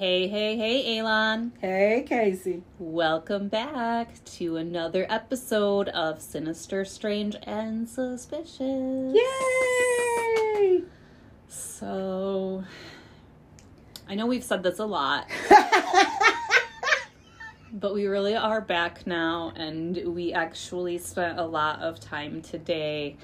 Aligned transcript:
Hey, 0.00 0.28
hey, 0.28 0.56
hey, 0.56 0.96
Élan. 0.96 1.50
Hey, 1.60 2.06
Kayse. 2.08 2.62
Welcome 2.78 3.48
back 3.48 4.24
to 4.36 4.56
another 4.56 5.04
episode 5.10 5.90
of 5.90 6.22
Sinister, 6.22 6.86
Strange, 6.86 7.36
and 7.42 7.86
Suspicious. 7.86 9.14
Yay! 9.14 10.84
So, 11.48 12.64
I 14.08 14.14
know 14.14 14.24
we've 14.24 14.42
said 14.42 14.62
this 14.62 14.78
a 14.78 14.86
lot, 14.86 15.28
but 17.74 17.92
we 17.92 18.06
really 18.06 18.34
are 18.34 18.62
back 18.62 19.06
now, 19.06 19.52
and 19.54 20.14
we 20.14 20.32
actually 20.32 20.96
spent 20.96 21.38
a 21.38 21.44
lot 21.44 21.82
of 21.82 22.00
time 22.00 22.40
today 22.40 23.18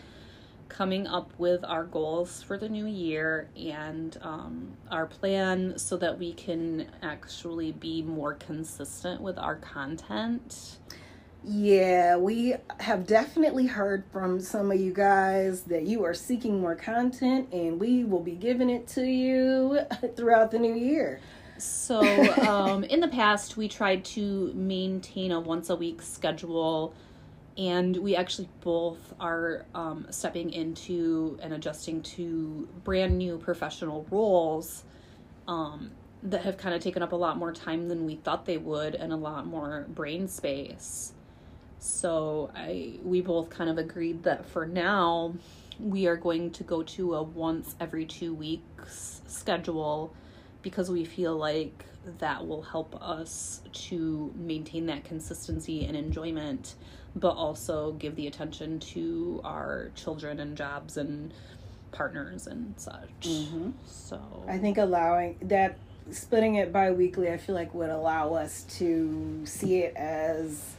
coming 0.77 1.07
up 1.07 1.31
with 1.39 1.65
our 1.65 1.85
goals 1.85 2.43
for 2.43 2.59
the 2.59 2.69
new 2.69 2.87
year 2.87 3.49
and 3.57 4.19
um, 4.21 4.77
our 4.91 5.07
plan 5.07 5.79
so 5.79 5.97
that 5.97 6.19
we 6.19 6.35
can 6.35 6.87
actually 7.03 7.73
be 7.73 8.03
more 8.03 8.35
consistent 8.35 9.21
with 9.21 9.39
our 9.39 9.57
content. 9.57 10.77
Yeah, 11.43 12.17
we 12.17 12.57
have 12.81 13.07
definitely 13.07 13.67
heard 13.67 14.05
from 14.13 14.39
some 14.41 14.71
of 14.71 14.79
you 14.79 14.93
guys 14.93 15.63
that 15.63 15.85
you 15.85 16.05
are 16.05 16.15
seeking 16.15 16.61
more 16.61 16.75
content, 16.75 17.53
and 17.53 17.81
we 17.81 18.05
will 18.05 18.23
be 18.23 18.33
giving 18.33 18.69
it 18.69 18.87
to 18.89 19.03
you 19.05 19.79
throughout 20.17 20.51
the 20.51 20.59
new 20.59 20.75
year. 20.75 21.21
So, 21.57 22.03
um, 22.47 22.85
in 22.85 23.01
the 23.01 23.09
past, 23.09 23.57
we 23.57 23.69
tried 23.69 24.05
to 24.07 24.53
maintain 24.55 25.33
a 25.33 25.41
once 25.41 25.71
a 25.71 25.77
week 25.77 26.03
schedule, 26.03 26.93
and 27.57 27.97
we 27.97 28.15
actually 28.15 28.49
both 28.61 29.15
are 29.19 29.65
um, 29.75 30.07
stepping 30.11 30.53
into 30.53 31.39
and 31.43 31.55
adjusting 31.55 32.03
to 32.03 32.69
brand 32.85 33.17
new 33.17 33.39
professional 33.39 34.07
roles 34.11 34.85
um, 35.49 35.91
that 36.23 36.43
have 36.43 36.59
kind 36.59 36.75
of 36.75 36.83
taken 36.83 37.03
up 37.03 37.13
a 37.13 37.17
lot 37.17 37.39
more 37.39 37.53
time 37.53 37.89
than 37.89 38.05
we 38.05 38.17
thought 38.17 38.45
they 38.45 38.59
would 38.59 38.95
and 38.95 39.13
a 39.13 39.17
lot 39.17 39.47
more 39.47 39.87
brain 39.89 40.29
space. 40.29 41.13
So, 41.79 42.51
I 42.55 42.99
we 43.03 43.21
both 43.21 43.49
kind 43.51 43.71
of 43.71 43.79
agreed 43.79 44.23
that 44.25 44.47
for 44.47 44.67
now, 44.67 45.35
we 45.79 46.07
are 46.07 46.17
going 46.17 46.51
to 46.53 46.65
go 46.65 46.83
to 46.83 47.15
a 47.15 47.23
once 47.23 47.77
every 47.81 48.07
two 48.07 48.35
weeks 48.35 49.21
schedule 49.27 50.13
because 50.67 50.91
we 50.91 51.05
feel 51.05 51.37
like 51.37 51.85
that 52.19 52.45
will 52.45 52.63
help 52.63 53.01
us 53.01 53.61
to 53.73 54.33
maintain 54.35 54.87
that 54.87 55.05
consistency 55.05 55.87
and 55.87 55.97
enjoyment, 55.97 56.75
but 57.15 57.37
also 57.37 57.93
give 57.93 58.17
the 58.17 58.27
attention 58.27 58.81
to 58.81 59.41
our 59.45 59.93
children 59.95 60.41
and 60.41 60.57
jobs 60.57 60.97
and 60.97 61.33
partners 61.93 62.49
and 62.49 62.75
such. 62.77 63.21
Mhm. 63.23 63.75
So 63.87 64.21
I 64.49 64.59
think 64.59 64.77
allowing 64.77 65.37
that, 65.43 65.77
splitting 66.11 66.57
it 66.57 66.73
bi 66.73 66.91
weekly, 66.91 67.31
I 67.31 67.37
feel 67.37 67.55
like 67.55 67.73
would 67.73 67.91
allow 67.91 68.35
us 68.35 68.65
to 68.79 69.43
see 69.45 69.83
it 69.83 69.95
as 69.95 70.75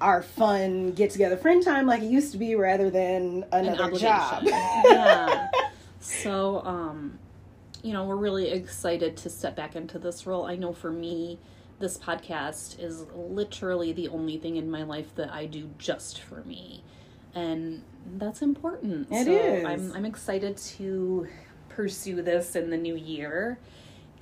our 0.00 0.24
fun 0.24 0.90
get 0.90 1.10
together 1.12 1.36
friend 1.36 1.62
time 1.62 1.86
like 1.86 2.02
it 2.02 2.10
used 2.10 2.32
to 2.32 2.38
be 2.38 2.56
rather 2.56 2.90
than 2.90 3.44
another 3.52 3.84
obligation. 3.84 4.08
job. 4.08 4.42
yeah. 4.44 5.48
So, 6.00 6.60
um, 6.66 7.18
you 7.84 7.92
know, 7.92 8.04
we're 8.04 8.16
really 8.16 8.48
excited 8.48 9.14
to 9.18 9.28
step 9.28 9.54
back 9.54 9.76
into 9.76 9.98
this 9.98 10.26
role. 10.26 10.46
I 10.46 10.56
know 10.56 10.72
for 10.72 10.90
me, 10.90 11.38
this 11.80 11.98
podcast 11.98 12.80
is 12.82 13.04
literally 13.14 13.92
the 13.92 14.08
only 14.08 14.38
thing 14.38 14.56
in 14.56 14.70
my 14.70 14.84
life 14.84 15.14
that 15.16 15.30
I 15.30 15.44
do 15.44 15.68
just 15.76 16.22
for 16.22 16.42
me. 16.44 16.82
And 17.34 17.82
that's 18.16 18.40
important. 18.40 19.08
It 19.10 19.26
so 19.26 19.32
is. 19.32 19.64
I'm 19.66 19.92
I'm 19.92 20.06
excited 20.06 20.56
to 20.78 21.28
pursue 21.68 22.22
this 22.22 22.56
in 22.56 22.70
the 22.70 22.78
new 22.78 22.96
year. 22.96 23.58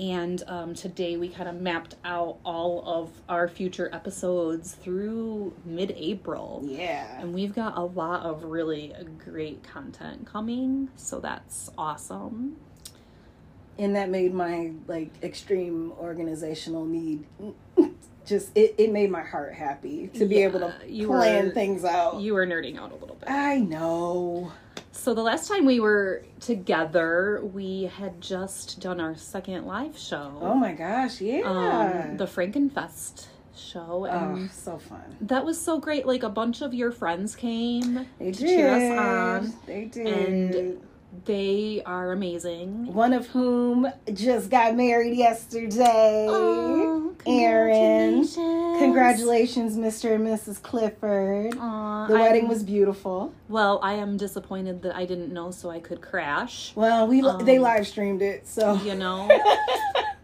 And 0.00 0.42
um, 0.48 0.74
today 0.74 1.16
we 1.16 1.28
kind 1.28 1.48
of 1.48 1.60
mapped 1.60 1.94
out 2.04 2.38
all 2.44 2.82
of 2.84 3.10
our 3.28 3.46
future 3.46 3.90
episodes 3.92 4.74
through 4.74 5.54
mid 5.64 5.92
April. 5.96 6.62
yeah. 6.64 7.20
And 7.20 7.32
we've 7.32 7.54
got 7.54 7.76
a 7.76 7.82
lot 7.82 8.24
of 8.24 8.42
really 8.42 8.92
great 9.24 9.62
content 9.62 10.26
coming, 10.26 10.88
so 10.96 11.20
that's 11.20 11.70
awesome. 11.78 12.56
And 13.78 13.96
that 13.96 14.10
made 14.10 14.34
my 14.34 14.72
like 14.86 15.10
extreme 15.22 15.92
organizational 16.00 16.84
need 16.84 17.24
just 18.26 18.50
it, 18.56 18.74
it 18.78 18.92
made 18.92 19.10
my 19.10 19.22
heart 19.22 19.52
happy 19.54 20.08
to 20.14 20.26
be 20.26 20.36
Yeah, 20.36 20.46
able 20.46 20.60
to 20.60 20.74
you 20.86 21.08
plan 21.08 21.46
were- 21.46 21.50
things 21.52 21.84
out 21.84 22.20
You 22.20 22.34
were 22.34 22.46
nerding 22.46 22.78
out 22.78 22.92
a 22.92 22.96
little 22.96 23.16
bit. 23.16 23.28
i 23.28 23.58
know 23.58 24.52
So 24.92 25.14
the 25.14 25.22
last 25.22 25.48
time 25.48 25.64
we 25.64 25.80
were 25.80 26.22
together, 26.38 27.40
we 27.42 27.84
had 27.84 28.20
just 28.20 28.78
done 28.80 29.00
our 29.00 29.16
second 29.16 29.66
live 29.66 29.96
show. 29.98 30.38
oh 30.40 30.54
my 30.54 30.72
gosh 30.72 31.20
yeah 31.20 31.42
Um, 31.44 32.16
the 32.16 32.26
Frankenfest 32.26 33.26
show, 33.56 34.06
oh 34.10 34.34
and 34.34 34.50
so 34.50 34.78
fun 34.78 35.16
that 35.22 35.44
was 35.44 35.60
so 35.60 35.78
great. 35.78 36.06
Like 36.06 36.22
a 36.22 36.28
bunch 36.28 36.62
of 36.62 36.72
your 36.74 36.90
friends 36.92 37.34
came 37.36 38.06
they 38.18 38.30
to 38.32 38.38
did 38.38 38.46
cheer 38.48 38.68
us 38.68 38.98
on. 39.44 39.52
they 39.66 39.84
did 39.86 40.06
and- 40.06 40.80
They 41.26 41.82
are 41.84 42.10
amazing. 42.10 42.92
one 42.94 43.12
of 43.12 43.26
whom 43.28 43.86
just 44.14 44.48
got 44.50 44.74
married 44.74 45.14
yesterday 45.16 46.26
Oh, 46.28 47.14
Aaron. 47.26 48.26
congratulations. 48.78 49.76
mr 49.76 50.14
and 50.14 50.26
mrs 50.26 50.60
clifford 50.62 51.54
Aw, 51.58 52.06
the 52.06 52.14
wedding 52.14 52.42
I'm- 52.44 52.48
was 52.48 52.62
beautiful 52.62 53.32
Well, 53.48 53.78
I 53.82 53.92
am 53.94 54.16
disappointed 54.16 54.82
that 54.82 54.96
I 54.96 55.04
didn't 55.04 55.32
know 55.32 55.50
so 55.50 55.68
I 55.70 55.80
could 55.80 56.00
crash. 56.00 56.72
well 56.74 57.06
we 57.06 57.20
they 57.44 57.56
Um, 57.58 57.62
live 57.62 57.86
streamed 57.86 58.22
it 58.22 58.48
so 58.48 58.74
You 58.82 58.94
know? 59.04 59.28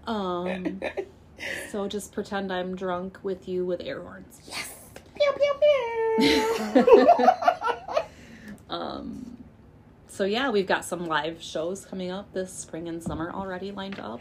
um 0.06 0.80
so 1.70 1.86
just 1.86 2.12
pretend 2.12 2.50
I'm 2.52 2.74
drunk 2.74 3.18
with 3.22 3.46
you 3.46 3.64
with 3.66 3.80
air 3.82 4.00
horns. 4.02 4.40
Yes. 4.48 4.72
Pew, 5.14 5.32
pew, 5.36 5.54
pew. 6.18 7.28
Um 8.70 9.27
so 10.18 10.24
yeah, 10.24 10.50
we've 10.50 10.66
got 10.66 10.84
some 10.84 11.06
live 11.06 11.40
shows 11.40 11.86
coming 11.86 12.10
up 12.10 12.32
this 12.32 12.52
spring 12.52 12.88
and 12.88 13.00
summer 13.00 13.30
already 13.30 13.70
lined 13.70 14.00
up. 14.00 14.20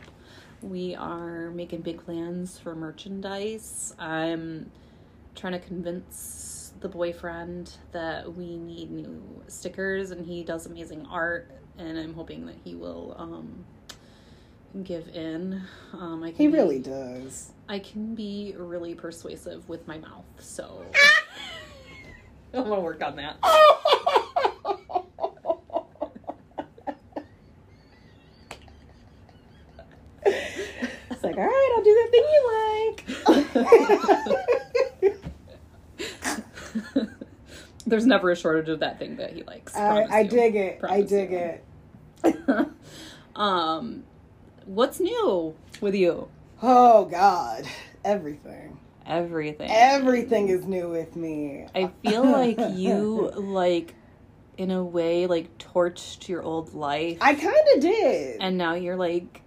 We 0.61 0.93
are 0.93 1.49
making 1.49 1.81
big 1.81 2.05
plans 2.05 2.59
for 2.59 2.75
merchandise. 2.75 3.95
I'm 3.97 4.69
trying 5.33 5.53
to 5.53 5.59
convince 5.59 6.71
the 6.81 6.87
boyfriend 6.87 7.77
that 7.93 8.31
we 8.31 8.57
need 8.59 8.91
new 8.91 9.41
stickers 9.47 10.11
and 10.11 10.23
he 10.23 10.43
does 10.43 10.67
amazing 10.67 11.07
art 11.09 11.49
and 11.79 11.97
I'm 11.97 12.13
hoping 12.13 12.45
that 12.45 12.57
he 12.63 12.75
will 12.75 13.15
um 13.17 13.65
give 14.83 15.07
in. 15.15 15.63
Um 15.93 16.21
I 16.21 16.29
can 16.29 16.37
he 16.37 16.45
be- 16.45 16.53
really 16.53 16.77
does 16.77 17.53
I 17.67 17.79
can 17.79 18.13
be 18.13 18.53
really 18.55 18.93
persuasive 18.93 19.67
with 19.67 19.87
my 19.87 19.97
mouth, 19.97 20.25
so 20.37 20.85
I'm 22.53 22.65
gonna 22.65 22.81
work 22.81 23.01
on 23.01 23.15
that. 23.15 23.37
It's 31.17 31.23
like, 31.23 31.37
all 31.37 31.43
right, 31.43 31.73
I'll 31.75 31.83
do 31.83 31.93
that 31.95 32.09
thing 32.11 32.25
you 32.31 32.41
like. 33.33 33.37
There's 37.85 38.05
never 38.05 38.31
a 38.31 38.35
shortage 38.35 38.67
of 38.69 38.79
that 38.81 38.99
thing 38.99 39.15
that 39.17 39.33
he 39.33 39.43
likes. 39.43 39.75
I, 39.75 40.03
I 40.03 40.23
dig 40.23 40.55
it. 40.55 40.79
I 40.83 41.01
dig 41.01 41.31
you. 41.31 41.59
it. 42.25 42.67
um, 43.35 44.03
what's 44.65 44.99
new 44.99 45.55
with 45.79 45.95
you? 45.95 46.27
Oh 46.61 47.05
God, 47.05 47.65
everything, 48.03 48.77
Everything. 49.05 49.69
everything 49.71 50.49
is 50.49 50.65
new 50.65 50.89
with 50.89 51.15
me. 51.15 51.67
I 51.73 51.91
feel 52.03 52.25
like 52.25 52.57
you 52.73 53.29
like, 53.37 53.93
in 54.57 54.71
a 54.71 54.83
way, 54.83 55.27
like 55.27 55.57
torched 55.57 56.27
your 56.27 56.43
old 56.43 56.73
life, 56.73 57.19
I 57.21 57.35
kind 57.35 57.55
of 57.75 57.81
did. 57.81 58.41
and 58.41 58.57
now 58.57 58.73
you're 58.73 58.97
like 58.97 59.43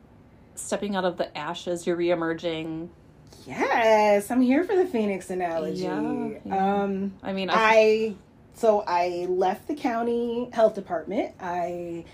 stepping 0.55 0.97
out 0.97 1.05
of 1.05 1.19
the 1.19 1.37
ashes. 1.37 1.87
You're 1.87 1.97
reemerging. 1.97 2.89
Yes, 3.51 4.31
I'm 4.31 4.41
here 4.41 4.65
for 4.65 4.77
the 4.77 4.87
phoenix 4.87 5.31
analogy. 5.31 5.83
Yeah, 5.83 6.31
yeah. 6.45 6.83
Um, 6.83 7.15
I 7.23 7.33
mean, 7.33 7.51
I, 7.51 7.57
I 7.57 8.15
so 8.55 8.83
I 8.87 9.27
left 9.29 9.69
the 9.69 9.75
county 9.75 10.51
health 10.53 10.75
department. 10.75 11.35
I 11.41 12.05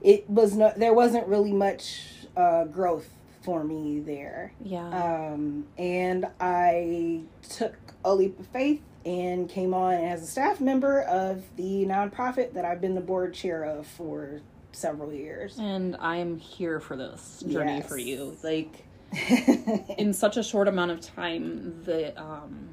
it 0.00 0.28
was 0.28 0.54
no 0.56 0.72
there 0.76 0.94
wasn't 0.94 1.26
really 1.26 1.52
much 1.52 2.02
uh, 2.36 2.64
growth 2.64 3.08
for 3.42 3.62
me 3.62 4.00
there. 4.00 4.52
yeah. 4.64 4.88
Um, 4.88 5.66
and 5.78 6.26
I 6.40 7.20
took 7.48 7.76
a 8.04 8.12
leap 8.12 8.40
of 8.40 8.46
faith 8.48 8.82
and 9.04 9.48
came 9.48 9.72
on 9.72 9.94
as 9.94 10.22
a 10.22 10.26
staff 10.26 10.60
member 10.60 11.02
of 11.02 11.44
the 11.56 11.86
nonprofit 11.86 12.54
that 12.54 12.64
I've 12.64 12.80
been 12.80 12.96
the 12.96 13.00
board 13.00 13.34
chair 13.34 13.62
of 13.62 13.86
for 13.86 14.40
several 14.72 15.12
years. 15.12 15.58
And 15.58 15.96
I'm 16.00 16.38
here 16.38 16.80
for 16.80 16.96
this 16.96 17.44
journey 17.46 17.82
for 17.82 17.96
you. 17.96 18.36
Like 18.42 18.84
in 19.98 20.12
such 20.12 20.36
a 20.36 20.42
short 20.42 20.68
amount 20.68 20.90
of 20.90 21.00
time, 21.00 21.82
the 21.84 22.18
um, 22.20 22.70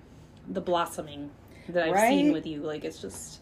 the 0.48 0.62
blossoming 0.62 1.32
that 1.70 1.90
I've 1.90 2.10
seen 2.10 2.32
with 2.32 2.46
you, 2.46 2.62
like 2.62 2.84
it's 2.84 3.02
just. 3.02 3.40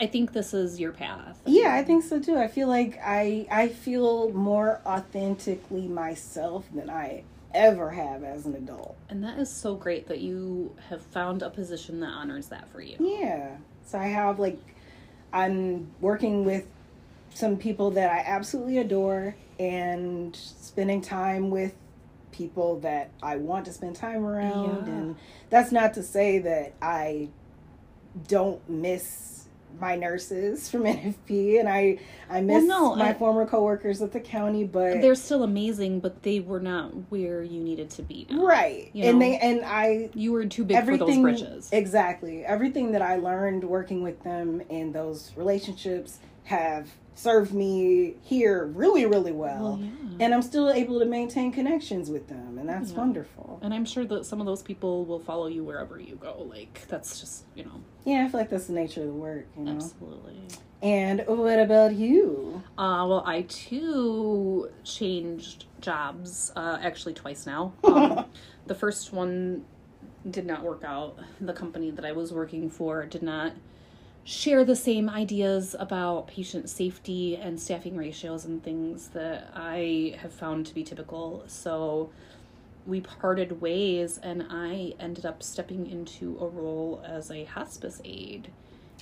I 0.00 0.06
think 0.06 0.32
this 0.32 0.52
is 0.52 0.80
your 0.80 0.90
path. 0.90 1.40
yeah, 1.46 1.76
I 1.76 1.84
think 1.84 2.02
so 2.02 2.18
too. 2.18 2.36
I 2.36 2.48
feel 2.48 2.66
like 2.66 2.98
I 3.02 3.46
I 3.50 3.68
feel 3.68 4.32
more 4.32 4.80
authentically 4.84 5.86
myself 5.86 6.66
than 6.74 6.90
I 6.90 7.22
ever 7.54 7.90
have 7.90 8.24
as 8.24 8.46
an 8.46 8.56
adult. 8.56 8.96
And 9.08 9.22
that 9.22 9.38
is 9.38 9.48
so 9.48 9.76
great 9.76 10.08
that 10.08 10.18
you 10.20 10.74
have 10.88 11.00
found 11.00 11.42
a 11.42 11.50
position 11.50 12.00
that 12.00 12.08
honors 12.08 12.48
that 12.48 12.68
for 12.70 12.82
you. 12.82 12.96
Yeah. 12.98 13.56
So 13.86 13.98
I 13.98 14.06
have 14.06 14.38
like 14.38 14.58
I'm 15.32 15.90
working 16.00 16.44
with 16.44 16.66
some 17.32 17.56
people 17.56 17.90
that 17.92 18.10
I 18.10 18.22
absolutely 18.26 18.78
adore 18.78 19.36
and 19.58 20.34
spending 20.34 21.00
time 21.00 21.50
with 21.50 21.74
people 22.38 22.80
that 22.80 23.10
I 23.22 23.36
want 23.36 23.64
to 23.66 23.72
spend 23.72 23.94
time 23.94 24.24
around 24.26 24.86
Yeah. 24.88 24.92
and 24.92 25.16
that's 25.50 25.70
not 25.70 25.94
to 25.94 26.02
say 26.02 26.40
that 26.40 26.74
I 26.82 27.28
don't 28.28 28.66
miss 28.68 29.30
my 29.80 29.94
nurses 29.96 30.68
from 30.68 30.82
NFP 30.84 31.58
and 31.60 31.68
I 31.68 31.98
I 32.28 32.40
miss 32.40 32.64
no, 32.64 32.94
my 32.96 33.10
I- 33.10 33.14
former 33.14 33.46
coworkers 33.46 34.02
at 34.02 34.12
the 34.12 34.18
county 34.20 34.64
but 34.64 35.00
They're 35.00 35.14
still 35.14 35.44
amazing, 35.44 36.00
but 36.00 36.22
they 36.24 36.40
were 36.40 36.60
not 36.60 36.90
where 37.10 37.42
you 37.44 37.60
needed 37.60 37.90
to 37.90 38.02
be. 38.02 38.26
Now. 38.30 38.44
right 38.44 38.90
you 38.92 39.04
and 39.04 39.20
they 39.22 39.36
and 39.38 39.62
I 39.64 40.10
You 40.14 40.32
were 40.32 40.44
too 40.46 40.64
big 40.64 40.84
for 40.84 40.96
those 40.96 41.18
bridges. 41.18 41.68
exactly 41.72 42.44
everything 42.44 42.90
that 42.92 43.02
i 43.02 43.16
learned 43.16 43.62
working 43.64 44.02
with 44.02 44.22
them 44.24 44.60
in 44.68 44.90
those 44.92 45.32
relationships 45.36 46.18
have 46.44 46.88
served 47.14 47.52
me 47.54 48.14
here 48.22 48.66
really 48.66 49.06
really 49.06 49.32
well 49.32 49.62
Well, 49.62 49.78
yeah. 49.80 50.24
and 50.24 50.34
i'm 50.34 50.42
still 50.42 50.70
able 50.70 50.98
to 50.98 51.04
maintain 51.06 51.52
connections 51.52 52.10
with 52.10 52.28
them 52.28 52.58
and 52.58 52.68
that's 52.68 52.90
Yeah. 52.92 52.98
wonderful 52.98 53.58
And 53.62 53.72
I'm 53.72 53.84
sure 53.84 54.04
that 54.06 54.26
some 54.26 54.40
of 54.40 54.46
those 54.46 54.62
people 54.62 55.04
will 55.04 55.20
follow 55.20 55.46
you 55.46 55.62
wherever 55.64 55.98
you 55.98 56.16
go. 56.16 56.46
Like 56.48 56.86
that's 56.88 57.20
just 57.20 57.44
you 57.54 57.64
know 57.64 57.80
yeah 58.04 58.24
i 58.24 58.28
feel 58.28 58.40
like 58.40 58.50
that's 58.50 58.66
the 58.66 58.72
nature 58.72 59.00
of 59.02 59.06
the 59.06 59.12
work 59.14 59.46
you 59.56 59.64
know 59.64 59.72
absolutely. 59.76 60.40
and 60.82 61.22
what 61.26 61.58
about 61.60 61.94
you 61.94 62.62
Uh, 62.76 63.06
well, 63.08 63.22
I 63.26 63.42
too 63.42 64.68
changed 64.82 65.66
jobs 65.80 66.52
uh, 66.56 66.78
actually 66.82 67.14
twice 67.14 67.46
now. 67.46 67.72
Um, 67.84 68.24
the 68.66 68.74
first 68.74 69.12
one 69.12 69.64
did 70.30 70.46
not 70.46 70.62
work 70.62 70.82
out. 70.84 71.18
The 71.40 71.52
company 71.52 71.90
that 71.90 72.04
I 72.04 72.12
was 72.12 72.32
working 72.32 72.68
for 72.70 73.04
did 73.06 73.22
not 73.22 73.52
share 74.24 74.64
the 74.64 74.76
same 74.76 75.08
ideas 75.08 75.76
about 75.78 76.26
patient 76.26 76.70
safety 76.70 77.36
and 77.36 77.60
staffing 77.60 77.96
ratios 77.96 78.46
and 78.46 78.62
things 78.62 79.08
that 79.08 79.50
I 79.54 80.16
have 80.20 80.32
found 80.32 80.66
to 80.66 80.74
be 80.74 80.82
typical. 80.82 81.44
So 81.46 82.10
we 82.86 83.00
parted 83.00 83.60
ways, 83.60 84.18
and 84.22 84.46
I 84.50 84.94
ended 84.98 85.26
up 85.26 85.42
stepping 85.42 85.90
into 85.90 86.38
a 86.40 86.46
role 86.46 87.02
as 87.06 87.30
a 87.30 87.44
hospice 87.44 88.00
aide. 88.04 88.50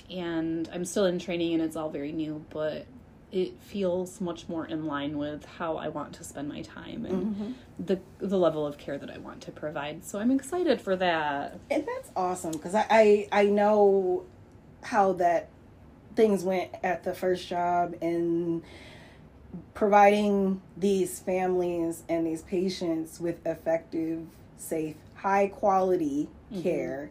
And 0.09 0.69
I'm 0.73 0.85
still 0.85 1.05
in 1.05 1.19
training, 1.19 1.53
and 1.53 1.63
it's 1.63 1.75
all 1.77 1.89
very 1.89 2.11
new, 2.11 2.45
but 2.49 2.85
it 3.31 3.59
feels 3.59 4.21
much 4.21 4.47
more 4.47 4.65
in 4.67 4.85
line 4.85 5.17
with 5.17 5.43
how 5.45 5.77
I 5.77 5.87
want 5.87 6.13
to 6.13 6.23
spend 6.23 6.49
my 6.49 6.61
time 6.61 7.03
and 7.05 7.35
mm-hmm. 7.35 7.51
the 7.83 7.99
the 8.19 8.37
level 8.37 8.67
of 8.67 8.77
care 8.77 8.99
that 8.99 9.09
I 9.09 9.17
want 9.17 9.41
to 9.41 9.51
provide. 9.51 10.05
So 10.05 10.19
I'm 10.19 10.29
excited 10.29 10.79
for 10.79 10.95
that. 10.97 11.57
and 11.71 11.83
that's 11.83 12.11
awesome 12.15 12.51
because 12.51 12.75
I, 12.75 12.85
I 12.91 13.27
i 13.31 13.45
know 13.45 14.23
how 14.83 15.13
that 15.13 15.49
things 16.15 16.43
went 16.43 16.69
at 16.83 17.03
the 17.03 17.13
first 17.13 17.47
job 17.47 17.95
and 18.01 18.61
providing 19.73 20.61
these 20.77 21.19
families 21.19 22.03
and 22.09 22.25
these 22.25 22.41
patients 22.43 23.19
with 23.19 23.45
effective 23.45 24.25
safe 24.57 24.95
high 25.15 25.47
quality 25.47 26.27
Mm-hmm. 26.51 26.61
care 26.61 27.09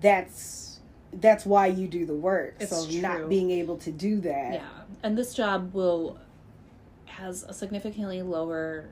that's 0.00 0.80
that's 1.12 1.44
why 1.44 1.66
you 1.66 1.86
do 1.86 2.06
the 2.06 2.14
work 2.14 2.54
It's 2.60 2.70
so 2.74 2.90
true. 2.90 3.00
not 3.02 3.28
being 3.28 3.50
able 3.50 3.76
to 3.78 3.90
do 3.92 4.20
that 4.22 4.54
Yeah, 4.54 4.68
and 5.02 5.18
this 5.18 5.34
job 5.34 5.74
will 5.74 6.16
has 7.06 7.42
a 7.42 7.52
significantly 7.52 8.22
lower 8.22 8.86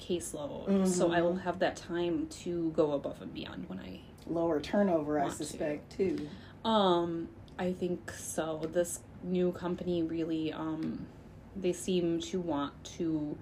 caseload, 0.00 0.88
so 0.88 1.12
I 1.12 1.20
will 1.22 1.36
have 1.36 1.60
that 1.60 1.76
time 1.76 2.26
to 2.42 2.70
go 2.74 2.90
above 2.92 3.22
and 3.22 3.32
beyond 3.32 3.68
when 3.68 3.78
I 3.78 4.00
lower 4.26 4.58
turnover 4.60 5.20
i 5.20 5.22
Want 5.26 5.38
to. 5.38 5.44
suspect 5.44 5.92
too 5.96 6.28
Um, 6.64 7.28
I 7.58 7.72
think 7.72 8.12
so. 8.12 8.68
This 8.72 9.00
new 9.22 9.52
company 9.52 10.02
really, 10.02 10.52
um, 10.52 11.06
they 11.56 11.72
seem 11.72 12.20
to 12.20 12.40
want 12.40 12.72
to 12.96 13.36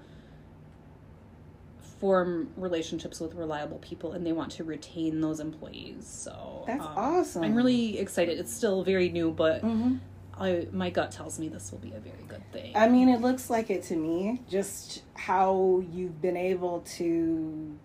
form 2.00 2.50
relationships 2.56 3.20
with 3.20 3.34
reliable 3.34 3.78
people, 3.78 4.12
and 4.12 4.26
they 4.26 4.32
want 4.32 4.52
to 4.52 4.64
retain 4.64 5.20
those 5.20 5.40
employees. 5.40 6.06
So 6.06 6.64
That's 6.66 6.84
um, 6.84 6.92
awesome. 6.96 7.44
I'm 7.44 7.54
really 7.54 7.98
excited. 7.98 8.38
It's 8.38 8.52
still 8.52 8.84
very 8.84 9.08
new, 9.08 9.30
but 9.30 9.60
hmm 9.62 9.96
I 10.38 10.66
my 10.72 10.90
gut 10.90 11.12
tells 11.12 11.38
me 11.38 11.48
this 11.48 11.72
will 11.72 11.78
be 11.78 11.92
a 11.92 12.00
very 12.00 12.24
good 12.28 12.42
thing. 12.52 12.76
I 12.76 12.88
mean, 12.88 13.08
it 13.08 13.20
looks 13.20 13.48
like 13.48 13.70
it 13.70 13.82
to 13.84 13.96
me. 13.96 14.42
Just 14.48 15.02
how 15.14 15.82
you've 15.92 16.20
been 16.20 16.36
able 16.36 16.80
to 16.96 17.78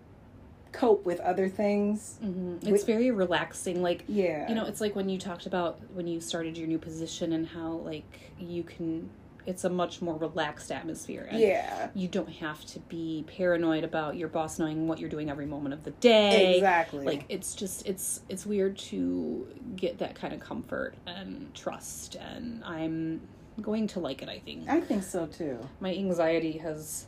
cope 0.72 1.04
with 1.04 1.20
other 1.20 1.48
things. 1.48 2.18
hmm 2.20 2.56
It's 2.62 2.84
very 2.84 3.10
relaxing. 3.10 3.82
Like 3.82 4.04
Yeah. 4.08 4.48
you 4.48 4.54
know, 4.54 4.64
it's 4.66 4.80
like 4.80 4.96
when 4.96 5.08
you 5.08 5.18
talked 5.18 5.46
about 5.46 5.78
when 5.92 6.06
you 6.06 6.20
started 6.20 6.56
your 6.56 6.66
new 6.66 6.78
position 6.78 7.32
and 7.32 7.46
how 7.46 7.72
like 7.84 8.20
you 8.38 8.62
can. 8.62 9.10
It's 9.44 9.64
a 9.64 9.68
much 9.68 10.00
more 10.00 10.16
relaxed 10.16 10.70
atmosphere. 10.70 11.26
And 11.28 11.40
yeah. 11.40 11.88
you 11.94 12.06
don't 12.06 12.28
have 12.28 12.64
to 12.66 12.78
be 12.78 13.24
paranoid 13.26 13.82
about 13.82 14.14
your 14.16 14.28
boss 14.28 14.60
knowing 14.60 14.86
what 14.86 15.00
you're 15.00 15.10
doing 15.10 15.28
every 15.28 15.46
moment 15.46 15.74
of 15.74 15.82
the 15.82 15.90
day. 15.90 16.54
Exactly. 16.58 17.04
Like 17.04 17.24
it's 17.28 17.56
just 17.56 17.84
it's 17.84 18.20
it's 18.28 18.46
weird 18.46 18.78
to 18.78 19.48
get 19.74 19.98
that 19.98 20.14
kind 20.14 20.32
of 20.32 20.38
comfort 20.38 20.94
and 21.08 21.52
trust 21.54 22.14
and 22.14 22.62
I'm 22.62 23.20
going 23.60 23.88
to 23.88 23.98
like 24.00 24.22
it 24.22 24.28
I 24.28 24.38
think. 24.38 24.68
I 24.68 24.80
think 24.80 25.02
so 25.02 25.26
too. 25.26 25.58
My 25.80 25.92
anxiety 25.92 26.58
has 26.58 27.06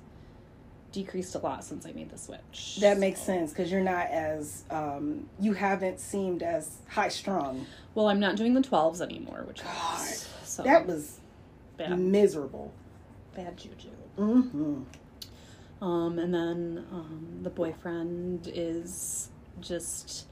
decreased 0.94 1.35
a 1.35 1.38
lot 1.38 1.64
since 1.64 1.85
I 1.87 1.93
made 1.93 2.08
the 2.11 2.17
switch. 2.19 2.79
That 2.81 2.99
makes 2.99 3.19
So- 3.20 3.26
sense 3.26 3.50
because 3.50 3.70
you're 3.70 3.82
not 3.82 4.06
as 4.06 4.62
um, 4.70 5.29
you 5.41 5.53
haven't 5.53 5.98
seemed 6.01 6.43
as 6.43 6.79
high 6.89 7.08
strung. 7.08 7.67
Well, 7.94 8.06
I'm 8.08 8.20
not 8.20 8.36
doing 8.36 8.55
the 8.55 8.60
12s 8.63 9.01
anymore, 9.01 9.44
which 9.46 9.63
God, 9.63 10.01
is 10.08 10.29
so 10.44 10.63
That 10.63 10.86
was 10.86 11.20
bad 11.77 11.98
miserable. 11.98 12.72
bad 13.34 13.56
juju. 13.56 13.89
hmm 14.17 14.82
Um, 15.82 16.19
and 16.19 16.32
then 16.32 16.86
um, 16.93 17.41
the 17.43 17.51
boyfriend 17.51 18.48
is 18.55 19.29
just 19.60 20.27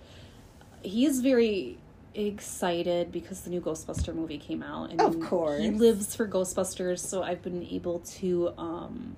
he 0.83 1.04
is 1.04 1.21
very 1.21 1.78
excited 2.14 3.11
because 3.12 3.40
the 3.42 3.50
new 3.50 3.61
Ghostbuster 3.61 4.14
movie 4.14 4.38
came 4.38 4.62
out, 4.62 4.90
and 4.90 5.00
Of 5.00 5.19
course. 5.21 5.61
he 5.61 5.71
lives 5.71 6.14
for 6.14 6.26
Ghostbusters. 6.28 6.99
So 7.00 7.23
I've 7.23 7.42
been 7.42 7.62
able 7.64 8.00
to 8.21 8.52
um, 8.59 9.16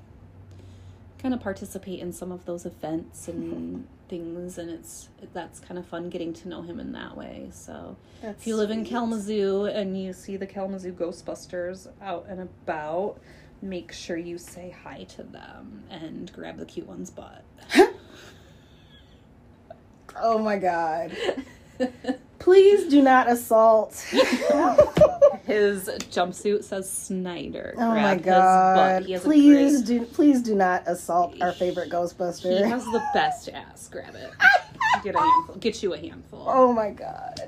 kind 1.24 1.32
of 1.32 1.40
participate 1.40 2.00
in 2.00 2.12
some 2.12 2.30
of 2.30 2.44
those 2.44 2.66
events 2.66 3.28
and 3.28 3.88
things, 4.10 4.58
and 4.58 4.68
it's 4.68 5.08
that's 5.32 5.58
kind 5.58 5.78
of 5.78 5.86
fun 5.86 6.10
getting 6.10 6.34
to 6.34 6.48
know 6.50 6.60
him 6.60 6.78
in 6.78 6.92
that 6.92 7.16
way. 7.16 7.48
So 7.50 7.96
That's 8.20 8.42
if 8.42 8.46
you 8.46 8.56
live 8.56 8.70
in. 8.70 8.84
Kalamazoo 8.84 9.64
and 9.64 9.98
you 9.98 10.12
see 10.12 10.36
the 10.36 10.46
Kalamazoo 10.46 10.92
Ghostbusters 10.92 11.88
out 12.02 12.26
and 12.28 12.42
about, 12.42 13.18
make 13.62 13.90
sure 13.90 14.18
you 14.18 14.36
say 14.36 14.76
hi 14.84 15.04
to 15.04 15.22
them 15.22 15.84
and 15.88 16.30
grab 16.34 16.58
the 16.58 16.66
cute 16.66 16.86
one's 16.86 17.08
butt. 17.10 17.42
Oh 20.16 20.38
my 20.38 20.58
god. 20.58 21.16
Please 22.38 22.88
do 22.90 23.00
not 23.02 23.28
assault. 23.30 23.94
His 25.46 25.88
jumpsuit 26.10 26.64
says 26.64 26.90
Snyder. 26.90 27.74
Oh 27.76 27.94
my 27.94 28.16
god! 28.16 28.76
butt. 28.76 29.06
He 29.06 29.12
has 29.12 29.22
a 29.22 29.24
Please 29.24 29.82
great- 29.82 29.86
do 30.00 30.04
please 30.06 30.42
do 30.42 30.54
not 30.54 30.82
assault 30.86 31.40
our 31.40 31.52
favorite 31.52 31.90
Ghostbuster. 31.90 32.64
He 32.64 32.68
has 32.70 32.84
the 32.84 33.02
best 33.12 33.48
ass. 33.50 33.88
Grab 33.90 34.14
it. 34.14 34.30
Get 35.04 35.14
a 35.14 35.20
handful. 35.20 35.56
Get 35.56 35.82
you 35.82 35.92
a 35.94 35.98
handful. 35.98 36.44
oh 36.48 36.72
my 36.72 36.90
god! 36.90 37.40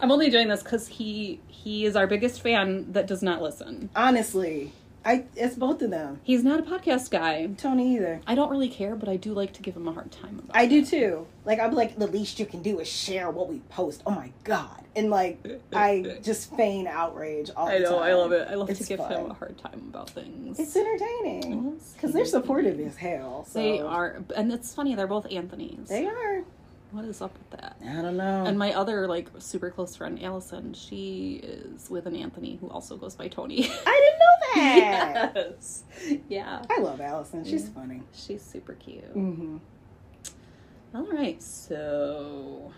I'm 0.00 0.10
only 0.10 0.30
doing 0.30 0.48
this 0.48 0.62
because 0.62 0.86
he 0.88 1.40
he 1.48 1.84
is 1.86 1.96
our 1.96 2.06
biggest 2.06 2.40
fan 2.42 2.92
that 2.92 3.06
does 3.06 3.22
not 3.22 3.40
listen. 3.42 3.88
Honestly, 3.96 4.72
I 5.04 5.24
it's 5.36 5.54
both 5.56 5.82
of 5.82 5.90
them. 5.90 6.20
He's 6.22 6.42
not 6.42 6.60
a 6.60 6.62
podcast 6.62 7.10
guy. 7.10 7.46
Tony 7.58 7.94
either. 7.96 8.20
I 8.26 8.34
don't 8.34 8.50
really 8.50 8.68
care, 8.68 8.96
but 8.96 9.08
I 9.08 9.16
do 9.16 9.32
like 9.34 9.52
to 9.54 9.62
give 9.62 9.76
him 9.76 9.86
a 9.88 9.92
hard 9.92 10.10
time 10.12 10.38
about 10.38 10.56
I 10.56 10.62
it. 10.64 10.68
do 10.68 10.84
too. 10.84 11.26
Like 11.44 11.60
I'm 11.60 11.72
like 11.74 11.98
the 11.98 12.06
least 12.06 12.38
you 12.40 12.46
can 12.46 12.62
do 12.62 12.80
is 12.80 12.88
share 12.88 13.30
what 13.30 13.48
we 13.48 13.58
post. 13.68 14.02
Oh 14.06 14.10
my 14.12 14.32
god! 14.44 14.82
And 14.96 15.10
like 15.10 15.44
I 15.74 16.18
just 16.22 16.54
feign 16.56 16.86
outrage 16.86 17.50
all 17.56 17.68
I 17.68 17.78
the 17.78 17.84
know, 17.84 17.90
time. 17.98 18.02
I 18.02 18.08
know, 18.08 18.12
I 18.12 18.14
love 18.22 18.32
it. 18.32 18.48
I 18.50 18.54
love 18.54 18.70
It's 18.70 18.80
to 18.80 18.86
give 18.86 19.00
him 19.00 19.30
a 19.30 19.34
hard 19.34 19.58
time 19.58 19.82
about 19.88 20.08
things. 20.10 20.58
It's 20.58 20.74
entertaining 20.76 21.78
because 21.94 22.12
they're 22.12 22.24
supportive 22.24 22.80
as 22.80 22.96
hell. 22.96 23.44
So 23.48 23.58
They 23.58 23.80
are, 23.80 24.22
and 24.36 24.52
it's 24.52 24.74
funny. 24.74 24.94
They're 24.94 25.06
both 25.06 25.30
Anthony's. 25.30 25.88
They 25.88 26.06
are. 26.06 26.44
What 26.94 27.06
is 27.06 27.20
up 27.20 27.36
with 27.36 27.60
that? 27.60 27.76
I 27.84 28.02
don't 28.02 28.16
know. 28.16 28.44
And 28.44 28.56
my 28.56 28.72
other 28.72 29.08
like 29.08 29.28
super 29.38 29.68
close 29.68 29.96
friend 29.96 30.22
Allison, 30.22 30.74
she 30.74 31.40
is 31.42 31.90
with 31.90 32.06
an 32.06 32.14
Anthony 32.14 32.56
who 32.60 32.68
also 32.70 32.96
goes 32.96 33.16
by 33.16 33.26
Tony. 33.26 33.68
I 33.84 34.00
didn't 34.00 34.18
know 34.20 34.54
that. 34.54 35.32
yes. 35.34 35.82
Yeah. 36.28 36.62
I 36.70 36.78
love 36.78 37.00
Allison. 37.00 37.44
She's 37.44 37.68
funny. 37.68 38.02
She's 38.14 38.42
super 38.42 38.74
cute. 38.74 39.12
Mm-hmm. 39.12 39.56
All 40.94 41.06
right. 41.06 41.42
So, 41.42 42.70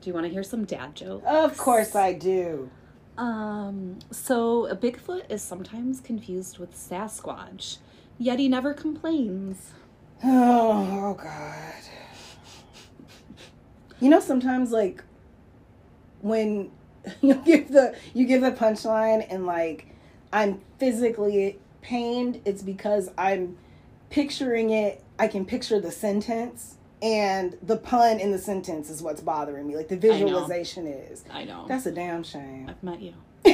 do 0.00 0.10
you 0.10 0.14
want 0.14 0.26
to 0.26 0.32
hear 0.32 0.42
some 0.42 0.64
dad 0.64 0.96
jokes? 0.96 1.24
Of 1.28 1.56
course 1.56 1.94
I 1.94 2.12
do. 2.12 2.68
Um, 3.16 4.00
so 4.10 4.66
a 4.66 4.74
Bigfoot 4.74 5.30
is 5.30 5.42
sometimes 5.42 6.00
confused 6.00 6.58
with 6.58 6.74
Sasquatch, 6.74 7.76
yet 8.18 8.40
he 8.40 8.48
never 8.48 8.74
complains. 8.74 9.70
Oh, 10.22 11.00
oh 11.02 11.14
God. 11.14 11.72
You 14.00 14.08
know, 14.08 14.20
sometimes 14.20 14.72
like 14.72 15.02
when 16.20 16.70
you 17.20 17.34
give 17.36 17.72
the 17.72 17.94
you 18.14 18.26
give 18.26 18.42
the 18.42 18.52
punchline 18.52 19.26
and 19.30 19.46
like 19.46 19.86
I'm 20.32 20.60
physically 20.78 21.58
pained, 21.82 22.40
it's 22.44 22.62
because 22.62 23.10
I'm 23.16 23.56
picturing 24.10 24.70
it. 24.70 25.02
I 25.18 25.28
can 25.28 25.44
picture 25.44 25.80
the 25.80 25.90
sentence 25.90 26.76
and 27.02 27.56
the 27.62 27.76
pun 27.76 28.20
in 28.20 28.30
the 28.30 28.38
sentence 28.38 28.90
is 28.90 29.02
what's 29.02 29.20
bothering 29.20 29.66
me. 29.66 29.76
Like 29.76 29.88
the 29.88 29.96
visualization 29.96 30.86
is. 30.86 31.24
I 31.30 31.44
know. 31.44 31.64
That's 31.68 31.86
a 31.86 31.92
damn 31.92 32.22
shame. 32.22 32.68
I've 32.68 32.82
met 32.82 33.00
you. 33.00 33.14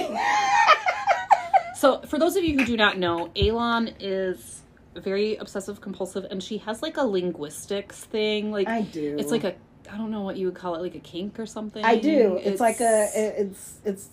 so, 1.76 2.00
for 2.02 2.18
those 2.18 2.36
of 2.36 2.44
you 2.44 2.58
who 2.58 2.64
do 2.64 2.76
not 2.76 2.98
know, 2.98 3.30
Élan 3.36 3.94
is 4.00 4.62
very 4.96 5.36
obsessive 5.36 5.80
compulsive 5.80 6.24
and 6.30 6.42
she 6.42 6.58
has 6.58 6.82
like 6.82 6.96
a 6.96 7.04
linguistics 7.04 8.04
thing. 8.04 8.50
Like 8.50 8.68
I 8.68 8.82
do. 8.82 9.16
It's 9.18 9.30
like 9.30 9.44
a 9.44 9.54
I 9.93 9.97
don't 9.97 10.11
know 10.11 10.23
what 10.23 10.37
you 10.37 10.47
would 10.47 10.55
call 10.55 10.75
it, 10.75 10.83
like 10.83 10.95
a 10.95 11.00
kink 11.00 11.38
or 11.38 11.47
something. 11.47 11.85
I 11.85 11.97
do. 11.97 12.40
It's, 12.43 12.61
like 12.61 12.81
a 12.81 13.09
it's 13.14 13.81
it's 13.85 14.09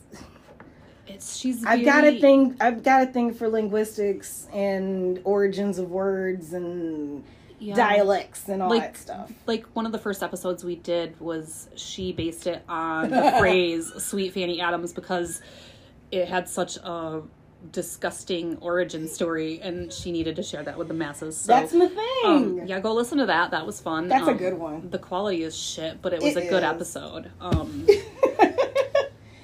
it's 1.08 1.36
she's 1.36 1.66
I've 1.66 1.84
got 1.84 2.04
a 2.06 2.20
thing 2.20 2.56
I've 2.60 2.84
got 2.84 3.04
a 3.04 3.06
thing 3.12 3.34
for 3.34 3.50
linguistics 3.50 4.48
and 4.54 5.20
origins 5.24 5.78
of 5.78 5.90
words 5.92 6.54
and 6.54 7.24
yeah. 7.60 7.76
dialects 7.76 8.50
and 8.50 8.62
all 8.62 8.70
Like- 8.70 8.94
that 8.94 8.98
stuff. 8.98 9.32
Like 9.46 9.66
one 9.74 9.86
of 9.86 9.92
the 9.92 10.00
first 10.00 10.24
episodes 10.24 10.64
we 10.64 10.76
did 10.76 11.20
was 11.20 11.70
she 11.76 12.12
based 12.12 12.48
it 12.48 12.64
on 12.68 13.10
the 13.10 13.36
phrase 13.40 13.92
"Sweet 13.98 14.34
Fanny 14.34 14.62
Adams" 14.62 14.94
because 14.94 15.42
it 16.12 16.28
had 16.28 16.48
such 16.48 16.78
a 16.78 17.22
disgusting 17.72 18.58
origin 18.62 19.08
story, 19.08 19.60
and 19.62 19.92
she 19.92 20.12
needed 20.12 20.36
to 20.36 20.44
share 20.44 20.64
that 20.64 20.78
with 20.78 20.88
the 20.90 20.94
masses. 20.94 21.38
So, 21.38 21.54
That's 21.54 21.74
my 21.74 21.88
thing. 21.88 22.26
um, 22.26 22.62
yeah, 22.66 22.80
go 22.80 22.94
listen 22.94 23.18
to 23.20 23.26
that. 23.28 23.52
That 23.52 23.66
was 23.66 23.80
fun. 23.80 24.08
That's 24.10 24.28
a 24.28 24.32
Um, 24.32 24.38
good 24.38 24.54
one. 24.58 24.90
The 24.90 25.00
quality 25.00 25.44
is 25.44 25.58
shit, 25.58 26.02
but 26.02 26.14
it 26.14 26.22
was 26.22 26.36
It 26.36 26.46
a 26.46 26.50
good 26.50 26.64
is. 26.64 26.70
episode. 26.70 27.32
Um, 27.42 27.88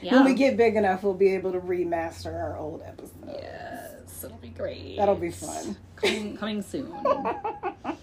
yeah. 0.02 0.16
When 0.16 0.26
we 0.26 0.34
get 0.34 0.56
big 0.56 0.76
enough, 0.76 1.04
we'll 1.04 1.14
be 1.14 1.30
able 1.36 1.52
to 1.52 1.60
remaster 1.60 2.34
our 2.34 2.58
old 2.58 2.82
episodes. 2.86 3.14
Yes, 3.28 4.24
it'll 4.24 4.38
be 4.38 4.48
great. 4.50 4.96
That'll 4.98 5.16
be 5.16 5.30
fun. 5.32 5.76
Coming, 5.98 6.38
coming 6.38 6.62
soon. 6.62 6.94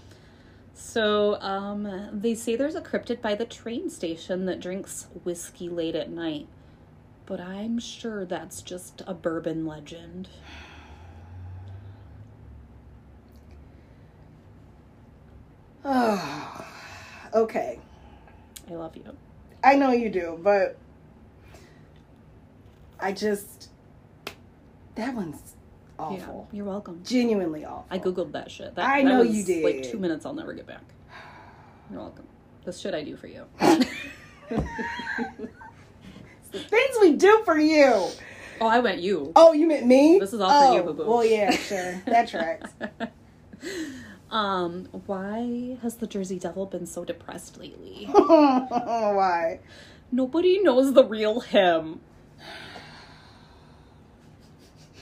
So, 0.78 1.40
um, 1.40 2.08
they 2.12 2.34
say 2.34 2.54
there's 2.56 2.74
a 2.74 2.80
cryptid 2.82 3.20
by 3.22 3.34
the 3.34 3.44
train 3.46 3.88
station 3.90 4.44
that 4.46 4.60
drinks 4.60 5.06
whiskey 5.24 5.68
late 5.68 5.94
at 5.94 6.10
night, 6.10 6.48
but 7.26 7.40
I'm 7.40 7.78
sure 7.78 8.24
that's 8.24 8.62
just 8.62 9.02
a 9.06 9.12
bourbon 9.12 9.66
legend. 9.66 10.28
Oh, 15.84 16.64
okay. 17.34 17.80
I 18.70 18.74
love 18.74 18.96
you. 18.96 19.04
I 19.62 19.74
know 19.74 19.90
you 19.90 20.08
do, 20.08 20.38
but 20.42 20.78
I 23.00 23.12
just 23.12 23.70
that 24.94 25.14
one's 25.14 25.54
awful. 25.98 26.48
Yeah, 26.50 26.56
you're 26.56 26.66
welcome. 26.66 27.02
Genuinely 27.04 27.64
awful. 27.64 27.86
I 27.90 27.98
googled 27.98 28.32
that 28.32 28.50
shit. 28.50 28.74
That, 28.76 28.88
I 28.88 29.02
that 29.02 29.08
know 29.08 29.18
was 29.20 29.36
you 29.36 29.44
did. 29.44 29.64
Like 29.64 29.82
two 29.82 29.98
minutes, 29.98 30.24
I'll 30.24 30.34
never 30.34 30.54
get 30.54 30.66
back. 30.66 30.84
You're 31.90 32.00
welcome. 32.00 32.26
This 32.64 32.78
shit 32.78 32.94
I 32.94 33.02
do 33.02 33.16
for 33.16 33.26
you. 33.26 33.46
Things 36.58 36.96
we 37.00 37.12
do 37.14 37.42
for 37.44 37.58
you. 37.58 38.08
Oh, 38.60 38.66
I 38.66 38.78
went 38.78 39.00
you. 39.00 39.32
Oh, 39.36 39.52
you 39.52 39.66
meant 39.66 39.86
me? 39.86 40.18
This 40.18 40.32
is 40.32 40.40
all 40.40 40.48
for 40.48 40.72
oh, 40.72 40.76
you, 40.76 40.82
boo-boo. 40.82 41.06
Well, 41.06 41.24
yeah, 41.24 41.50
sure. 41.50 42.02
That 42.06 42.28
tracks. 42.28 42.70
Um, 44.30 44.88
why 45.06 45.78
has 45.82 45.96
the 45.96 46.06
Jersey 46.06 46.38
Devil 46.38 46.66
been 46.66 46.86
so 46.86 47.04
depressed 47.04 47.58
lately? 47.58 48.06
Why? 48.10 49.60
Nobody 50.10 50.58
knows 50.60 50.94
the 50.94 51.04
real 51.04 51.40
him. 51.40 52.00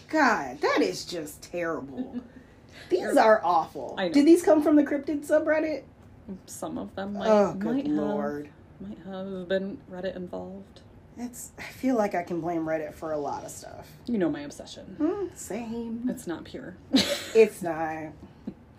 God, 0.08 0.61
that 0.61 0.80
is 0.80 1.04
just 1.04 1.42
terrible. 1.42 2.20
These 2.90 3.16
are 3.16 3.40
awful. 3.42 3.94
I 3.99 4.08
know. 4.08 4.14
Did 4.14 4.26
these 4.26 4.42
come 4.42 4.62
from 4.62 4.76
the 4.76 4.84
cryptid 4.84 5.26
subreddit? 5.26 5.84
Some 6.46 6.76
of 6.78 6.94
them 6.94 7.14
might, 7.14 7.28
oh, 7.28 7.54
good 7.54 7.76
might 7.76 7.87
lord. 7.87 8.50
have 8.80 8.88
might 8.88 8.99
have 9.06 9.49
been 9.49 9.78
Reddit 9.90 10.16
involved. 10.16 10.80
It's. 11.16 11.52
I 11.59 11.62
feel 11.62 11.97
like 11.97 12.14
I 12.14 12.23
can 12.23 12.40
blame 12.40 12.64
Reddit 12.64 12.94
for 12.94 13.12
a 13.12 13.18
lot 13.18 13.44
of 13.44 13.50
stuff. 13.50 13.88
You 14.06 14.18
know 14.18 14.28
my 14.30 14.40
obsession. 14.40 14.97
Hmm, 14.99 15.26
same. 15.35 16.06
It's 16.09 16.26
not 16.26 16.44
pure. 16.44 16.76
It's 17.35 17.62
not. 17.62 18.12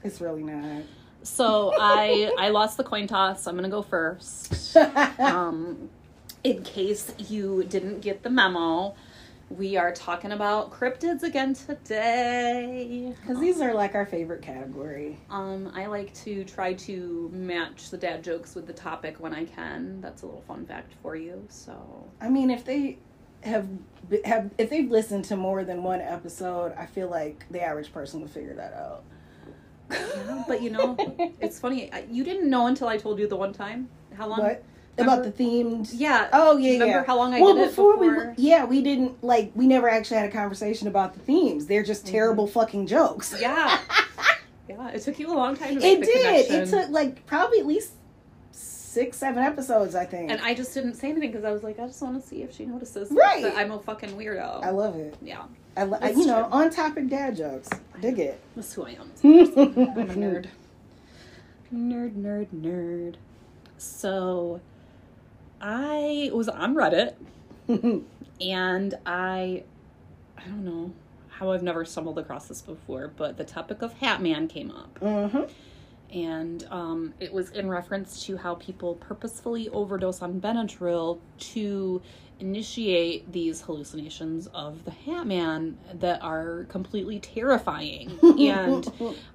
It's 0.03 0.21
really 0.21 0.43
not. 0.43 0.83
so 1.23 1.73
I 1.77 2.31
I 2.37 2.49
lost 2.49 2.77
the 2.77 2.83
coin 2.83 3.07
toss. 3.07 3.47
I'm 3.47 3.55
gonna 3.55 3.69
go 3.69 3.81
first. 3.81 4.75
Um, 5.19 5.89
in 6.43 6.61
case 6.63 7.11
you 7.17 7.63
didn't 7.63 8.01
get 8.01 8.21
the 8.23 8.29
memo, 8.29 8.95
we 9.49 9.77
are 9.77 9.91
talking 9.91 10.31
about 10.31 10.71
cryptids 10.71 11.23
again 11.23 11.53
today. 11.53 13.13
Because 13.21 13.39
these 13.39 13.61
are 13.61 13.73
like 13.73 13.95
our 13.95 14.05
favorite 14.05 14.41
category. 14.41 15.17
Um, 15.29 15.71
I 15.75 15.85
like 15.85 16.13
to 16.23 16.43
try 16.45 16.73
to 16.73 17.29
match 17.31 17.89
the 17.89 17.97
dad 17.97 18.23
jokes 18.23 18.55
with 18.55 18.65
the 18.65 18.73
topic 18.73 19.19
when 19.19 19.33
I 19.33 19.45
can. 19.45 20.01
That's 20.01 20.23
a 20.23 20.25
little 20.25 20.41
fun 20.41 20.65
fact 20.65 20.93
for 21.01 21.15
you. 21.15 21.45
So 21.49 22.07
I 22.19 22.29
mean, 22.29 22.49
if 22.49 22.65
they 22.65 22.97
have 23.43 23.67
have 24.25 24.49
if 24.57 24.69
they've 24.69 24.89
listened 24.89 25.25
to 25.25 25.35
more 25.35 25.63
than 25.63 25.83
one 25.83 26.01
episode, 26.01 26.73
I 26.77 26.87
feel 26.87 27.09
like 27.09 27.45
the 27.51 27.61
average 27.61 27.93
person 27.93 28.21
would 28.21 28.31
figure 28.31 28.55
that 28.55 28.73
out. 28.73 29.03
Yeah, 29.91 30.43
but 30.47 30.63
you 30.63 30.71
know, 30.71 30.97
it's 31.39 31.59
funny. 31.59 31.91
You 32.09 32.23
didn't 32.23 32.49
know 32.49 32.65
until 32.67 32.87
I 32.87 32.97
told 32.97 33.19
you 33.19 33.27
the 33.27 33.35
one 33.35 33.53
time. 33.53 33.89
How 34.17 34.27
long? 34.27 34.39
What 34.39 34.63
about 34.97 35.23
the 35.23 35.31
themed? 35.31 35.89
Yeah. 35.93 36.29
Oh 36.33 36.57
yeah, 36.57 36.67
yeah. 36.67 36.73
Remember 36.73 36.99
yeah. 36.99 37.03
how 37.05 37.17
long 37.17 37.33
I 37.33 37.41
well, 37.41 37.55
before, 37.55 37.97
before? 37.97 38.33
we 38.37 38.43
yeah 38.43 38.65
we 38.65 38.81
didn't 38.81 39.23
like 39.23 39.51
we 39.55 39.67
never 39.67 39.89
actually 39.89 40.17
had 40.17 40.29
a 40.29 40.31
conversation 40.31 40.87
about 40.87 41.13
the 41.13 41.19
themes. 41.19 41.67
They're 41.67 41.83
just 41.83 42.05
terrible 42.07 42.47
fucking 42.47 42.87
jokes. 42.87 43.33
Mm-hmm. 43.33 43.41
Yeah. 43.41 43.79
Yeah. 44.67 44.89
It 44.89 45.03
took 45.03 45.19
you 45.19 45.31
a 45.31 45.35
long 45.35 45.55
time 45.55 45.75
to 45.75 45.79
make 45.79 45.99
It 45.99 46.05
did. 46.05 46.51
It 46.51 46.69
took 46.71 46.89
like 46.89 47.23
probably 47.27 47.59
at 47.59 47.67
least 47.67 47.91
six, 48.51 49.15
seven 49.17 49.43
episodes. 49.43 49.93
I 49.93 50.05
think. 50.05 50.31
and 50.31 50.41
I 50.41 50.55
just 50.55 50.73
didn't 50.73 50.95
say 50.95 51.09
anything 51.11 51.31
because 51.31 51.45
I 51.45 51.51
was 51.51 51.61
like, 51.61 51.79
I 51.79 51.85
just 51.85 52.01
want 52.01 52.19
to 52.19 52.27
see 52.27 52.41
if 52.41 52.51
she 52.55 52.65
notices 52.65 53.11
Right. 53.11 53.43
that 53.43 53.55
I'm 53.55 53.69
a 53.69 53.77
fucking 53.79 54.09
weirdo. 54.17 54.63
I 54.63 54.71
love 54.71 54.95
it. 54.95 55.15
yeah, 55.21 55.43
I, 55.77 55.83
lo- 55.83 55.99
I 56.01 56.09
you 56.11 56.25
know 56.25 56.45
on 56.51 56.71
topic 56.71 57.09
dad 57.09 57.35
jokes. 57.37 57.69
Dig 58.01 58.17
it. 58.17 58.39
that's 58.55 58.73
who 58.73 58.85
I 58.85 58.91
am. 58.91 59.11
I'm 59.23 59.29
a 60.09 60.13
nerd. 60.15 60.47
Nerd, 61.73 62.13
nerd, 62.15 62.47
nerd. 62.47 63.15
So, 63.77 64.61
I 65.67 66.29
was 66.31 66.47
on 66.47 66.75
Reddit 66.75 67.15
and 68.39 68.93
I, 69.03 69.63
I 70.37 70.43
don't 70.43 70.63
know 70.63 70.93
how 71.27 71.51
I've 71.51 71.63
never 71.63 71.83
stumbled 71.85 72.19
across 72.19 72.47
this 72.47 72.61
before, 72.61 73.11
but 73.17 73.37
the 73.37 73.43
topic 73.43 73.81
of 73.81 73.93
Hat 73.93 74.21
Man 74.21 74.47
came 74.47 74.69
up. 74.69 74.99
hmm 74.99 75.45
and 76.15 76.65
um, 76.71 77.13
it 77.19 77.33
was 77.33 77.49
in 77.51 77.67
reference 77.67 78.23
to 78.25 78.37
how 78.37 78.55
people 78.55 78.95
purposefully 78.95 79.67
overdose 79.69 80.21
on 80.21 80.39
Benadryl 80.39 81.19
to 81.39 82.01
initiate 82.39 83.31
these 83.31 83.61
hallucinations 83.61 84.47
of 84.47 84.83
the 84.85 84.91
Hat 84.91 85.25
Man 85.25 85.77
that 85.93 86.21
are 86.21 86.65
completely 86.69 87.19
terrifying. 87.19 88.17
and 88.21 88.87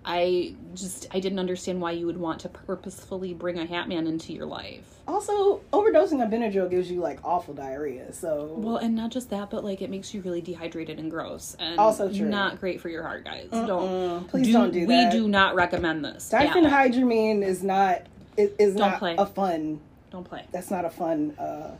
I 0.05 0.55
just 0.75 1.07
I 1.13 1.21
didn't 1.21 1.39
understand 1.39 1.81
why 1.81 1.93
you 1.93 2.07
would 2.07 2.19
want 2.19 2.41
to 2.41 2.49
purposefully 2.49 3.35
bring 3.35 3.59
a 3.59 3.67
Hat 3.67 3.89
Man 3.89 4.07
into 4.07 4.33
your 4.33 4.47
life. 4.47 5.01
Also, 5.09 5.61
overdosing 5.73 6.21
on 6.23 6.31
Benadryl 6.31 6.71
gives 6.71 6.91
you 6.91 7.01
like 7.01 7.19
awful 7.25 7.55
diarrhea. 7.55 8.13
So 8.13 8.55
Well, 8.57 8.77
and 8.77 8.95
not 8.95 9.11
just 9.11 9.31
that, 9.31 9.51
but 9.51 9.65
like 9.65 9.83
it 9.83 9.91
makes 9.91 10.13
you 10.15 10.21
really 10.23 10.41
dehydrated 10.41 10.99
and 10.99 11.11
gross, 11.11 11.57
and 11.59 11.79
Also 11.79 12.13
true. 12.13 12.29
not 12.29 12.61
great 12.61 12.81
for 12.81 12.89
your 12.89 13.03
heart, 13.03 13.25
guys. 13.25 13.49
Don't 13.51 14.29
please 14.29 14.53
don't 14.53 14.73
do 14.73 14.87
that. 14.87 15.13
We 15.13 15.19
do 15.19 15.29
not 15.29 15.55
recommend 15.55 16.05
this. 16.05 16.31
Diphenhydramine 16.31 17.43
is 17.43 17.63
not 17.63 18.03
is, 18.37 18.51
is 18.59 18.75
Don't 18.75 18.91
not 18.91 18.99
play. 18.99 19.15
a 19.19 19.27
fun. 19.27 19.81
Don't 20.11 20.25
play. 20.25 20.45
That's 20.53 20.71
not 20.71 20.85
a 20.85 20.91
fun 20.91 21.35
uh, 21.39 21.73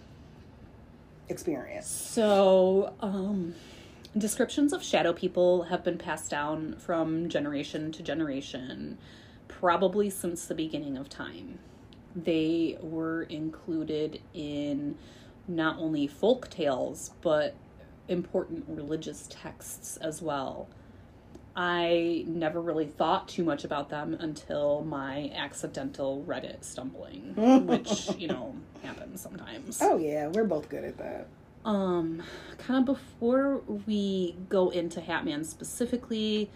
experience. 1.31 1.87
So, 1.87 2.95
um, 3.01 3.55
descriptions 4.17 4.73
of 4.73 4.83
shadow 4.83 5.13
people 5.13 5.65
have 5.65 5.85
been 5.85 5.99
passed 5.99 6.31
down 6.31 6.77
from 6.79 7.29
generation 7.29 7.93
to 7.93 8.03
generation, 8.03 8.99
probably 9.49 10.11
since 10.11 10.47
the 10.47 10.55
beginning 10.55 10.97
of 10.97 11.09
time. 11.09 11.59
They 12.15 12.77
were 12.81 13.23
included 13.25 14.21
in 14.35 14.97
not 15.47 15.79
only 15.79 16.07
folk 16.07 16.51
tales, 16.51 17.13
but 17.21 17.55
important 18.09 18.65
religious 18.69 19.29
texts 19.31 19.97
as 19.99 20.21
well. 20.21 20.69
I 21.63 22.25
never 22.27 22.59
really 22.59 22.87
thought 22.87 23.29
too 23.29 23.45
much 23.45 23.65
about 23.65 23.91
them 23.91 24.15
until 24.19 24.83
my 24.83 25.31
accidental 25.37 26.25
Reddit 26.27 26.65
stumbling, 26.65 27.35
which, 27.67 28.13
you 28.19 28.29
know, 28.29 28.57
happens 28.83 29.21
sometimes. 29.21 29.79
Oh 29.83 29.99
yeah, 29.99 30.29
we're 30.29 30.45
both 30.45 30.71
good 30.71 30.85
at 30.85 30.97
that. 30.97 31.27
Um, 31.67 32.23
kind 32.57 32.81
of 32.81 32.87
before 32.87 33.61
we 33.87 34.37
go 34.49 34.71
into 34.71 35.03
Hatman 35.03 35.45
specifically, 35.45 36.51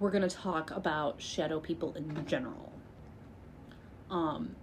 we're 0.00 0.10
going 0.10 0.26
to 0.26 0.34
talk 0.34 0.70
about 0.70 1.20
shadow 1.20 1.60
people 1.60 1.92
in 1.92 2.24
general. 2.26 2.72
Um, 4.10 4.56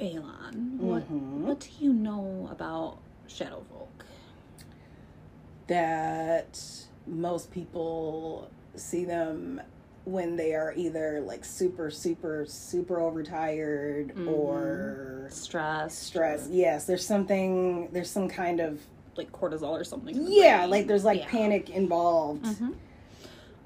Élan, 0.00 0.78
what 0.78 1.08
Mhm. 1.08 1.42
what 1.42 1.60
do 1.60 1.68
you 1.78 1.92
know 1.92 2.48
about 2.50 2.98
shadow 3.28 3.62
folk? 3.70 4.04
that 5.66 6.83
most 7.06 7.50
people 7.50 8.48
see 8.76 9.04
them 9.04 9.60
when 10.04 10.36
they 10.36 10.54
are 10.54 10.74
either 10.76 11.20
like 11.20 11.44
super 11.44 11.90
super 11.90 12.44
super 12.46 13.00
overtired 13.00 14.12
Mhm. 14.14 14.28
or 14.28 15.26
Stress, 15.30 15.94
stressed 15.96 16.50
yes 16.50 16.84
there's 16.84 17.06
something 17.06 17.88
there's 17.92 18.10
some 18.10 18.28
kind 18.28 18.60
of 18.60 18.80
like 19.16 19.30
cortisol 19.32 19.70
or 19.70 19.84
something. 19.84 20.14
yeah 20.28 20.58
brain. 20.60 20.70
like 20.70 20.86
there's 20.86 21.04
like 21.04 21.20
Yeah. 21.20 21.28
panic 21.28 21.70
involved 21.70 22.44
Mhm. 22.44 22.74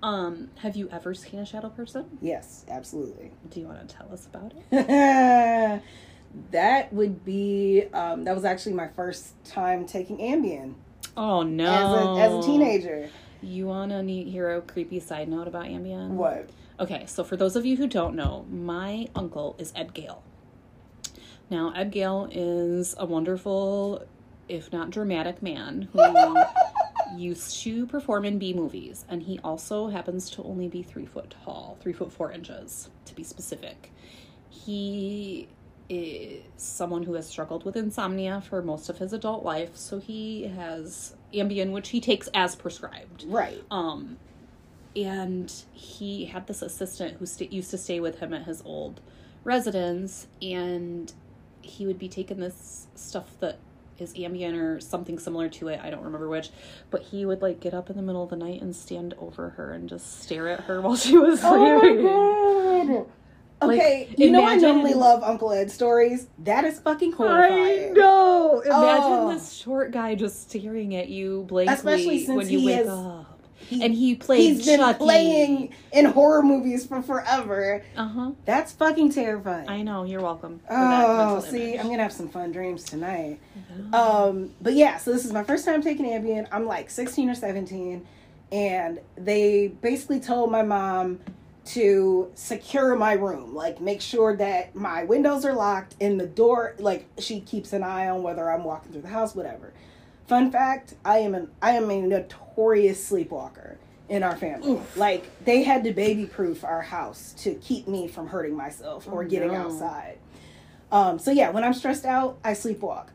Um, 0.01 0.51
have 0.59 0.77
you 0.77 0.89
ever 0.93 1.13
seen 1.13 1.41
a 1.41 1.45
shadow 1.47 1.71
person? 1.71 2.05
yes 2.21 2.65
absolutely 2.69 3.33
Do 3.51 3.59
you 3.61 3.67
want 3.67 3.89
to 3.89 3.97
tell 3.97 4.13
us 4.13 4.27
about 4.27 4.53
it? 4.71 5.83
that 6.53 6.93
would 6.93 7.25
be 7.25 7.85
um 7.93 8.23
that 8.25 8.35
was 8.35 8.45
actually 8.45 8.75
my 8.75 8.89
first 8.89 9.33
time 9.45 9.87
taking 9.87 10.19
ambien 10.19 10.75
Oh 11.17 11.43
no! 11.43 11.69
as 11.73 11.93
a 11.93 12.21
as 12.21 12.45
a 12.45 12.47
teenager 12.47 13.11
You 13.43 13.67
want 13.67 13.93
to 13.93 14.03
hear 14.03 14.57
a 14.57 14.61
creepy 14.61 15.01
side 15.01 15.29
note 15.29 15.47
about 15.49 15.65
Ambien? 15.65 16.11
what 16.11 16.51
Okay, 16.81 17.05
so 17.07 17.25
for 17.25 17.37
those 17.37 17.57
of 17.57 17.67
you 17.67 17.77
who 17.77 17.87
don't 17.87 18.15
know, 18.15 18.47
my 18.51 19.09
uncle 19.15 19.57
is 19.59 19.73
Ed 19.75 19.95
Gale. 19.95 20.23
Now, 21.51 21.73
Ed 21.75 21.91
Gale 21.91 22.29
is 22.31 22.95
a 22.99 23.05
wonderful, 23.07 24.07
if 24.49 24.73
not 24.73 24.91
dramatic 24.91 25.43
man 25.43 25.89
who 25.93 26.37
used 27.17 27.63
to 27.63 27.87
perform 27.87 28.25
in 28.25 28.39
B 28.39 28.53
movies, 28.53 29.05
and 29.09 29.23
he 29.23 29.41
also 29.43 29.89
happens 29.89 30.31
to 30.31 30.43
only 30.45 30.69
be 30.69 30.83
three 30.83 31.07
foot 31.07 31.35
tall, 31.45 31.79
three 31.81 31.93
foot 31.93 32.13
four 32.13 32.31
inches 32.31 32.91
to 33.07 33.15
be 33.15 33.25
specific. 33.25 33.93
He 34.51 35.49
is 35.89 36.43
someone 36.57 37.03
who 37.05 37.15
has 37.15 37.27
struggled 37.27 37.65
with 37.65 37.77
insomnia 37.77 38.41
for 38.41 38.63
most 38.63 38.89
of 38.89 38.99
his 38.99 39.13
adult 39.13 39.45
life, 39.45 39.77
so 39.77 39.99
he 39.99 40.45
has 40.45 41.15
Ambien, 41.35 41.73
which 41.73 41.91
he 41.91 42.01
takes 42.01 42.29
as 42.35 42.57
prescribed. 42.57 43.25
right 43.27 43.63
Um, 43.71 44.17
and 44.97 45.53
he 45.73 46.27
had 46.27 46.47
this 46.47 46.63
assistant 46.63 47.19
who 47.19 47.27
sta 47.27 47.47
used 47.51 47.71
to 47.71 47.79
stay 47.79 48.01
with 48.01 48.19
him 48.21 48.33
at 48.35 48.45
his 48.45 48.63
old 48.65 49.01
residence, 49.45 50.27
and 50.43 51.13
he 51.63 51.87
would 51.87 51.99
be 51.99 52.09
taking 52.09 52.41
this 52.41 52.87
stuff 52.95 53.27
that 53.41 53.59
is 53.99 54.15
Ambien 54.15 54.57
or 54.57 54.81
something 54.81 55.19
similar 55.19 55.49
to 55.49 55.69
it. 55.69 55.81
I 55.83 55.91
don't 55.91 56.03
remember 56.05 56.29
which, 56.29 56.51
but 56.91 57.03
he 57.03 57.27
would 57.27 57.43
like 57.43 57.61
get 57.61 57.75
up 57.75 57.91
in 57.91 57.97
the 57.97 58.03
middle 58.03 58.23
of 58.23 58.31
the 58.31 58.37
night 58.37 58.63
and 58.63 58.75
stand 58.75 59.15
over 59.19 59.51
her 59.51 59.73
and 59.73 59.89
just 59.89 60.23
stare 60.23 60.49
at 60.49 60.61
her 60.61 60.81
while 60.83 60.97
she 60.97 61.17
was 61.17 61.41
sleeping. 61.41 62.07
Oh 62.07 62.85
my 62.87 62.95
god. 62.95 63.07
Okay, 63.61 64.07
Like, 64.09 64.19
you 64.19 64.31
know 64.31 64.45
I 64.45 64.55
normally 64.57 64.95
love 64.95 65.23
Uncle 65.25 65.53
Ed 65.53 65.71
stories. 65.71 66.29
That 66.39 66.65
is 66.65 66.79
fucking 66.79 67.13
horrifying. 67.13 67.91
I 67.91 67.93
know. 67.93 68.61
Imagine 68.61 69.03
Oh. 69.05 69.33
this 69.33 69.53
short 69.53 69.91
guy 69.91 70.15
just 70.15 70.49
staring 70.49 70.95
at 70.95 71.09
you 71.09 71.45
blankly 71.49 71.75
Especially 71.75 72.25
since 72.25 72.37
when 72.37 72.49
you 72.49 72.59
he 72.61 72.67
wake 72.67 72.77
has- 72.77 72.89
up. 72.89 73.35
He, 73.61 73.85
And 73.85 73.93
he 73.93 74.15
plays. 74.15 74.59
he's 74.59 74.67
been 74.67 74.79
Chucky. 74.81 74.99
playing 74.99 75.75
in 75.93 76.05
horror 76.07 76.43
movies 76.43 76.87
for 76.87 77.03
forever. 77.03 77.83
Uh 77.97 78.09
huh. 78.09 78.31
That's 78.47 78.73
fucking 78.73 79.11
terrifying. 79.13 79.69
I 79.69 79.83
know. 79.83 80.05
You're 80.05 80.23
welcome. 80.23 80.61
Oh, 80.71 81.41
see, 81.41 81.73
image. 81.73 81.81
I'm 81.81 81.91
gonna 81.91 82.03
have 82.05 82.13
some 82.13 82.29
fun 82.29 82.51
dreams 82.53 82.85
tonight. 82.85 83.41
Um, 83.93 84.53
but 84.63 84.73
yeah, 84.75 84.97
so 84.97 85.13
this 85.13 85.25
is 85.27 85.33
my 85.33 85.43
first 85.43 85.67
time 85.67 85.83
taking 85.83 86.07
Ambien. 86.07 86.47
I'm 86.51 86.65
like 86.67 86.89
16 86.89 87.29
or 87.29 87.35
17, 87.35 88.07
and 88.53 89.01
they 89.17 89.69
basically 89.83 90.21
told 90.21 90.51
my 90.51 90.63
mom 90.63 91.19
to 91.69 92.31
secure 92.35 92.95
my 92.97 93.13
room, 93.15 93.55
like 93.55 93.81
make 93.81 94.01
sure 94.01 94.35
that 94.37 94.75
my 94.75 95.05
windows 95.05 95.45
are 95.45 95.55
locked 95.55 95.95
and 96.01 96.19
the 96.21 96.27
door, 96.27 96.75
like 96.79 97.07
she 97.19 97.41
keeps 97.41 97.73
an 97.73 97.83
eye 97.83 98.09
on 98.09 98.23
whether 98.23 98.51
I'm 98.51 98.65
walking 98.65 98.93
through 98.93 99.03
the 99.03 99.09
house, 99.09 99.35
whatever. 99.35 99.73
Fun 100.27 100.51
fact: 100.51 100.95
I 101.05 101.19
am 101.19 101.35
an 101.35 101.51
I 101.63 101.73
am 101.73 101.91
a 101.91 102.01
notorious 102.03 103.05
sleepwalker 103.05 103.79
in 104.09 104.23
our 104.23 104.37
family. 104.37 104.81
Like 104.97 105.45
they 105.45 105.63
had 105.63 105.85
to 105.85 105.93
baby 105.93 106.27
proof 106.27 106.65
our 106.65 106.83
house 106.83 107.35
to 107.39 107.55
keep 107.57 107.87
me 107.89 108.09
from 108.09 108.27
hurting 108.29 108.57
myself 108.57 109.07
or 109.07 109.23
Oh, 109.25 109.27
getting 109.27 109.53
no. 109.53 109.67
outside. 109.67 110.19
Um, 110.91 111.19
so 111.19 111.31
yeah, 111.31 111.51
when 111.51 111.65
I'm 111.65 111.75
stressed 111.75 112.05
out, 112.07 112.39
I 112.45 112.53
sleepwalk 112.53 113.09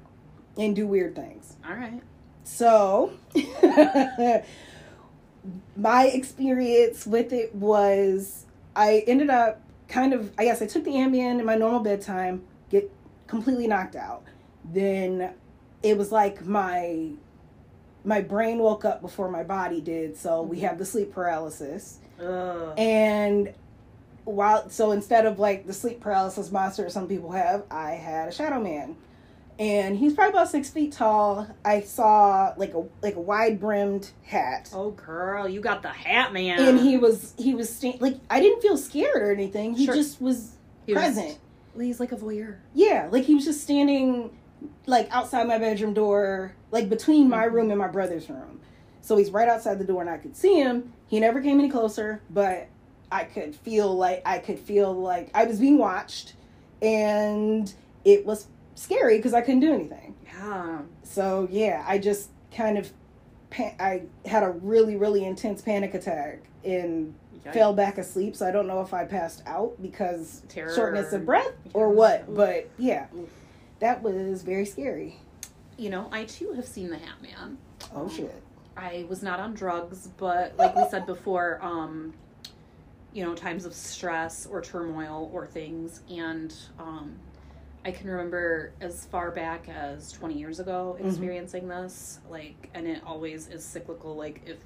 and 0.57 0.75
do 0.75 0.85
weird 0.85 1.15
things. 1.15 1.55
All 1.67 1.73
right. 1.75 2.01
So, 2.43 3.13
my 5.75 6.05
experience 6.07 7.05
with 7.07 7.33
it 7.33 7.53
was 7.55 8.42
I 8.75 9.03
ended 9.07 9.29
up 9.29 9.61
kind 9.87 10.13
of, 10.13 10.31
I 10.37 10.45
guess 10.45 10.61
I 10.61 10.67
took 10.67 10.83
the 10.83 10.91
Ambien 10.91 11.39
in 11.39 11.45
my 11.45 11.55
normal 11.55 11.81
bedtime, 11.81 12.43
get 12.69 12.91
completely 13.27 13.67
knocked 13.67 13.95
out. 13.95 14.23
Then 14.65 15.33
it 15.81 15.97
was 15.97 16.11
like 16.11 16.45
my 16.45 17.11
my 18.05 18.19
brain 18.21 18.59
woke 18.59 18.83
up 18.83 19.01
before 19.01 19.29
my 19.29 19.43
body 19.43 19.79
did, 19.79 20.17
so 20.17 20.41
we 20.41 20.59
have 20.61 20.77
the 20.77 20.85
sleep 20.85 21.13
paralysis. 21.13 21.99
Ugh. 22.19 22.73
And 22.77 23.53
while 24.25 24.69
so 24.69 24.91
instead 24.91 25.25
of 25.25 25.39
like 25.39 25.67
the 25.67 25.73
sleep 25.73 25.99
paralysis 25.99 26.51
monster 26.51 26.89
some 26.89 27.07
people 27.07 27.31
have, 27.31 27.63
I 27.69 27.91
had 27.91 28.29
a 28.29 28.31
shadow 28.31 28.59
man. 28.59 28.95
And 29.59 29.95
he's 29.97 30.13
probably 30.13 30.31
about 30.33 30.49
six 30.49 30.69
feet 30.69 30.91
tall. 30.93 31.47
I 31.63 31.81
saw 31.81 32.53
like 32.57 32.73
a 32.73 32.83
like 33.01 33.15
a 33.15 33.21
wide 33.21 33.59
brimmed 33.59 34.11
hat. 34.23 34.69
Oh, 34.73 34.91
girl, 34.91 35.47
you 35.47 35.61
got 35.61 35.81
the 35.83 35.89
hat 35.89 36.33
man. 36.33 36.59
And 36.59 36.79
he 36.79 36.97
was 36.97 37.33
he 37.37 37.53
was 37.53 37.73
sta- 37.73 37.97
like 37.99 38.17
I 38.29 38.39
didn't 38.39 38.61
feel 38.61 38.77
scared 38.77 39.21
or 39.21 39.31
anything. 39.31 39.75
He 39.75 39.85
Sure. 39.85 39.95
just 39.95 40.21
was 40.21 40.53
He 40.87 40.93
was- 40.93 41.03
present. 41.03 41.37
he's 41.79 41.99
like 41.99 42.11
a 42.11 42.15
voyeur. 42.17 42.55
Yeah, 42.73 43.07
like 43.11 43.25
he 43.25 43.35
was 43.35 43.45
just 43.45 43.61
standing 43.61 44.31
like 44.87 45.07
outside 45.11 45.47
my 45.47 45.59
bedroom 45.59 45.93
door, 45.93 46.53
like 46.71 46.89
between 46.89 47.29
my 47.29 47.47
Mhm. 47.47 47.51
room 47.53 47.69
and 47.69 47.77
my 47.79 47.87
brother's 47.87 48.29
room. 48.29 48.59
So 49.01 49.17
he's 49.17 49.29
right 49.31 49.47
outside 49.49 49.77
the 49.77 49.85
door 49.85 50.01
and 50.01 50.09
I 50.09 50.17
could 50.17 50.35
see 50.35 50.55
him. 50.55 50.93
He 51.07 51.19
never 51.19 51.41
came 51.41 51.59
any 51.59 51.69
closer, 51.69 52.21
but 52.29 52.67
I 53.11 53.25
could 53.25 53.53
feel 53.55 53.93
like 53.93 54.23
I 54.25 54.39
could 54.39 54.57
feel 54.57 54.91
like 54.93 55.29
I 55.35 55.43
was 55.45 55.59
being 55.59 55.77
watched 55.77 56.33
and 56.81 57.71
it 58.03 58.25
was 58.25 58.47
scary 58.75 59.17
because 59.17 59.33
I 59.33 59.41
couldn't 59.41 59.59
do 59.61 59.73
anything. 59.73 60.15
Yeah. 60.25 60.79
So 61.03 61.47
yeah, 61.51 61.83
I 61.87 61.97
just 61.97 62.29
kind 62.55 62.77
of 62.77 62.91
pa- 63.49 63.73
I 63.79 64.03
had 64.25 64.43
a 64.43 64.49
really 64.49 64.95
really 64.95 65.23
intense 65.25 65.61
panic 65.61 65.93
attack 65.93 66.39
and 66.63 67.13
fell 67.51 67.73
back 67.73 67.97
asleep. 67.97 68.35
So 68.35 68.47
I 68.47 68.51
don't 68.51 68.67
know 68.67 68.81
if 68.81 68.93
I 68.93 69.03
passed 69.05 69.43
out 69.45 69.73
because 69.81 70.43
Terror. 70.47 70.73
shortness 70.73 71.11
of 71.13 71.25
breath 71.25 71.51
or 71.73 71.89
Yeah. 71.89 71.93
what. 71.95 72.33
But 72.35 72.69
yeah, 72.77 73.07
that 73.79 74.01
was 74.01 74.43
very 74.43 74.65
scary. 74.65 75.19
You 75.77 75.89
know, 75.89 76.07
I 76.11 76.23
too 76.25 76.53
have 76.53 76.65
seen 76.67 76.89
the 76.89 76.97
Hat 76.97 77.21
Man. 77.21 77.57
Oh 77.93 78.07
shit. 78.09 78.33
I 78.77 79.05
was 79.09 79.21
not 79.21 79.39
on 79.39 79.53
drugs, 79.53 80.09
but 80.17 80.55
like 80.57 80.75
we 80.75 80.83
said 80.89 81.05
before, 81.05 81.59
um, 81.61 82.13
you 83.13 83.23
know, 83.23 83.35
times 83.35 83.65
of 83.65 83.73
stress 83.73 84.47
or 84.47 84.61
turmoil 84.61 85.29
or 85.33 85.45
things, 85.45 86.01
and 86.09 86.55
um, 86.79 87.13
I 87.85 87.91
can 87.91 88.09
remember 88.09 88.71
as 88.81 89.05
far 89.05 89.31
back 89.31 89.67
as 89.69 90.11
twenty 90.11 90.35
years 90.39 90.59
ago 90.59 90.97
Mhm. 90.99 91.07
experiencing 91.07 91.67
this, 91.67 92.19
like, 92.29 92.69
and 92.73 92.87
it 92.87 93.01
always 93.05 93.49
is 93.49 93.63
cyclical. 93.63 94.15
Like 94.15 94.41
if 94.45 94.57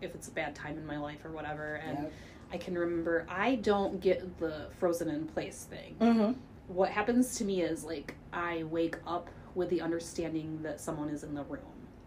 if 0.00 0.14
it's 0.14 0.28
a 0.28 0.32
bad 0.32 0.54
time 0.54 0.76
in 0.76 0.84
my 0.86 0.98
life 0.98 1.24
or 1.24 1.30
whatever, 1.30 1.76
and 1.76 1.98
Yep. 1.98 2.12
I 2.52 2.58
can 2.58 2.76
remember 2.76 3.24
I 3.28 3.54
don't 3.56 4.00
get 4.00 4.38
the 4.38 4.66
frozen 4.78 5.08
in 5.08 5.26
place 5.26 5.64
thing. 5.64 5.96
Mm-hmm. 6.00 6.32
What 6.68 6.90
happens 6.90 7.36
to 7.38 7.44
me 7.44 7.62
is 7.62 7.84
like 7.84 8.14
I 8.32 8.64
wake 8.64 8.96
up 9.06 9.30
with 9.54 9.70
the 9.70 9.80
understanding 9.80 10.60
that 10.62 10.80
someone 10.80 11.08
is 11.08 11.22
in 11.22 11.34
the 11.34 11.44
room. 11.44 11.60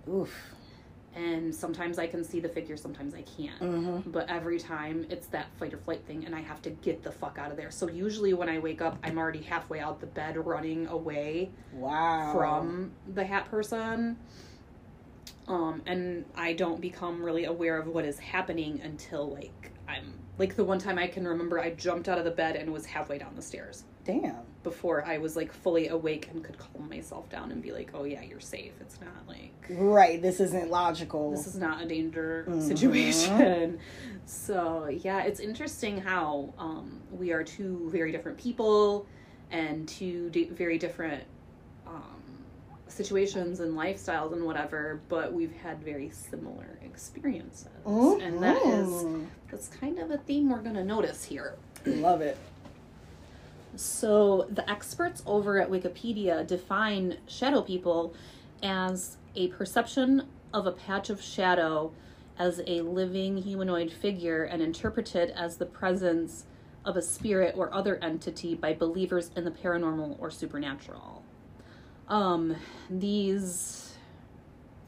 Oof. 0.10 0.53
And 1.17 1.53
sometimes 1.53 1.97
I 1.97 2.06
can 2.06 2.23
see 2.23 2.39
the 2.39 2.47
figure, 2.47 2.77
sometimes 2.77 3.15
I 3.15 3.23
can't. 3.23 3.60
Mm-hmm. 3.60 4.12
But 4.12 4.30
every 4.30 4.60
time 4.60 5.08
it's 5.10 5.25
that 5.27 5.47
fight 5.58 5.73
or 5.73 5.77
flight 5.77 6.06
thing, 6.06 6.23
and 6.25 6.36
I 6.36 6.41
have 6.41 6.62
to 6.62 6.69
get 6.69 7.01
the 7.01 7.12
fuck 7.12 7.39
out 7.39 7.49
of 7.49 7.58
there. 7.58 7.71
So 7.71 7.89
usually 7.89 8.36
when 8.36 8.49
I 8.49 8.60
wake 8.60 8.82
up, 8.84 8.99
I'm 9.03 9.17
already 9.17 9.41
halfway 9.41 9.80
out 9.80 9.99
the 9.99 10.06
bed 10.06 10.38
running 10.38 10.86
away 10.88 11.49
Wow. 11.73 12.34
from 12.36 12.91
the 13.15 13.25
hat 13.25 13.49
person. 13.49 14.17
Um, 15.47 15.82
and 15.88 16.25
I 16.36 16.53
don't 16.53 16.80
become 16.80 17.23
really 17.23 17.45
aware 17.45 17.77
of 17.80 17.88
what 17.88 18.06
is 18.06 18.19
happening 18.19 18.80
until 18.84 19.32
like 19.34 19.71
I'm 19.88 20.13
like 20.38 20.56
the 20.56 20.63
one 20.63 20.77
time 20.77 20.99
I 20.99 21.08
can 21.08 21.27
remember 21.27 21.60
I 21.60 21.71
jumped 21.71 22.10
out 22.10 22.17
of 22.17 22.25
the 22.25 22.32
bed 22.32 22.56
and 22.58 22.71
was 22.71 22.86
halfway 22.86 23.17
down 23.17 23.34
the 23.36 23.41
stairs 23.41 23.86
Damn. 24.08 24.36
before 24.63 25.06
I 25.06 25.17
was 25.20 25.36
like 25.38 25.54
fully 25.54 25.88
awake 25.89 26.30
and 26.34 26.43
could 26.43 26.58
calm 26.58 26.89
myself 26.89 27.30
down 27.30 27.52
and 27.52 27.62
be 27.62 27.72
like, 27.72 27.91
oh 27.93 28.04
yeah, 28.04 28.22
you're 28.22 28.39
safe. 28.41 28.74
It's 28.82 29.00
not 29.00 29.28
like 29.28 29.54
Right. 29.70 30.22
This 30.22 30.39
isn't 30.41 30.70
logical. 30.72 31.32
this 31.32 31.48
is 31.48 31.56
not 31.58 31.82
a 31.82 31.86
danger 31.86 32.46
Mhm. 32.50 32.62
situation. 32.67 33.80
So 34.26 34.88
yeah, 34.88 35.22
it's 35.24 35.39
interesting 35.39 36.00
how 36.00 36.54
um, 36.58 37.00
we 37.12 37.32
are 37.32 37.43
two 37.46 37.89
very 37.91 38.12
different 38.12 38.38
people 38.38 39.06
and 39.52 39.88
two 39.88 40.30
di- 40.32 40.50
very 40.50 40.78
different 40.78 41.24
um, 41.86 42.04
situations 42.89 43.62
and 43.62 43.74
lifestyles 43.78 44.34
and 44.34 44.43
whatever, 44.43 45.00
but 45.08 45.32
we've 45.32 45.54
had 45.56 45.82
very 45.82 46.10
similar 46.10 46.78
experiences, 46.84 47.70
and 47.86 48.43
that 48.43 48.58
is 48.65 48.89
Mhm. 48.89 49.28
that's 49.50 49.70
kind 49.70 49.98
of 50.00 50.12
a 50.12 50.17
theme 50.17 50.50
we're 50.50 50.62
gonna 50.62 50.84
notice 50.84 51.24
here. 51.24 51.54
Love 51.86 52.20
it. 52.20 52.38
So, 53.77 54.47
the 54.49 54.69
experts 54.69 55.21
over 55.25 55.61
at 55.61 55.69
Wikipedia 55.69 56.45
define 56.45 57.17
shadow 57.27 57.61
people 57.61 58.13
as 58.63 59.17
a 59.35 59.49
perception 59.49 60.27
of 60.53 60.65
a 60.65 60.71
patch 60.71 61.09
of 61.09 61.21
shadow 61.21 61.91
as 62.39 62.61
a 62.65 62.81
living 62.81 63.37
humanoid 63.37 63.91
figure 63.91 64.43
and 64.43 64.61
interpreted 64.61 65.31
as 65.31 65.57
the 65.57 65.65
presence 65.65 66.45
of 66.85 66.95
a 66.97 67.01
spirit 67.01 67.53
or 67.57 67.73
other 67.73 67.97
entity 67.97 68.55
by 68.55 68.73
believers 68.73 69.29
in 69.35 69.43
the 69.43 69.51
paranormal 69.51 70.15
or 70.19 70.31
supernatural. 70.31 71.23
Um, 72.07 72.55
these 72.89 73.95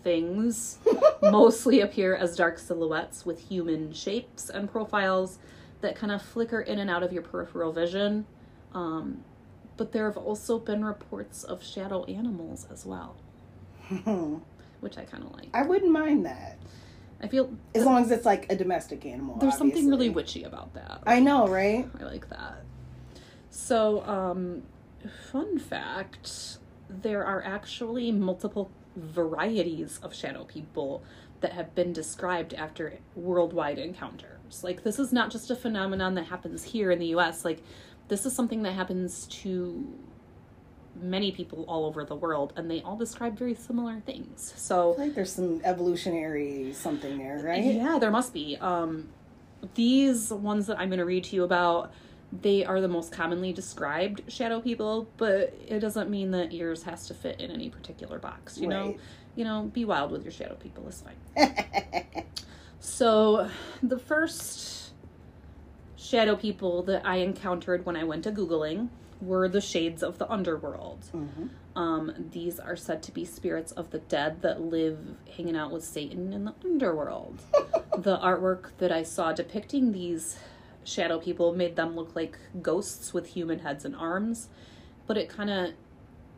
things 0.03 0.79
mostly 1.21 1.81
appear 1.81 2.15
as 2.15 2.35
dark 2.35 2.57
silhouettes 2.57 3.25
with 3.25 3.49
human 3.49 3.93
shapes 3.93 4.49
and 4.49 4.71
profiles 4.71 5.37
that 5.81 5.95
kind 5.95 6.11
of 6.11 6.21
flicker 6.21 6.61
in 6.61 6.79
and 6.79 6.89
out 6.89 7.03
of 7.03 7.11
your 7.13 7.21
peripheral 7.21 7.71
vision. 7.71 8.25
Um, 8.73 9.23
but 9.77 9.91
there 9.91 10.05
have 10.05 10.17
also 10.17 10.59
been 10.59 10.83
reports 10.83 11.43
of 11.43 11.63
shadow 11.63 12.03
animals 12.05 12.67
as 12.71 12.85
well, 12.85 13.15
which 14.81 14.97
I 14.97 15.05
kind 15.05 15.23
of 15.23 15.31
like. 15.33 15.49
I 15.53 15.63
wouldn't 15.63 15.91
mind 15.91 16.25
that. 16.25 16.59
I 17.21 17.27
feel 17.27 17.51
As 17.75 17.85
long 17.85 18.03
as 18.03 18.11
it's 18.11 18.25
like 18.25 18.51
a 18.51 18.55
domestic 18.55 19.05
animal. 19.05 19.37
there's 19.37 19.57
something 19.57 19.89
really 19.89 20.09
witchy 20.09 20.43
about 20.43 20.73
that. 20.73 21.01
I 21.05 21.19
know, 21.19 21.47
right? 21.47 21.87
I 21.99 22.03
like 22.03 22.29
that. 22.29 22.63
So, 23.49 24.05
um, 24.05 24.63
fun 25.31 25.57
fact 25.59 26.57
there 26.89 27.25
are 27.25 27.41
actually 27.43 28.11
multiple 28.11 28.71
varieties 28.95 29.99
of 30.01 30.13
shadow 30.13 30.43
people 30.43 31.03
that 31.41 31.53
have 31.53 31.73
been 31.75 31.93
described 31.93 32.53
after 32.53 32.99
worldwide 33.15 33.77
encounters. 33.79 34.63
Like, 34.63 34.83
this 34.83 34.99
is 34.99 35.13
not 35.13 35.29
just 35.29 35.51
a 35.51 35.55
phenomenon 35.55 36.15
that 36.15 36.25
happens 36.25 36.63
here 36.63 36.91
in 36.91 36.99
the 36.99 37.07
US, 37.07 37.45
like, 37.45 37.61
this 38.09 38.25
is 38.25 38.33
something 38.33 38.63
that 38.63 38.73
happens 38.73 39.27
to 39.27 39.87
many 41.01 41.31
people 41.31 41.63
all 41.67 41.85
over 41.85 42.03
the 42.03 42.15
world, 42.15 42.51
and 42.55 42.69
they 42.69 42.81
all 42.81 42.97
describe 42.97 43.37
very 43.37 43.55
similar 43.55 43.99
things. 44.01 44.53
So, 44.57 44.91
I 44.91 44.95
feel 44.95 45.05
like 45.05 45.15
there's 45.15 45.31
some 45.31 45.61
evolutionary 45.63 46.73
something 46.73 47.17
there, 47.17 47.39
right? 47.39 47.63
yeah, 47.63 47.97
there 47.99 48.11
must 48.11 48.33
be. 48.33 48.57
Um, 48.59 49.09
these 49.75 50.31
ones 50.31 50.67
that 50.67 50.79
I'm 50.79 50.89
going 50.89 50.99
to 50.99 51.05
read 51.05 51.25
to 51.25 51.35
you 51.35 51.43
about, 51.43 51.91
they 52.41 52.65
are 52.65 52.81
the 52.81 52.87
most 52.87 53.11
commonly 53.11 53.53
described 53.53 54.21
shadow 54.27 54.59
people, 54.59 55.07
but 55.17 55.53
it 55.67 55.79
doesn't 55.79 56.09
mean 56.09 56.31
that 56.31 56.51
yours 56.51 56.83
has 56.83 57.07
to 57.07 57.13
fit 57.13 57.39
in 57.39 57.51
any 57.51 57.69
particular 57.69 58.19
box. 58.19 58.57
You 58.57 58.67
know, 58.67 58.97
you 59.35 59.45
know, 59.45 59.69
be 59.73 59.85
wild 59.85 60.11
with 60.11 60.23
your 60.23 60.31
shadow 60.31 60.55
people. 60.55 60.85
It's 60.87 61.01
fine. 61.01 62.25
so, 62.79 63.49
the 63.83 63.99
first 63.99 64.78
shadow 66.09 66.35
people 66.35 66.81
that 66.83 67.05
I 67.05 67.17
encountered 67.17 67.85
when 67.85 67.95
I 67.95 68.03
went 68.03 68.23
to 68.23 68.31
googling 68.31 68.89
were 69.21 69.47
the 69.47 69.61
shades 69.61 70.01
of 70.01 70.17
the 70.17 70.29
underworld. 70.31 71.05
Mhm. 71.13 71.49
Um, 71.75 72.29
these 72.31 72.59
are 72.59 72.75
said 72.75 73.03
to 73.03 73.11
be 73.11 73.25
spirits 73.25 73.71
of 73.73 73.91
the 73.91 73.99
dead 73.99 74.41
that 74.41 74.61
live 74.61 74.97
hanging 75.35 75.55
out 75.55 75.71
with 75.71 75.83
Satan 75.83 76.33
in 76.33 76.45
the 76.45 76.53
underworld. 76.63 77.41
the 77.97 78.17
artwork 78.17 78.71
that 78.79 78.91
I 78.91 79.03
saw 79.03 79.33
depicting 79.33 79.91
these 79.91 80.39
shadow 80.83 81.19
people 81.19 81.53
made 81.53 81.75
them 81.75 81.95
look 81.95 82.15
like 82.15 82.39
ghosts 82.61 83.13
with 83.13 83.27
human 83.27 83.59
heads 83.59 83.85
and 83.85 83.95
arms, 83.95 84.49
but 85.05 85.17
it 85.17 85.29
kind 85.29 85.49
of 85.49 85.73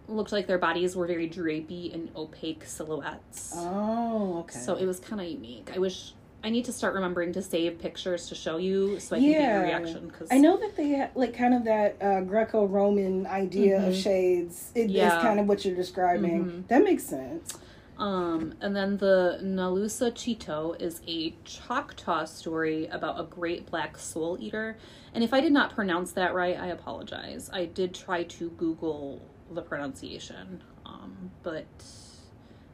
looked 0.07 0.31
like 0.33 0.47
their 0.47 0.57
bodies 0.57 0.95
were 0.95 1.07
very 1.07 1.29
drapey 1.29 1.93
and 1.93 2.09
opaque 2.15 2.65
silhouettes. 2.65 3.53
Oh, 3.55 4.39
okay. 4.39 4.59
So 4.59 4.75
it 4.75 4.85
was 4.85 4.99
kind 4.99 5.21
of 5.21 5.27
unique. 5.27 5.71
I 5.73 5.79
wish 5.79 6.13
I 6.43 6.49
need 6.49 6.65
to 6.65 6.73
start 6.73 6.95
remembering 6.95 7.33
to 7.33 7.41
save 7.41 7.77
pictures 7.79 8.27
to 8.29 8.35
show 8.35 8.57
you 8.57 8.99
so 8.99 9.15
I 9.15 9.19
can 9.19 9.31
get 9.31 9.41
your 9.53 9.61
reaction 9.61 10.07
because 10.07 10.27
I 10.31 10.37
know 10.39 10.57
that 10.57 10.75
they 10.75 10.89
have 10.89 11.11
like 11.15 11.35
kind 11.35 11.53
of 11.53 11.63
that 11.65 12.01
uh, 12.01 12.21
Greco-Roman 12.21 13.27
idea 13.27 13.77
of 13.77 13.93
Mhm. 13.93 14.01
shades. 14.03 14.71
It 14.73 14.85
is 14.85 14.91
Yeah. 14.91 15.21
kind 15.21 15.39
of 15.39 15.47
what 15.47 15.63
you're 15.63 15.75
describing. 15.75 16.45
Mhm. 16.45 16.67
That 16.67 16.83
makes 16.83 17.03
sense. 17.03 17.57
Um, 17.99 18.55
and 18.61 18.75
then 18.75 18.97
the 18.97 19.39
Nalusa 19.43 20.11
Chito 20.11 20.79
is 20.81 21.01
a 21.07 21.35
Choctaw 21.45 22.25
story 22.25 22.87
about 22.87 23.19
a 23.19 23.23
great 23.23 23.69
black 23.69 23.95
soul 23.99 24.37
eater. 24.39 24.77
And 25.13 25.23
if 25.23 25.35
I 25.35 25.41
did 25.41 25.53
not 25.53 25.69
pronounce 25.75 26.11
that 26.13 26.33
right, 26.33 26.59
I 26.59 26.67
apologize. 26.67 27.51
I 27.53 27.65
did 27.65 27.93
try 27.93 28.23
to 28.23 28.49
Google 28.51 29.21
the 29.51 29.61
pronunciation, 29.61 30.63
um, 30.87 31.29
but 31.43 31.67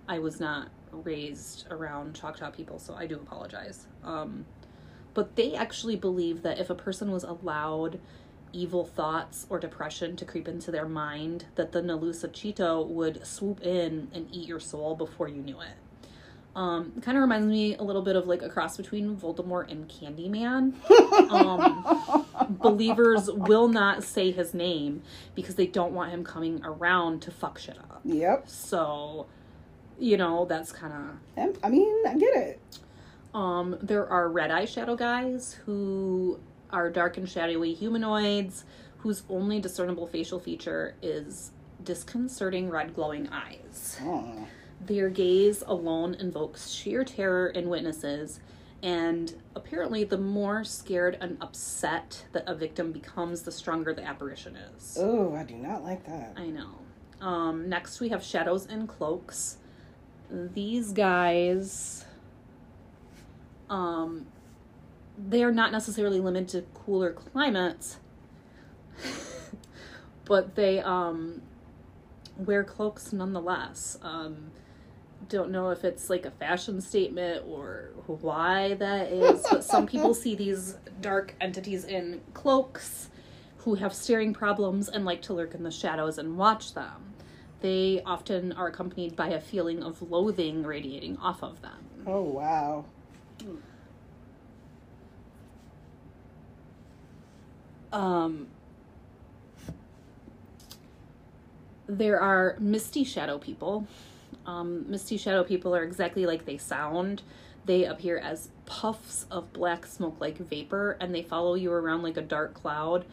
I 0.08 0.20
was 0.20 0.40
not 0.40 0.70
raised 0.92 1.66
around 1.72 2.16
Choctaw 2.16 2.52
people, 2.52 2.80
so 2.80 2.96
I 2.96 3.08
do 3.08 3.16
apologize. 3.16 3.88
Um, 4.04 4.46
but 5.14 5.36
they 5.36 5.56
actually 5.56 5.96
believe 5.96 6.44
that 6.44 6.60
if 6.60 6.70
a 6.70 6.76
person 6.76 7.12
was 7.12 7.24
allowed 7.24 8.00
evil 8.54 8.86
thoughts 8.86 9.46
or 9.50 9.60
depression 9.60 10.16
to 10.16 10.26
creep 10.26 10.48
into 10.48 10.72
their 10.72 10.88
mind, 10.88 11.46
that 11.56 11.72
the 11.72 11.82
Nalusa 11.82 12.30
Chito 12.30 12.88
would 12.88 13.26
swoop 13.26 13.62
in 13.62 14.10
and 14.14 14.28
eat 14.32 14.48
your 14.48 14.60
soul 14.60 14.96
before 14.96 15.28
you 15.28 15.42
knew 15.42 15.60
it. 15.60 15.74
Um, 16.56 16.94
it 16.98 17.04
kind 17.04 17.16
of 17.16 17.22
reminds 17.22 17.46
me 17.46 17.76
a 17.76 17.84
little 17.84 18.02
bit 18.02 18.16
of 18.16 18.26
like 18.26 18.42
a 18.42 18.50
cross 18.50 18.78
between 18.78 19.16
Voldemort 19.16 19.72
and 19.72 19.88
Candyman. 19.88 20.74
Um, 21.28 22.26
believers 22.48 23.30
will 23.30 23.68
not 23.68 24.02
say 24.02 24.32
his 24.32 24.54
name 24.54 25.02
because 25.36 25.56
they 25.56 25.68
don't 25.68 25.92
want 25.92 26.12
him 26.12 26.24
coming 26.24 26.62
around 26.64 27.22
to 27.24 27.32
fuck 27.32 27.58
shit 27.58 27.78
up. 27.78 28.00
Yep. 28.06 28.48
So, 28.48 29.28
you 30.00 30.18
know, 30.18 30.46
that's 30.46 30.72
kind 30.72 30.94
of 30.94 31.00
I'm- 31.38 31.72
mean, 31.72 31.96
I 32.08 32.18
get 32.18 32.36
it. 32.36 32.60
um, 33.34 33.78
there 33.82 34.08
are 34.10 34.30
red 34.30 34.52
eye 34.52 34.66
shadow 34.66 34.96
guys 34.96 35.54
who 35.66 36.40
are 36.72 36.90
dark 36.90 37.18
and 37.18 37.28
shadowy 37.30 37.74
humanoids 37.74 38.64
whose 39.00 39.24
only 39.30 39.60
discernible 39.60 40.08
facial 40.08 40.40
feature 40.40 40.96
is 41.02 41.52
disconcerting 41.84 42.70
red 42.70 42.94
glowing 42.96 43.30
eyes. 43.30 43.98
Oh. 44.04 44.48
Their 44.86 45.10
gaze 45.10 45.64
alone 45.66 46.14
invokes 46.16 46.70
sheer 46.70 47.04
terror 47.04 47.48
in 47.48 47.70
witnesses, 47.70 48.40
and 48.84 49.34
apparently, 49.56 50.04
the 50.04 50.18
more 50.20 50.64
scared 50.64 51.18
and 51.20 51.38
upset 51.42 52.26
that 52.34 52.44
a 52.48 52.54
victim 52.54 52.92
becomes, 52.92 53.42
the 53.42 53.52
stronger 53.52 53.94
the 53.94 54.04
apparition 54.04 54.56
is. 54.56 54.98
Oh, 55.00 55.34
I 55.34 55.44
do 55.44 55.56
not 55.56 55.84
like 55.84 56.06
that. 56.06 56.34
I 56.38 56.48
know. 56.48 56.76
Um, 57.22 57.68
next, 57.70 58.00
we 58.00 58.10
have 58.10 58.24
shadows 58.24 58.68
and 58.68 58.88
cloaks. 58.88 59.58
These 60.30 60.92
guys, 60.92 62.06
um, 63.70 64.28
they 65.18 65.44
are 65.44 65.52
not 65.52 65.72
necessarily 65.72 66.20
limited 66.20 66.50
to 66.50 66.62
cooler 66.80 67.12
climates, 67.12 67.98
but 70.26 70.56
they 70.56 70.80
um, 70.80 71.42
wear 72.38 72.64
cloaks 72.64 73.14
nonetheless. 73.14 73.98
Um, 74.02 74.52
don't 75.30 75.52
know 75.52 75.70
if 75.72 75.84
it's 75.84 76.10
like 76.10 76.26
a 76.26 76.32
fashion 76.32 76.80
statement 76.82 77.44
or 77.48 77.92
why 78.06 78.76
that 78.76 79.12
is, 79.12 79.46
but 79.50 79.64
some 79.64 79.86
people 79.86 80.14
see 80.14 80.36
these 80.36 80.78
dark 81.02 81.36
entities 81.42 81.86
in 81.86 82.22
cloaks 82.34 83.10
who 83.60 83.76
have 83.76 83.94
staring 83.94 84.34
problems 84.34 84.88
and 84.88 85.04
like 85.06 85.22
to 85.22 85.34
lurk 85.34 85.54
in 85.54 85.64
the 85.64 85.72
shadows 85.72 86.18
and 86.18 86.38
watch 86.38 86.74
them. 86.74 87.14
They 87.62 88.02
often 88.06 88.52
are 88.52 88.68
accompanied 88.68 89.16
by 89.16 89.30
a 89.30 89.42
feeling 89.42 89.82
of 89.84 90.02
loathing 90.02 90.64
radiating 90.64 91.18
off 91.18 91.42
of 91.44 91.62
them. 91.62 92.04
Oh 92.06 92.22
wow. 92.22 92.86
Um, 97.92 98.48
there 101.88 102.20
are 102.20 102.58
misty 102.60 103.04
shadow 103.04 103.38
people. 103.38 103.88
Um, 104.46 104.86
misty 104.90 105.18
shadow 105.18 105.44
people 105.44 105.76
are 105.76 105.84
exactly 105.84 106.26
like 106.26 106.46
they 106.46 106.58
sound. 106.58 107.24
They 107.66 107.86
appear 107.86 108.18
as 108.18 108.50
puffs 108.66 109.26
of 109.32 109.52
black 109.52 109.86
smoke 109.86 110.18
like 110.20 110.38
vapor 110.38 110.98
and 111.02 111.14
they 111.14 111.24
follow 111.24 111.56
you 111.56 111.72
around 111.72 112.04
like 112.04 112.18
a 112.18 112.22
dark 112.22 112.54
cloud. 112.54 113.06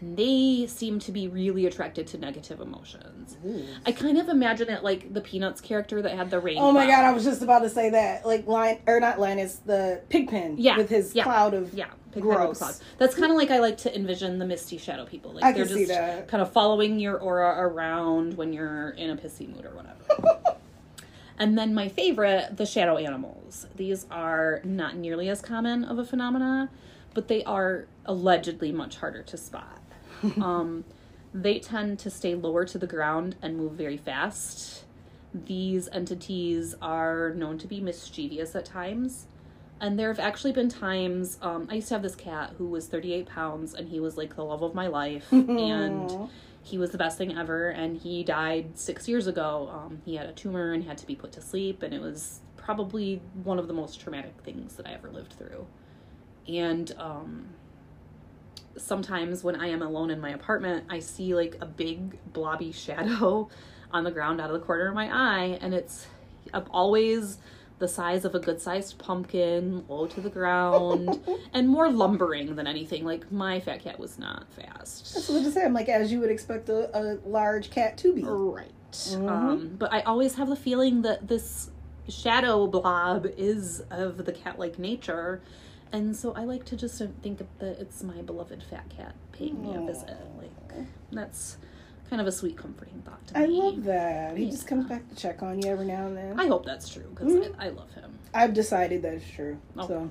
And 0.00 0.16
they 0.16 0.66
seem 0.68 0.98
to 1.00 1.12
be 1.12 1.26
really 1.28 1.66
attracted 1.66 2.06
to 2.08 2.18
negative 2.18 2.60
emotions. 2.60 3.36
Ooh. 3.44 3.64
I 3.84 3.92
kind 3.92 4.16
of 4.18 4.28
imagine 4.28 4.68
it 4.70 4.84
like 4.84 5.12
the 5.12 5.20
Peanuts 5.20 5.60
character 5.60 6.00
that 6.02 6.12
had 6.16 6.30
the 6.30 6.38
rain. 6.40 6.58
Oh 6.58 6.70
my 6.72 6.86
cloud. 6.86 6.96
god, 6.96 7.04
I 7.06 7.12
was 7.12 7.24
just 7.24 7.42
about 7.42 7.60
to 7.60 7.68
say 7.70 7.90
that. 7.90 8.24
Like 8.26 8.46
line 8.46 8.78
or 8.86 9.00
not 9.00 9.18
Linus, 9.18 9.56
the 9.66 10.00
pigpen 10.08 10.56
Yeah, 10.58 10.76
with 10.76 10.88
his 10.88 11.14
yeah, 11.14 11.24
cloud 11.24 11.54
of 11.54 11.74
Yeah, 11.74 11.86
big 12.12 12.22
head 12.24 12.48
with 12.48 12.58
Gross. 12.58 12.80
That's 12.98 13.14
kind 13.16 13.30
of 13.32 13.36
like 13.36 13.50
I 13.50 13.58
like 13.58 13.78
to 13.78 13.94
envision 13.94 14.38
the 14.38 14.46
misty 14.46 14.78
shadow 14.78 15.04
people. 15.04 15.32
Like 15.32 15.42
I 15.44 15.52
they're 15.52 15.64
can 15.66 15.76
just 15.76 15.78
see 15.88 15.94
that. 15.94 16.28
kind 16.28 16.42
of 16.42 16.52
following 16.52 17.00
your 17.00 17.18
aura 17.18 17.56
around 17.58 18.36
when 18.36 18.52
you're 18.52 18.90
in 18.90 19.10
a 19.10 19.16
pissy 19.16 19.48
mood 19.52 19.64
or 19.64 19.70
whatever. 19.74 20.56
and 21.38 21.58
then 21.58 21.74
my 21.74 21.88
favorite, 21.88 22.56
the 22.56 22.66
shadow 22.66 22.96
animals. 22.98 23.66
These 23.74 24.06
are 24.10 24.60
not 24.64 24.96
nearly 24.96 25.28
as 25.28 25.40
common 25.40 25.84
of 25.84 25.98
a 25.98 26.04
phenomena, 26.04 26.70
but 27.14 27.28
they 27.28 27.42
are 27.44 27.86
allegedly 28.06 28.70
much 28.72 28.96
harder 28.96 29.22
to 29.22 29.36
spot. 29.36 29.77
um, 30.42 30.84
they 31.34 31.58
tend 31.58 31.98
to 32.00 32.10
stay 32.10 32.34
lower 32.34 32.64
to 32.64 32.78
the 32.78 32.86
ground 32.86 33.36
and 33.42 33.56
move 33.56 33.72
very 33.72 33.96
fast. 33.96 34.84
These 35.34 35.88
entities 35.92 36.74
are 36.80 37.34
known 37.34 37.58
to 37.58 37.66
be 37.66 37.80
mischievous 37.80 38.54
at 38.54 38.64
times. 38.64 39.26
And 39.80 39.98
there 39.98 40.08
have 40.08 40.18
actually 40.18 40.52
been 40.52 40.68
times, 40.68 41.38
um, 41.40 41.68
I 41.70 41.76
used 41.76 41.88
to 41.88 41.94
have 41.94 42.02
this 42.02 42.16
cat 42.16 42.54
who 42.58 42.66
was 42.66 42.88
38 42.88 43.26
pounds 43.26 43.74
and 43.74 43.88
he 43.88 44.00
was 44.00 44.16
like 44.16 44.34
the 44.34 44.44
love 44.44 44.62
of 44.62 44.74
my 44.74 44.88
life. 44.88 45.26
and 45.32 46.28
he 46.62 46.78
was 46.78 46.90
the 46.90 46.98
best 46.98 47.16
thing 47.16 47.36
ever. 47.36 47.68
And 47.68 47.96
he 47.96 48.24
died 48.24 48.76
six 48.76 49.06
years 49.06 49.26
ago. 49.26 49.70
Um, 49.72 50.02
he 50.04 50.16
had 50.16 50.26
a 50.26 50.32
tumor 50.32 50.72
and 50.72 50.82
had 50.82 50.98
to 50.98 51.06
be 51.06 51.14
put 51.14 51.30
to 51.32 51.40
sleep. 51.40 51.82
And 51.82 51.94
it 51.94 52.00
was 52.00 52.40
probably 52.56 53.22
one 53.44 53.58
of 53.58 53.68
the 53.68 53.74
most 53.74 54.00
traumatic 54.00 54.34
things 54.42 54.74
that 54.76 54.86
I 54.86 54.92
ever 54.92 55.10
lived 55.10 55.34
through. 55.34 55.66
And 56.48 56.92
um, 56.98 57.46
sometimes 58.78 59.44
when 59.44 59.56
I 59.56 59.68
am 59.68 59.82
alone 59.82 60.10
in 60.10 60.20
my 60.20 60.30
apartment, 60.30 60.84
I 60.88 61.00
see 61.00 61.34
like 61.34 61.56
a 61.60 61.66
big 61.66 62.18
blobby 62.32 62.72
shadow 62.72 63.48
on 63.90 64.04
the 64.04 64.10
ground 64.10 64.40
out 64.40 64.50
of 64.50 64.58
the 64.58 64.64
corner 64.64 64.88
of 64.88 64.94
my 64.94 65.08
eye. 65.12 65.58
And 65.60 65.74
it's 65.74 66.06
always 66.70 67.38
the 67.78 67.88
size 67.88 68.24
of 68.24 68.34
a 68.34 68.40
good 68.40 68.60
sized 68.60 68.98
pumpkin, 68.98 69.84
low 69.88 70.06
to 70.06 70.20
the 70.20 70.30
ground, 70.30 71.20
and 71.52 71.68
more 71.68 71.90
lumbering 71.90 72.56
than 72.56 72.66
anything. 72.66 73.04
Like 73.04 73.30
my 73.30 73.60
fat 73.60 73.82
cat 73.82 73.98
was 73.98 74.18
not 74.18 74.46
fast. 74.52 75.14
That's 75.14 75.28
what 75.28 75.42
I 75.44 75.50
say. 75.50 75.64
I'm 75.64 75.74
like, 75.74 75.88
as 75.88 76.10
you 76.10 76.20
would 76.20 76.30
expect 76.30 76.68
a, 76.68 76.96
a 76.98 77.18
large 77.26 77.70
cat 77.70 77.96
to 77.98 78.14
be. 78.14 78.24
Right. 78.24 78.72
Um, 79.14 79.76
but 79.78 79.92
I 79.92 80.00
always 80.00 80.34
have 80.36 80.48
the 80.48 80.56
feeling 80.56 81.02
that 81.02 81.28
this 81.28 81.70
shadow 82.08 82.66
blob 82.66 83.26
is 83.36 83.82
of 83.90 84.24
the 84.24 84.32
cat 84.32 84.58
like 84.58 84.78
nature. 84.78 85.42
And 85.92 86.14
so 86.16 86.32
I 86.34 86.44
like 86.44 86.64
to 86.66 86.76
just 86.76 87.02
think 87.22 87.38
that 87.38 87.80
it's 87.80 88.02
my 88.02 88.20
beloved 88.22 88.62
fat 88.62 88.88
cat 88.90 89.14
paying 89.32 89.62
me 89.62 89.74
a 89.74 89.80
visit. 89.80 90.16
Like, 90.38 90.86
that's 91.10 91.56
kind 92.10 92.20
of 92.20 92.26
a 92.26 92.32
sweet, 92.32 92.56
comforting 92.56 93.02
thought 93.04 93.26
to 93.28 93.38
I 93.38 93.46
me. 93.46 93.60
love 93.60 93.84
that. 93.84 94.36
He 94.36 94.50
just 94.50 94.66
comes 94.66 94.86
back 94.86 95.08
to 95.08 95.14
check 95.14 95.42
on 95.42 95.60
you 95.62 95.70
every 95.70 95.86
now 95.86 96.06
and 96.06 96.16
then. 96.16 96.38
I 96.40 96.46
hope 96.46 96.64
that's 96.64 96.88
true 96.88 97.04
because 97.14 97.32
Mhm. 97.32 97.54
I, 97.58 97.66
I 97.66 97.68
love 97.70 97.92
him. 97.94 98.18
I've 98.34 98.54
decided 98.54 99.02
that 99.02 99.14
it's 99.14 99.30
true. 99.30 99.58
Oh. 99.76 99.86
So, 99.88 100.10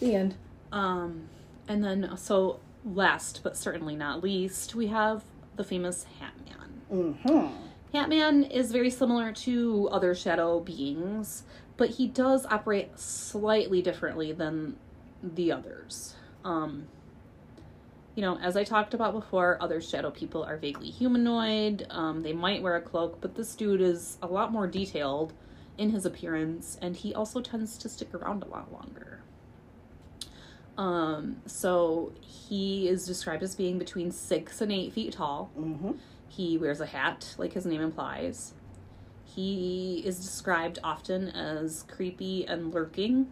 the 0.00 0.14
end. 0.14 0.34
Um, 0.72 1.28
and 1.68 1.84
then, 1.84 2.16
so 2.16 2.60
last 2.84 3.40
but 3.42 3.56
certainly 3.56 3.94
not 3.96 4.22
least, 4.22 4.74
we 4.74 4.86
have 4.88 5.22
the 5.56 5.64
famous 5.64 6.04
Hat 6.20 6.32
Man. 6.44 7.14
Mm-hmm. 7.24 7.54
Hat 7.96 8.08
Man 8.08 8.44
is 8.44 8.72
very 8.72 8.90
similar 8.90 9.32
to 9.32 9.88
other 9.92 10.14
shadow 10.14 10.60
beings, 10.60 11.44
but 11.76 11.90
he 11.90 12.08
does 12.08 12.46
operate 12.46 12.98
slightly 12.98 13.80
differently 13.82 14.32
than 14.32 14.76
the 15.22 15.52
others. 15.52 16.14
Um, 16.44 16.88
you 18.14 18.22
know, 18.22 18.36
as 18.38 18.56
I 18.56 18.64
talked 18.64 18.92
about 18.92 19.14
before, 19.14 19.56
other 19.60 19.80
shadow 19.80 20.10
people 20.10 20.42
are 20.42 20.56
vaguely 20.56 20.90
humanoid. 20.90 21.86
Um, 21.88 22.22
they 22.22 22.32
might 22.32 22.62
wear 22.62 22.76
a 22.76 22.82
cloak, 22.82 23.20
but 23.20 23.34
this 23.34 23.54
dude 23.54 23.80
is 23.80 24.18
a 24.20 24.26
lot 24.26 24.52
more 24.52 24.66
detailed 24.66 25.32
in 25.78 25.90
his 25.90 26.04
appearance, 26.04 26.78
and 26.82 26.94
he 26.94 27.14
also 27.14 27.40
tends 27.40 27.78
to 27.78 27.88
stick 27.88 28.12
around 28.14 28.42
a 28.42 28.48
lot 28.48 28.70
longer. 28.72 29.20
Um, 30.76 31.36
so 31.46 32.12
he 32.20 32.88
is 32.88 33.06
described 33.06 33.42
as 33.42 33.54
being 33.54 33.78
between 33.78 34.10
six 34.10 34.60
and 34.60 34.70
eight 34.70 34.92
feet 34.92 35.14
tall. 35.14 35.50
Mm-hmm. 35.58 35.92
He 36.28 36.58
wears 36.58 36.80
a 36.80 36.86
hat, 36.86 37.34
like 37.38 37.52
his 37.52 37.66
name 37.66 37.80
implies. 37.80 38.54
He 39.24 40.02
is 40.04 40.18
described 40.18 40.78
often 40.84 41.28
as 41.28 41.84
creepy 41.84 42.46
and 42.46 42.74
lurking. 42.74 43.28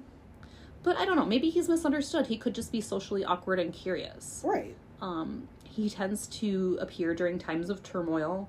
But 0.82 0.96
I 0.96 1.04
don't 1.04 1.16
know, 1.16 1.26
maybe 1.26 1.50
he's 1.50 1.68
misunderstood. 1.68 2.26
He 2.26 2.36
could 2.38 2.54
just 2.54 2.72
be 2.72 2.80
socially 2.80 3.24
awkward 3.24 3.58
and 3.58 3.72
curious. 3.72 4.42
Right. 4.44 4.74
Um, 5.02 5.48
he 5.64 5.90
tends 5.90 6.26
to 6.28 6.78
appear 6.80 7.14
during 7.14 7.38
times 7.38 7.68
of 7.70 7.82
turmoil, 7.82 8.48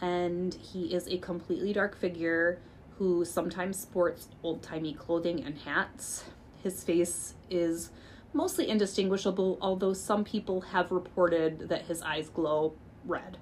and 0.00 0.54
he 0.54 0.94
is 0.94 1.06
a 1.08 1.18
completely 1.18 1.72
dark 1.72 1.96
figure 1.96 2.58
who 2.98 3.24
sometimes 3.24 3.78
sports 3.78 4.28
old 4.42 4.62
timey 4.62 4.94
clothing 4.94 5.44
and 5.44 5.58
hats. 5.58 6.24
His 6.62 6.82
face 6.82 7.34
is 7.50 7.90
mostly 8.32 8.68
indistinguishable, 8.68 9.58
although 9.60 9.92
some 9.92 10.24
people 10.24 10.62
have 10.62 10.90
reported 10.90 11.68
that 11.68 11.82
his 11.82 12.00
eyes 12.02 12.28
glow 12.30 12.72
red. 13.04 13.36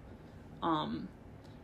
Um, 0.62 1.08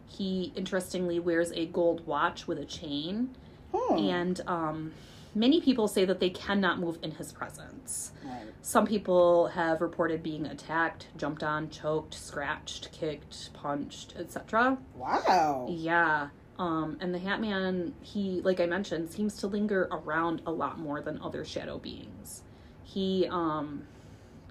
he 0.06 0.52
interestingly 0.56 1.18
wears 1.20 1.52
a 1.52 1.66
gold 1.66 2.06
watch 2.06 2.46
with 2.46 2.59
a 2.59 2.64
chain, 2.64 3.35
Hmm. 3.72 3.98
and 3.98 4.40
um, 4.48 4.92
many 5.35 5.61
people 5.61 5.88
say 5.88 6.05
that 6.05 6.21
they 6.21 6.31
cannot 6.31 6.79
move 6.79 6.99
in 7.03 7.12
his 7.12 7.33
presence. 7.33 8.12
Right. 8.25 8.47
Some 8.62 8.87
people 8.87 9.49
have 9.49 9.81
reported 9.81 10.23
being 10.23 10.47
attacked, 10.47 11.07
jumped 11.16 11.43
on, 11.43 11.71
choked, 11.71 12.14
scratched, 12.14 12.93
kicked, 12.93 13.53
punched, 13.53 14.14
etc. 14.16 14.79
Wow. 14.95 15.66
Yeah. 15.71 16.29
Um, 16.59 16.99
and 17.01 17.14
the 17.14 17.19
Hat 17.19 17.40
Man, 17.40 17.95
he, 18.03 18.43
like 18.43 18.61
I 18.61 18.66
mentioned, 18.66 19.11
seems 19.11 19.37
to 19.38 19.47
linger 19.47 19.88
around 19.90 20.43
a 20.47 20.53
lot 20.53 20.79
more 20.79 21.01
than 21.01 21.21
other 21.23 21.45
shadow 21.45 21.79
beings. 21.79 22.43
He 22.83 23.27
um, 23.31 23.85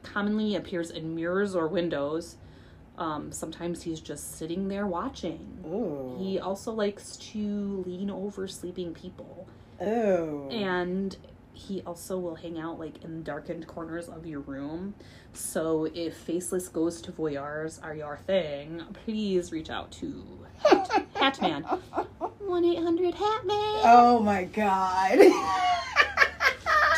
commonly 0.02 0.56
appears 0.56 0.90
in 0.90 1.16
mirrors 1.16 1.56
or 1.56 1.68
windows. 1.68 2.38
Um, 2.98 3.32
sometimes 3.32 3.84
he's 3.84 4.02
just 4.02 4.38
sitting 4.38 4.68
there 4.68 4.88
watching. 4.88 5.64
Ooh. 5.66 6.18
He 6.20 6.40
also 6.40 6.72
likes 6.74 7.16
to 7.18 7.84
lean 7.86 8.10
over 8.10 8.48
sleeping 8.48 8.94
people. 8.94 9.48
Oh. 9.82 10.50
And 10.50 11.16
he 11.54 11.82
also 11.86 12.18
will 12.18 12.36
hang 12.36 12.58
out 12.60 12.80
like 12.80 13.04
in 13.04 13.24
darkened 13.24 13.68
corners 13.68 14.08
of 14.08 14.26
your 14.26 14.40
room. 14.42 14.94
So 15.34 15.88
if 15.94 16.16
faceless 16.18 16.68
ghost 16.70 17.10
voyeurs 17.16 17.84
are 17.84 17.94
your 17.94 18.18
thing, 18.18 18.82
please 19.06 19.52
reach 19.52 19.70
out 19.70 19.92
to 19.94 20.24
Hat- 20.64 20.90
Hatman. 21.16 21.64
1 22.40 22.66
800 22.66 23.14
Hatman! 23.14 23.82
Oh 23.84 24.20
my 24.24 24.46
god. 24.46 25.20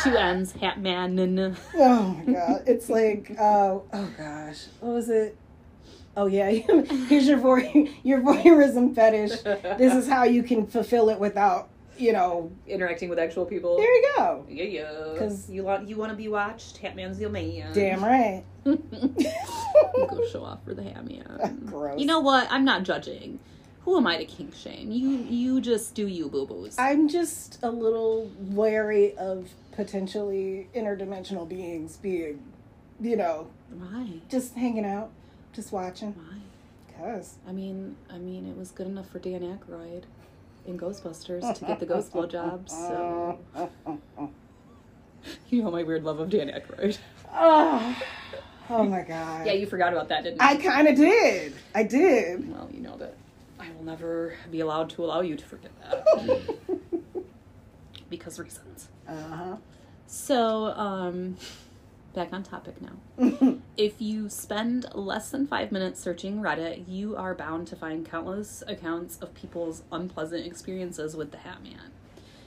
Two 0.02 0.16
N's, 0.16 0.52
Hatman. 0.54 1.56
oh 1.74 2.20
my 2.26 2.32
god. 2.32 2.62
It's 2.66 2.88
like, 2.88 3.30
uh, 3.38 3.78
oh 3.92 4.10
gosh. 4.18 4.64
What 4.80 4.94
was 4.94 5.08
it? 5.10 5.36
Oh 6.16 6.26
yeah, 6.26 6.50
here's 7.08 7.26
your 7.26 7.38
voy- 7.38 7.88
your 8.02 8.20
voyeurism 8.20 8.94
fetish. 8.94 9.42
This 9.78 9.94
is 9.94 10.08
how 10.08 10.24
you 10.24 10.42
can 10.42 10.66
fulfill 10.66 11.08
it 11.08 11.18
without, 11.20 11.68
you 11.98 12.12
know. 12.12 12.50
Interacting 12.66 13.08
with 13.08 13.18
actual 13.18 13.44
people. 13.44 13.76
There 13.76 13.94
you 13.94 14.12
go. 14.16 14.46
Yeah, 14.48 14.64
yeah. 14.64 15.08
Because 15.12 15.48
you 15.50 15.64
want 15.64 15.88
you 15.88 15.96
want 15.96 16.10
to 16.10 16.16
be 16.16 16.28
watched. 16.28 16.82
Hatman's 16.82 17.20
your 17.20 17.30
man. 17.30 17.72
Damn 17.72 18.04
right. 18.04 18.44
Go 18.64 20.26
show 20.30 20.44
off 20.44 20.64
for 20.64 20.74
the 20.74 20.82
Hatman. 20.82 21.66
Gross. 21.66 21.98
You 21.98 22.06
know 22.06 22.20
what? 22.20 22.46
I'm 22.50 22.64
not 22.64 22.84
judging. 22.84 23.38
Who 23.84 23.96
am 23.96 24.06
I 24.06 24.16
to 24.18 24.24
kink 24.24 24.54
shame? 24.54 24.92
You 24.92 25.08
you 25.08 25.60
just 25.60 25.94
do 25.94 26.06
you, 26.06 26.28
boo 26.28 26.46
boos. 26.46 26.78
I'm 26.78 27.08
just 27.08 27.58
a 27.62 27.70
little 27.70 28.30
wary 28.38 29.16
of 29.16 29.50
potentially 29.72 30.68
interdimensional 30.74 31.48
beings 31.48 31.96
being, 31.96 32.40
you 33.00 33.16
know, 33.16 33.48
Why? 33.70 34.20
just 34.28 34.54
hanging 34.54 34.84
out, 34.86 35.10
just 35.52 35.72
watching. 35.72 36.14
Why? 36.14 36.38
Cause 36.96 37.34
I 37.48 37.50
mean, 37.50 37.96
I 38.08 38.18
mean, 38.18 38.46
it 38.46 38.56
was 38.56 38.70
good 38.70 38.86
enough 38.86 39.08
for 39.10 39.18
Dan 39.18 39.40
Aykroyd 39.40 40.04
in 40.66 40.78
Ghostbusters 40.78 41.54
to 41.58 41.64
get 41.64 41.80
the 41.80 41.86
ghost 41.86 42.12
blowjob. 42.12 42.68
So 42.68 43.38
you 45.50 45.62
know 45.62 45.70
my 45.70 45.82
weird 45.82 46.04
love 46.04 46.20
of 46.20 46.30
Dan 46.30 46.48
Aykroyd. 46.48 46.98
oh, 47.32 48.02
oh 48.70 48.84
my 48.84 49.02
god. 49.02 49.46
Yeah, 49.46 49.52
you 49.52 49.66
forgot 49.66 49.92
about 49.92 50.08
that, 50.08 50.24
didn't 50.24 50.40
you? 50.40 50.46
I 50.46 50.56
kind 50.56 50.88
of 50.88 50.96
did. 50.96 51.54
I 51.74 51.82
did. 51.82 52.50
well, 52.52 52.68
you 52.72 52.80
know 52.80 52.96
that 52.98 53.16
I 53.58 53.70
will 53.76 53.84
never 53.84 54.34
be 54.50 54.60
allowed 54.60 54.90
to 54.90 55.04
allow 55.04 55.20
you 55.20 55.36
to 55.36 55.44
forget 55.44 55.70
that 55.82 56.56
because 58.10 58.38
reasons. 58.38 58.88
Uh 59.08 59.14
huh. 59.28 59.56
So, 60.06 60.66
um, 60.66 61.36
back 62.14 62.32
on 62.32 62.42
topic 62.42 62.74
now. 62.82 63.58
If 63.76 64.02
you 64.02 64.28
spend 64.28 64.86
less 64.94 65.30
than 65.30 65.46
five 65.46 65.72
minutes 65.72 65.98
searching 65.98 66.40
Reddit, 66.40 66.84
you 66.86 67.16
are 67.16 67.34
bound 67.34 67.66
to 67.68 67.76
find 67.76 68.04
countless 68.04 68.62
accounts 68.66 69.16
of 69.18 69.32
people's 69.34 69.82
unpleasant 69.90 70.46
experiences 70.46 71.16
with 71.16 71.30
the 71.30 71.38
Hat 71.38 71.62
Man. 71.62 71.90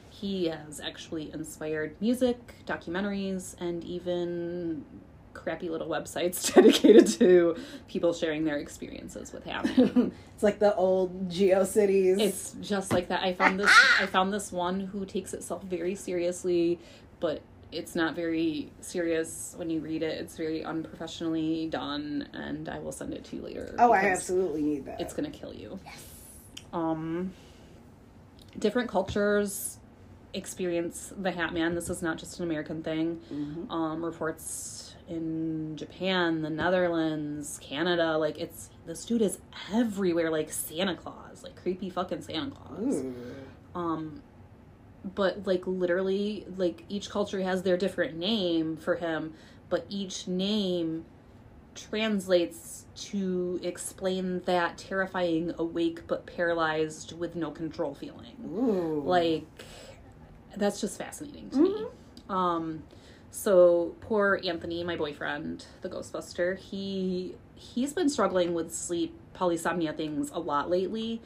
He 0.10 0.46
has 0.46 0.80
actually 0.80 1.32
inspired 1.34 1.96
music, 2.00 2.38
documentaries, 2.68 3.60
and 3.60 3.84
even 3.84 4.86
crappy 5.34 5.68
little 5.68 5.88
websites 5.88 6.54
dedicated 6.54 7.08
to 7.08 7.56
people 7.88 8.14
sharing 8.14 8.46
their 8.46 8.58
experiences 8.58 9.34
with 9.34 9.46
Hat 9.46 9.66
Man. 9.66 10.12
it's 10.34 10.44
like 10.44 10.60
the 10.60 10.76
old 10.76 11.30
GeoCities. 11.30 12.20
it's 12.20 12.56
just 12.62 12.94
like 12.94 13.08
that. 13.08 13.24
I 13.24 13.34
found 13.34 13.60
this. 13.60 13.72
I 14.00 14.06
found 14.06 14.32
this 14.32 14.52
one 14.52 14.80
who 14.80 15.06
takes 15.06 15.34
itself 15.34 15.64
very 15.64 15.96
seriously, 15.96 16.80
but 17.20 17.42
it's 17.72 17.96
not 17.96 18.16
very 18.16 18.72
serious 18.82 19.54
when 19.58 19.70
you 19.70 19.80
read 19.80 20.04
it. 20.04 20.20
It's 20.22 20.38
very 20.38 20.64
unprofessionally 20.64 21.68
done, 21.68 22.28
and 22.34 22.70
I 22.70 22.80
will 22.80 22.92
send 22.92 23.14
it 23.14 23.24
to 23.26 23.36
you 23.38 23.42
later. 23.42 23.76
oh, 23.80 23.92
I 23.92 24.06
absolutely 24.06 24.62
need 24.62 24.86
that. 24.86 25.02
It's 25.02 25.14
gonna 25.14 25.30
kill 25.32 25.54
you. 25.54 25.80
Yes. 25.86 26.04
Um, 26.74 27.34
different 28.58 28.90
cultures 28.90 29.78
experience 30.34 31.14
the 31.18 31.32
Hat 31.32 31.54
Man. 31.54 31.76
This 31.76 31.90
is 31.90 32.02
not 32.02 32.18
just 32.18 32.40
an 32.40 32.46
American 32.46 32.84
thing. 32.84 33.22
Mhm. 33.32 33.72
Um, 33.72 34.04
reports 34.04 34.96
in 35.08 35.78
Japan, 35.78 36.42
the 36.42 36.50
Netherlands, 36.50 37.60
Canada. 37.62 38.18
Like 38.18 38.38
it's 38.40 38.70
this 38.86 39.06
dude 39.06 39.22
is 39.22 39.40
everywhere. 39.74 40.30
Like 40.30 40.52
Santa 40.52 40.96
Claus, 40.96 41.44
like 41.44 41.56
creepy 41.56 41.90
fucking 41.90 42.22
Santa 42.22 42.52
Claus. 42.52 42.96
Ooh. 42.96 43.16
Um, 43.74 44.22
but 45.14 45.46
like 45.46 45.68
literally 45.68 46.46
like 46.58 46.84
each 46.90 47.10
culture 47.10 47.42
has 47.42 47.62
their 47.62 47.78
different 47.78 48.18
name 48.18 48.76
for 48.76 48.96
him 48.96 49.34
but 49.70 49.86
each 49.88 50.28
name 50.28 51.06
translates 51.76 52.86
to 52.96 53.60
explain 53.62 54.42
that 54.46 54.78
terrifying 54.78 55.54
awake 55.58 56.08
but 56.08 56.26
paralyzed 56.26 57.18
with 57.18 57.36
no 57.36 57.52
control 57.52 57.94
feeling. 57.94 58.36
Ooh. 58.46 59.04
like 59.06 59.46
that's 60.56 60.80
just 60.80 60.98
fascinating 60.98 61.50
to 61.50 61.58
me. 61.60 61.86
Um 62.30 62.84
so 63.30 63.94
poor 64.00 64.40
anthony 64.46 64.82
my 64.84 64.96
boyfriend 64.96 65.66
the 65.82 65.90
ghostbuster 65.90 66.58
he 66.58 67.36
he's 67.56 67.92
been 67.92 68.08
struggling 68.08 68.54
with 68.54 68.74
sleep 68.74 69.14
parasomnia 69.36 69.96
things 69.96 70.32
a 70.32 70.40
lot 70.40 70.70
lately 70.70 71.22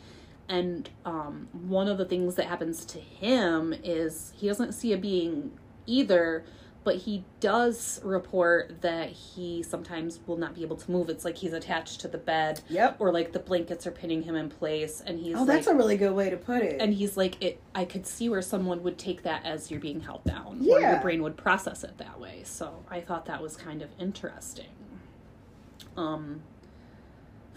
and 0.49 0.89
um 1.05 1.47
one 1.53 1.88
of 1.88 1.97
the 1.97 2.05
things 2.05 2.35
that 2.35 2.45
happens 2.47 2.83
to 2.83 2.99
him 2.99 3.73
is 3.83 4.33
he 4.35 4.47
doesn't 4.47 4.73
see 4.73 4.91
a 4.91 4.97
being 4.97 5.51
either 5.85 6.43
but 6.83 6.95
he 6.95 7.23
does 7.41 7.99
report 8.03 8.81
that 8.81 9.09
he 9.09 9.62
sometimes 9.62 10.19
will 10.25 10.38
not 10.38 10.55
be 10.55 10.63
able 10.63 10.75
to 10.77 10.89
move 10.89 11.07
it's 11.09 11.23
like 11.23 11.38
he's 11.38 11.53
attached 11.53 11.99
to 12.01 12.07
the 12.07 12.17
bed 12.17 12.62
Yep. 12.69 12.95
or 12.99 13.12
like 13.12 13.31
the 13.31 13.39
blankets 13.39 13.85
are 13.85 13.91
pinning 13.91 14.23
him 14.23 14.33
in 14.35 14.49
place 14.49 15.01
and 15.05 15.19
he's 15.19 15.35
Oh, 15.38 15.45
that's 15.45 15.67
like, 15.67 15.75
a 15.75 15.77
really 15.77 15.97
good 15.97 16.13
way 16.13 16.29
to 16.29 16.38
put 16.38 16.63
it. 16.63 16.81
and 16.81 16.93
he's 16.93 17.15
like 17.15 17.41
it 17.43 17.62
i 17.75 17.85
could 17.85 18.07
see 18.07 18.27
where 18.29 18.41
someone 18.41 18.81
would 18.83 18.97
take 18.97 19.23
that 19.23 19.45
as 19.45 19.69
you're 19.69 19.79
being 19.79 19.99
held 19.99 20.23
down 20.23 20.59
or 20.62 20.79
Yeah. 20.79 20.93
your 20.93 21.01
brain 21.01 21.21
would 21.21 21.38
process 21.38 21.83
it 21.83 21.97
that 21.99 22.19
way 22.19 22.41
so 22.43 22.83
i 22.89 22.99
thought 23.01 23.25
that 23.25 23.41
was 23.41 23.55
kind 23.55 23.81
of 23.83 23.89
interesting 23.99 24.67
um 25.97 26.41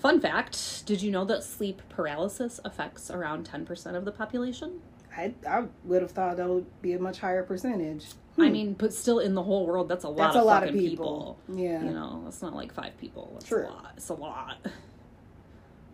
fun 0.03 0.21
fact 0.21 0.85
did 0.85 1.01
you 1.01 1.11
know 1.13 1.25
that 1.25 1.43
sleep 1.45 1.81
paralysis 1.89 2.59
affects 2.65 3.09
around 3.11 3.49
10% 3.49 3.95
of 3.95 4.05
the 4.05 4.11
population 4.13 4.81
I, 5.17 5.35
I 5.49 5.65
would 5.85 6.03
have 6.03 6.11
thought 6.11 6.37
that 6.39 6.49
would 6.49 6.67
be 6.83 6.95
a 6.95 6.99
much 6.99 7.19
higher 7.21 7.43
percentage. 7.45 8.07
i 8.39 8.49
mean 8.51 8.73
but 8.75 8.93
still 8.93 9.19
in 9.21 9.35
the 9.35 9.43
whole 9.43 9.65
world 9.67 9.89
that's 9.89 10.05
a 10.05 10.09
lot 10.09 10.17
Hmm. 10.17 10.23
That's 10.23 10.37
of 10.37 10.43
a 10.43 10.45
lot 10.45 10.63
of 10.65 10.71
fucking 10.71 10.89
people. 10.89 11.39
Yeah. 11.49 11.85
you 11.85 11.91
know 11.93 12.25
it's 12.27 12.43
not 12.43 12.55
like 12.55 12.73
five 12.75 12.99
people 12.99 13.33
it's 13.37 13.47
True. 13.49 13.67
a 13.67 13.71
lot 13.71 13.93
it's 13.97 14.09
a 14.09 14.15
lot 14.15 14.57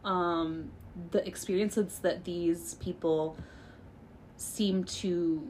um 0.05 0.71
the 1.11 1.27
experiences 1.27 1.99
that 2.01 2.25
these 2.25 2.75
people 2.75 3.37
seem 4.37 4.85
to 4.85 5.47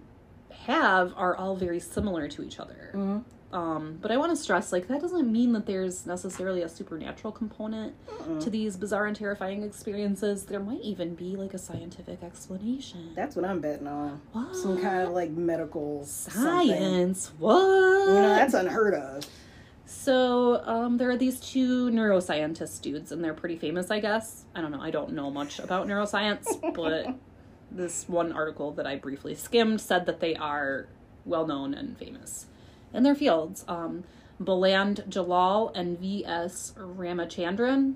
have 0.50 1.12
are 1.16 1.36
all 1.36 1.54
very 1.56 1.78
similar 1.80 2.26
to 2.28 2.42
each 2.42 2.58
other 2.58 2.90
Mhm. 2.94 3.22
Um 3.52 3.98
but 4.02 4.10
i 4.10 4.16
want 4.16 4.30
to 4.30 4.36
stress 4.36 4.72
like 4.72 4.88
that 4.88 5.00
doesn't 5.00 5.30
mean 5.32 5.52
that 5.54 5.64
there's 5.64 6.04
necessarily 6.04 6.60
a 6.62 6.68
supernatural 6.68 7.32
component 7.32 7.94
Mm-mm. 8.06 8.42
to 8.42 8.50
these 8.50 8.76
bizarre 8.76 9.06
and 9.06 9.16
terrifying 9.16 9.62
experiences 9.62 10.44
there 10.44 10.60
might 10.60 10.82
even 10.82 11.14
be 11.14 11.34
like 11.34 11.54
a 11.54 11.58
scientific 11.58 12.22
explanation 12.22 13.12
That's 13.16 13.36
what 13.36 13.46
I'm 13.46 13.60
betting 13.60 13.86
on. 13.86 14.20
what? 14.32 14.54
Some 14.54 14.80
kind 14.82 15.06
of 15.06 15.14
like 15.14 15.30
medical 15.30 16.04
something. 16.04 16.42
science 16.42 17.32
what 17.38 17.56
You 18.08 18.14
know, 18.14 18.34
that's 18.34 18.52
unheard 18.54 18.94
of. 18.94 19.24
So, 19.90 20.62
um, 20.66 20.98
there 20.98 21.08
are 21.08 21.16
these 21.16 21.40
two 21.40 21.88
neuroscientist 21.90 22.82
dudes, 22.82 23.10
and 23.10 23.24
they're 23.24 23.32
pretty 23.32 23.56
famous, 23.56 23.90
I 23.90 24.00
guess. 24.00 24.44
I 24.54 24.60
don't 24.60 24.70
know. 24.70 24.82
I 24.82 24.90
don't 24.90 25.12
know 25.12 25.30
much 25.30 25.58
about 25.58 25.86
neuroscience, 25.86 26.46
but 26.74 27.14
this 27.70 28.06
one 28.06 28.30
article 28.32 28.72
that 28.72 28.86
I 28.86 28.96
briefly 28.96 29.34
skimmed 29.34 29.80
said 29.80 30.04
that 30.04 30.20
they 30.20 30.34
are 30.36 30.88
well 31.24 31.46
known 31.46 31.72
and 31.72 31.96
famous 31.96 32.44
in 32.92 33.02
their 33.02 33.14
fields. 33.14 33.64
Um, 33.68 34.04
Baland 34.40 35.08
Jalal 35.08 35.70
and 35.74 35.98
V.S. 35.98 36.74
Ramachandran. 36.78 37.94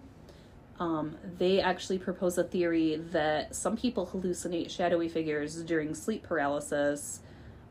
Um, 0.81 1.17
they 1.39 1.61
actually 1.61 1.99
propose 1.99 2.37
a 2.39 2.45
theory 2.45 2.97
that 3.13 3.55
some 3.55 3.77
people 3.77 4.09
hallucinate 4.13 4.71
shadowy 4.71 5.09
figures 5.09 5.63
during 5.63 5.95
sleep 5.95 6.25
paralysis. 6.25 7.21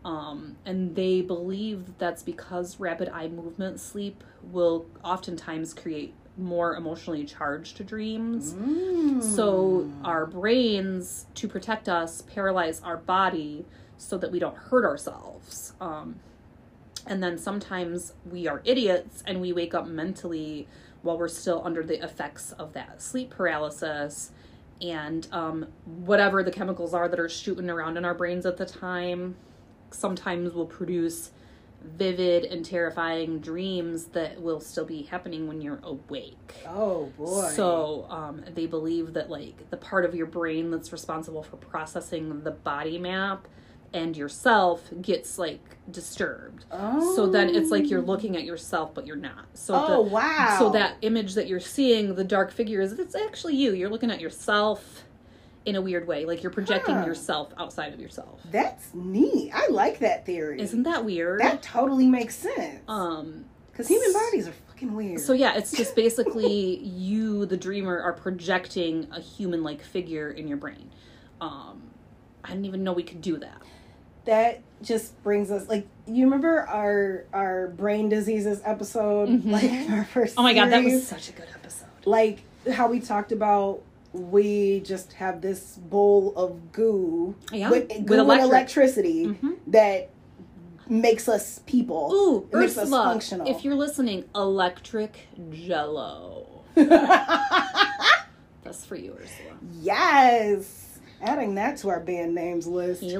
Um, 0.06 0.56
and 0.66 0.96
they 0.96 1.22
believe 1.22 1.86
that 1.86 2.00
that's 2.00 2.24
because 2.24 2.80
rapid 2.80 3.10
eye 3.10 3.28
movement 3.28 3.80
sleep 3.80 4.24
will 4.42 4.86
oftentimes 5.04 5.74
create 5.74 6.14
more 6.38 6.76
emotionally 6.76 7.26
charged 7.26 7.86
dreams. 7.86 8.54
Mm. 8.54 9.22
So 9.22 9.92
our 10.04 10.26
brains, 10.26 11.28
to 11.36 11.48
protect 11.48 11.90
us, 11.90 12.22
paralyze 12.22 12.82
our 12.82 12.98
body 12.98 13.66
so 13.98 14.18
that 14.18 14.32
we 14.32 14.40
don't 14.40 14.56
hurt 14.56 14.86
ourselves. 14.86 15.74
Um, 15.80 16.20
and 17.08 17.22
then 17.22 17.38
sometimes 17.38 18.14
we 18.30 18.48
are 18.48 18.62
idiots 18.64 19.24
and 19.26 19.42
we 19.42 19.54
wake 19.54 19.74
up 19.74 19.88
mentally 19.88 20.68
while 21.02 21.18
we're 21.18 21.28
still 21.28 21.62
under 21.66 21.84
the 21.84 22.04
effects 22.04 22.52
of 22.54 22.74
that 22.74 23.02
sleep 23.02 23.32
paralysis. 23.32 24.32
And 24.82 25.28
um, 25.32 25.68
whatever 25.86 26.44
the 26.44 26.52
chemicals 26.52 26.94
are 26.94 27.08
that 27.08 27.20
are 27.20 27.30
shooting 27.30 27.70
around 27.70 27.98
in 27.98 28.06
our 28.06 28.14
brains 28.14 28.46
at 28.46 28.58
the 28.58 28.66
time, 28.66 29.36
sometimes 29.92 30.54
will 30.54 30.66
produce 30.66 31.32
vivid 31.84 32.46
and 32.46 32.64
terrifying 32.64 33.40
dreams 33.40 34.06
that 34.06 34.40
will 34.40 34.60
still 34.60 34.86
be 34.86 35.04
happening 35.04 35.48
when 35.48 35.62
you're 35.62 35.80
awake. 35.84 36.54
Oh 36.68 37.06
boy. 37.18 37.50
So 37.50 38.06
um, 38.10 38.44
they 38.54 38.68
believe 38.68 39.14
that 39.14 39.30
like 39.30 39.70
the 39.70 39.78
part 39.78 40.06
of 40.06 40.14
your 40.14 40.28
brain 40.28 40.72
that's 40.72 40.92
responsible 40.92 41.44
for 41.44 41.58
processing 41.58 42.44
the 42.44 42.52
body 42.52 42.98
map 42.98 43.48
and 43.94 44.16
yourself 44.16 44.90
gets 45.02 45.38
like 45.38 45.60
disturbed. 45.92 46.66
Oh. 46.72 47.16
So 47.16 47.28
then 47.28 47.54
it's 47.54 47.72
like 47.72 47.90
you're 47.90 48.02
looking 48.02 48.38
at 48.38 48.44
yourself, 48.44 48.94
but 48.94 49.06
you're 49.06 49.16
not. 49.18 49.46
So 49.54 49.74
Oh 49.76 50.04
the, 50.04 50.10
wow. 50.10 50.56
so 50.60 50.70
that 50.72 50.96
image 51.02 51.34
that 51.34 51.48
you're 51.48 51.60
seeing, 51.60 52.16
the 52.16 52.24
dark 52.24 52.52
figure 52.52 52.82
is 52.82 52.94
it's 52.94 53.16
actually 53.16 53.56
you. 53.56 53.74
You're 53.74 53.90
looking 53.90 54.10
at 54.12 54.22
yourself 54.22 55.04
in 55.66 55.76
a 55.76 55.82
weird 55.82 56.08
way, 56.08 56.26
like 56.26 56.42
you're 56.42 56.52
projecting 56.52 56.96
Huh. 56.96 57.06
yourself 57.06 57.54
outside 57.58 57.94
of 57.94 58.00
yourself. 58.00 58.40
That's 58.50 58.94
neat. 58.94 59.52
I 59.54 59.68
like 59.68 60.00
that 60.00 60.26
theory. 60.26 60.60
Isn't 60.62 60.84
that 60.84 61.04
weird? 61.06 61.42
that 61.42 61.62
totally 61.62 62.08
makes 62.08 62.36
sense? 62.36 62.80
um 62.88 63.46
Because 63.72 63.88
human 63.88 64.12
bodies 64.14 64.48
are 64.48 64.54
fucking 64.70 64.96
weird. 64.96 65.20
So 65.20 65.34
yeah, 65.34 65.56
it's 65.58 65.72
just 65.72 65.96
basically 66.06 66.78
you, 66.80 67.46
the 67.46 67.58
dreamer, 67.58 68.00
are 68.02 68.14
projecting 68.14 69.08
a 69.12 69.20
human-like 69.20 69.82
figure 69.84 70.32
in 70.32 70.48
your 70.48 70.58
brain. 70.58 70.90
Um, 71.42 71.84
I 72.44 72.50
didn't 72.50 72.66
even 72.66 72.84
know 72.84 72.94
we 72.94 73.04
could 73.04 73.22
do 73.22 73.38
that. 73.38 73.62
That 74.26 74.62
just 74.82 75.22
brings 75.24 75.52
us 75.52 75.68
like 75.70 75.88
you 76.08 76.26
remember 76.26 76.62
our 76.68 77.26
our 77.34 77.68
brain 77.70 78.10
diseases 78.10 78.62
episode, 78.66 79.30
Mhm. 79.30 79.52
like 79.52 79.90
our 79.92 80.06
first. 80.06 80.36
Oh 80.38 80.44
my 80.44 80.54
god, 80.54 80.70
that 80.72 80.84
was 80.84 81.08
such 81.08 81.30
a 81.30 81.34
good 81.34 81.48
episode. 81.54 81.88
like 82.06 82.40
how 82.72 82.88
we 82.88 83.00
talked 83.00 83.32
about. 83.32 83.82
We 84.14 84.82
just 84.82 85.14
have 85.14 85.40
this 85.40 85.78
bowl 85.78 86.34
of 86.36 86.74
goo 86.74 87.34
Yeah, 87.52 87.70
with, 87.70 87.88
with 87.88 88.06
goo 88.06 88.20
electric. 88.20 88.50
electricity 88.50 89.26
Mhm. 89.28 89.56
that 89.68 90.10
makes 90.90 91.30
us 91.30 91.62
people. 91.66 92.12
Ooh, 92.14 92.48
It 92.52 92.58
makes 92.58 92.78
us 92.78 92.84
Ursula, 92.88 93.04
functional. 93.06 93.48
if 93.48 93.64
you're 93.64 93.76
listening, 93.76 94.26
electric 94.36 95.28
Jello. 95.54 96.46
That's 96.76 98.86
for 98.86 98.96
you, 98.96 99.14
Ursula. 99.14 99.58
yes, 99.82 100.81
adding 101.22 101.56
that 101.56 101.78
to 101.78 101.90
our 101.90 102.00
band 102.00 102.36
names 102.36 102.68
list. 102.68 103.04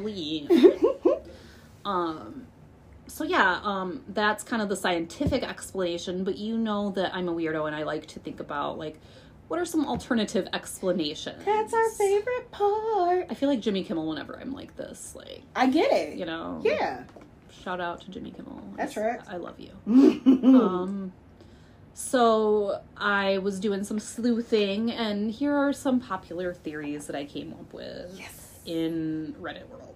Um 1.84 2.46
so 3.08 3.24
yeah 3.26 3.60
um 3.64 4.04
that's 4.10 4.44
kind 4.44 4.62
of 4.62 4.70
the 4.70 4.76
scientific 4.76 5.44
explanation 5.44 6.24
but 6.24 6.38
you 6.38 6.58
know 6.58 6.92
that 6.92 7.14
i'm 7.14 7.28
a 7.28 7.34
weirdo 7.34 7.66
and 7.68 7.76
i 7.76 7.84
like 7.84 8.06
to 8.06 8.20
think 8.20 8.40
about 8.40 8.78
like 8.78 8.98
what 9.50 9.60
are 9.60 9.66
some 9.66 9.86
alternative 9.86 10.48
explanations 10.54 11.44
That's 11.44 11.74
our 11.74 11.90
favorite 11.98 12.52
part. 12.52 13.26
i 13.30 13.34
feel 13.34 13.50
like 13.50 13.60
jimmy 13.60 13.84
kimmel 13.84 14.08
whenever 14.08 14.40
i'm 14.40 14.54
like 14.54 14.78
this 14.78 15.14
like 15.16 15.42
I 15.56 15.68
get 15.68 15.92
it. 15.92 16.18
you 16.18 16.26
know 16.26 16.62
Yeah. 16.64 17.04
shout 17.64 17.82
out 17.82 18.00
to 18.02 18.12
jimmy 18.12 18.32
kimmel 18.32 18.62
That's 18.78 18.96
right. 18.96 19.20
i 19.28 19.36
love 19.38 19.60
you 19.60 19.72
um 19.88 21.12
so 22.02 22.82
i 22.98 23.38
was 23.38 23.60
doing 23.60 23.84
some 23.84 24.00
sleuthing 24.00 24.92
and 24.92 25.32
here 25.32 25.56
are 25.56 25.74
some 25.74 26.00
popular 26.00 26.54
theories 26.54 27.08
that 27.08 27.16
i 27.16 27.26
came 27.26 27.54
up 27.54 27.74
with 27.74 28.14
yes. 28.18 28.60
in 28.66 29.36
reddit 29.40 29.68
world 29.70 29.92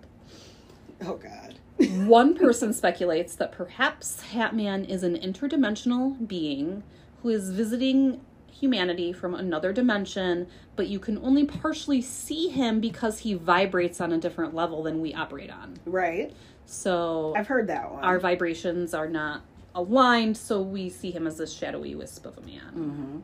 Oh 1.01 1.17
God. 1.17 1.55
One 2.07 2.35
person 2.37 2.73
speculates 2.73 3.35
that 3.35 3.51
perhaps 3.51 4.23
Hatman 4.33 4.87
is 4.87 5.03
an 5.03 5.15
interdimensional 5.15 6.27
being 6.27 6.83
who 7.21 7.29
is 7.29 7.51
visiting 7.51 8.21
humanity 8.51 9.11
from 9.11 9.35
another 9.35 9.73
dimension, 9.73 10.47
but 10.75 10.87
you 10.87 10.99
can 10.99 11.17
only 11.17 11.43
partially 11.43 12.01
see 12.01 12.47
him 12.47 12.79
because 12.79 13.19
he 13.19 13.33
vibrates 13.33 13.99
on 13.99 14.13
a 14.13 14.17
different 14.17 14.55
level 14.55 14.83
than 14.83 15.01
we 15.01 15.13
operate 15.13 15.51
on. 15.51 15.77
Right. 15.85 16.33
So 16.65 17.33
I've 17.35 17.47
heard 17.47 17.67
that 17.67 17.91
one. 17.91 18.03
our 18.03 18.17
vibrations 18.17 18.93
are 18.93 19.09
not 19.09 19.41
aligned, 19.75 20.35
so 20.37 20.61
we 20.61 20.89
see 20.89 21.11
him 21.11 21.27
as 21.27 21.37
this 21.37 21.53
shadowy 21.53 21.93
wisp 21.93 22.25
of 22.25 22.37
a 22.37 22.41
man. 22.41 22.71
hmm 22.73 23.17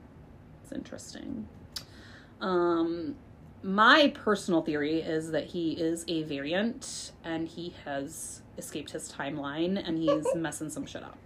It's 0.64 0.72
interesting. 0.72 1.48
Um, 2.40 3.16
my 3.64 4.12
personal 4.16 4.62
theory 4.62 5.00
is 5.00 5.32
that 5.32 5.46
he 5.46 5.72
is 5.74 6.04
a 6.08 6.24
variant 6.24 7.12
and 7.24 7.48
he 7.48 7.74
has 7.86 8.42
escaped 8.58 8.92
his 8.92 9.12
timeline 9.12 9.82
and 9.88 9.98
he's 9.98 10.26
messing 10.36 10.70
some 10.70 10.86
shit 10.86 11.04
up. 11.04 11.18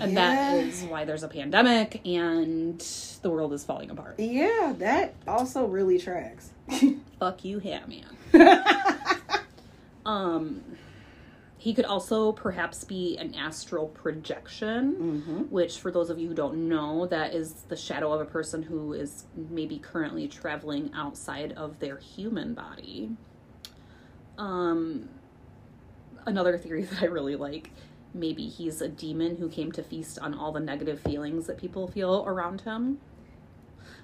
And 0.00 0.16
that 0.16 0.54
is 0.54 0.82
why 0.84 1.04
there's 1.04 1.24
a 1.24 1.28
pandemic 1.28 2.06
and 2.06 2.80
the 3.22 3.30
world 3.30 3.52
is 3.52 3.64
falling 3.64 3.90
apart. 3.90 4.14
Yeah, 4.18 4.74
that 4.78 5.14
also 5.26 5.66
really 5.66 5.98
tracks. 5.98 6.50
Fuck 7.18 7.44
you, 7.44 7.60
Hatman. 7.60 8.04
Um, 10.06 10.62
he 11.58 11.74
could 11.74 11.84
also 11.84 12.30
perhaps 12.32 12.84
be 12.84 13.16
an 13.18 13.34
astral 13.34 13.88
projection, 13.88 14.94
Mm-hmm. 14.94 15.38
which, 15.50 15.80
for 15.80 15.90
those 15.90 16.08
of 16.08 16.18
you 16.18 16.28
who 16.28 16.34
don't 16.34 16.68
know, 16.68 17.06
that 17.06 17.34
is 17.34 17.52
the 17.68 17.76
shadow 17.76 18.12
of 18.12 18.20
a 18.20 18.24
person 18.24 18.62
who 18.62 18.92
is 18.92 19.24
maybe 19.50 19.78
currently 19.78 20.28
traveling 20.28 20.90
outside 20.94 21.52
of 21.54 21.78
their 21.80 21.96
human 21.98 22.54
body. 22.54 23.10
Um, 24.38 25.08
another 26.26 26.56
theory 26.58 26.82
that 26.90 27.02
I 27.02 27.06
really 27.06 27.36
like 27.36 27.70
maybe 28.14 28.48
he's 28.48 28.80
a 28.80 28.88
demon 28.88 29.36
who 29.36 29.48
came 29.50 29.70
to 29.72 29.82
feast 29.82 30.18
on 30.20 30.32
all 30.34 30.50
the 30.50 30.60
negative 30.60 30.98
feelings 31.00 31.46
that 31.46 31.58
people 31.58 31.88
feel 31.88 32.24
around 32.26 32.62
him. 32.62 32.98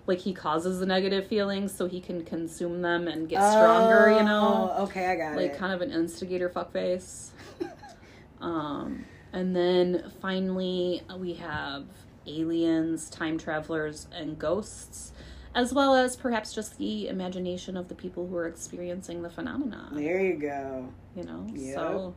Like 0.07 0.18
he 0.18 0.34
causes 0.34 0.80
the 0.80 0.86
negative 0.86 1.26
feelings 1.26 1.74
so 1.74 1.86
he 1.86 2.00
can 2.00 2.24
consume 2.24 2.82
them 2.82 3.09
and 3.09 3.28
get 3.28 3.40
stronger, 3.52 4.11
you 4.11 4.22
know? 4.22 4.70
Oh, 4.76 4.82
Okay, 4.84 5.07
I 5.07 5.16
got 5.16 5.36
like 5.36 5.46
it. 5.46 5.48
Like 5.52 5.59
kind 5.59 5.72
of 5.72 5.80
an 5.80 5.90
instigator 5.92 6.48
fuckface. 6.50 7.30
um, 8.40 9.05
and 9.32 9.55
then 9.57 10.11
finally 10.20 11.02
we 11.18 11.34
have 11.34 11.84
aliens, 12.26 13.09
time 13.11 13.38
travelers, 13.38 14.07
and 14.12 14.38
ghosts, 14.38 15.12
as 15.55 15.72
well 15.72 15.94
as 15.94 16.16
perhaps 16.16 16.52
just 16.52 16.76
the 16.78 17.09
imagination 17.09 17.76
of 17.76 17.88
the 17.88 17.94
people 17.94 18.26
who 18.26 18.36
are 18.36 18.46
experiencing 18.46 19.22
the 19.22 19.30
phenomena. 19.30 19.88
There 19.92 20.20
you 20.20 20.34
go. 20.34 20.88
You 21.16 21.24
know, 21.24 21.46
Yep. 21.55 21.74
so 21.74 22.14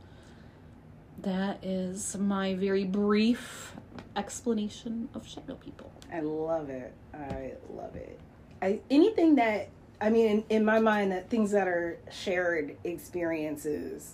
that 1.22 1.64
is 1.64 2.16
my 2.18 2.56
very 2.56 2.84
brief 2.84 3.76
explanation 4.16 5.10
of 5.14 5.28
shadow 5.28 5.56
people. 5.56 5.92
I 6.12 6.22
love 6.22 6.70
it. 6.70 6.94
I 7.14 7.54
love 7.70 7.96
it. 7.96 8.20
I 8.62 8.80
anything 8.90 9.36
that 9.36 9.70
I 10.00 10.10
mean, 10.10 10.28
in, 10.28 10.44
in 10.50 10.66
my 10.66 10.80
mind, 10.80 11.12
that 11.12 11.30
things 11.30 11.52
that 11.52 11.68
are 11.68 11.98
shared 12.12 12.78
experiences. 12.84 14.14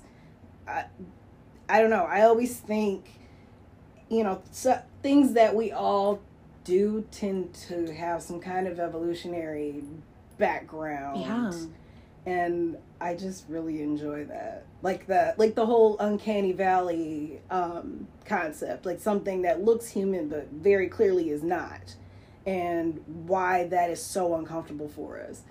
I, 0.67 0.85
I 1.67 1.81
don't 1.81 1.89
know. 1.89 2.05
I 2.05 2.21
always 2.21 2.57
think, 2.57 3.09
you 4.09 4.23
know, 4.23 4.41
so, 4.51 4.81
things 5.01 5.33
that 5.33 5.55
we 5.55 5.71
all 5.71 6.21
do 6.63 7.05
tend 7.11 7.53
to 7.53 7.93
have 7.93 8.21
some 8.21 8.39
kind 8.39 8.67
of 8.67 8.79
evolutionary 8.79 9.83
background. 10.37 11.21
Yeah. 11.21 11.51
and 12.25 12.77
I 13.03 13.15
just 13.15 13.49
really 13.49 13.81
enjoy 13.81 14.23
that. 14.25 14.65
Like 14.81 15.07
the 15.07 15.35
like 15.37 15.55
the 15.55 15.65
whole 15.65 15.97
uncanny 15.99 16.53
valley 16.53 17.41
um, 17.49 18.07
concept, 18.23 18.85
like 18.85 19.01
something 19.01 19.41
that 19.41 19.61
looks 19.61 19.89
human 19.89 20.29
but 20.29 20.47
very 20.51 20.87
clearly 20.87 21.29
is 21.29 21.43
not, 21.43 21.95
and 22.45 23.01
why 23.05 23.67
that 23.67 23.89
is 23.89 24.01
so 24.01 24.35
uncomfortable 24.35 24.87
for 24.87 25.19
us. 25.19 25.41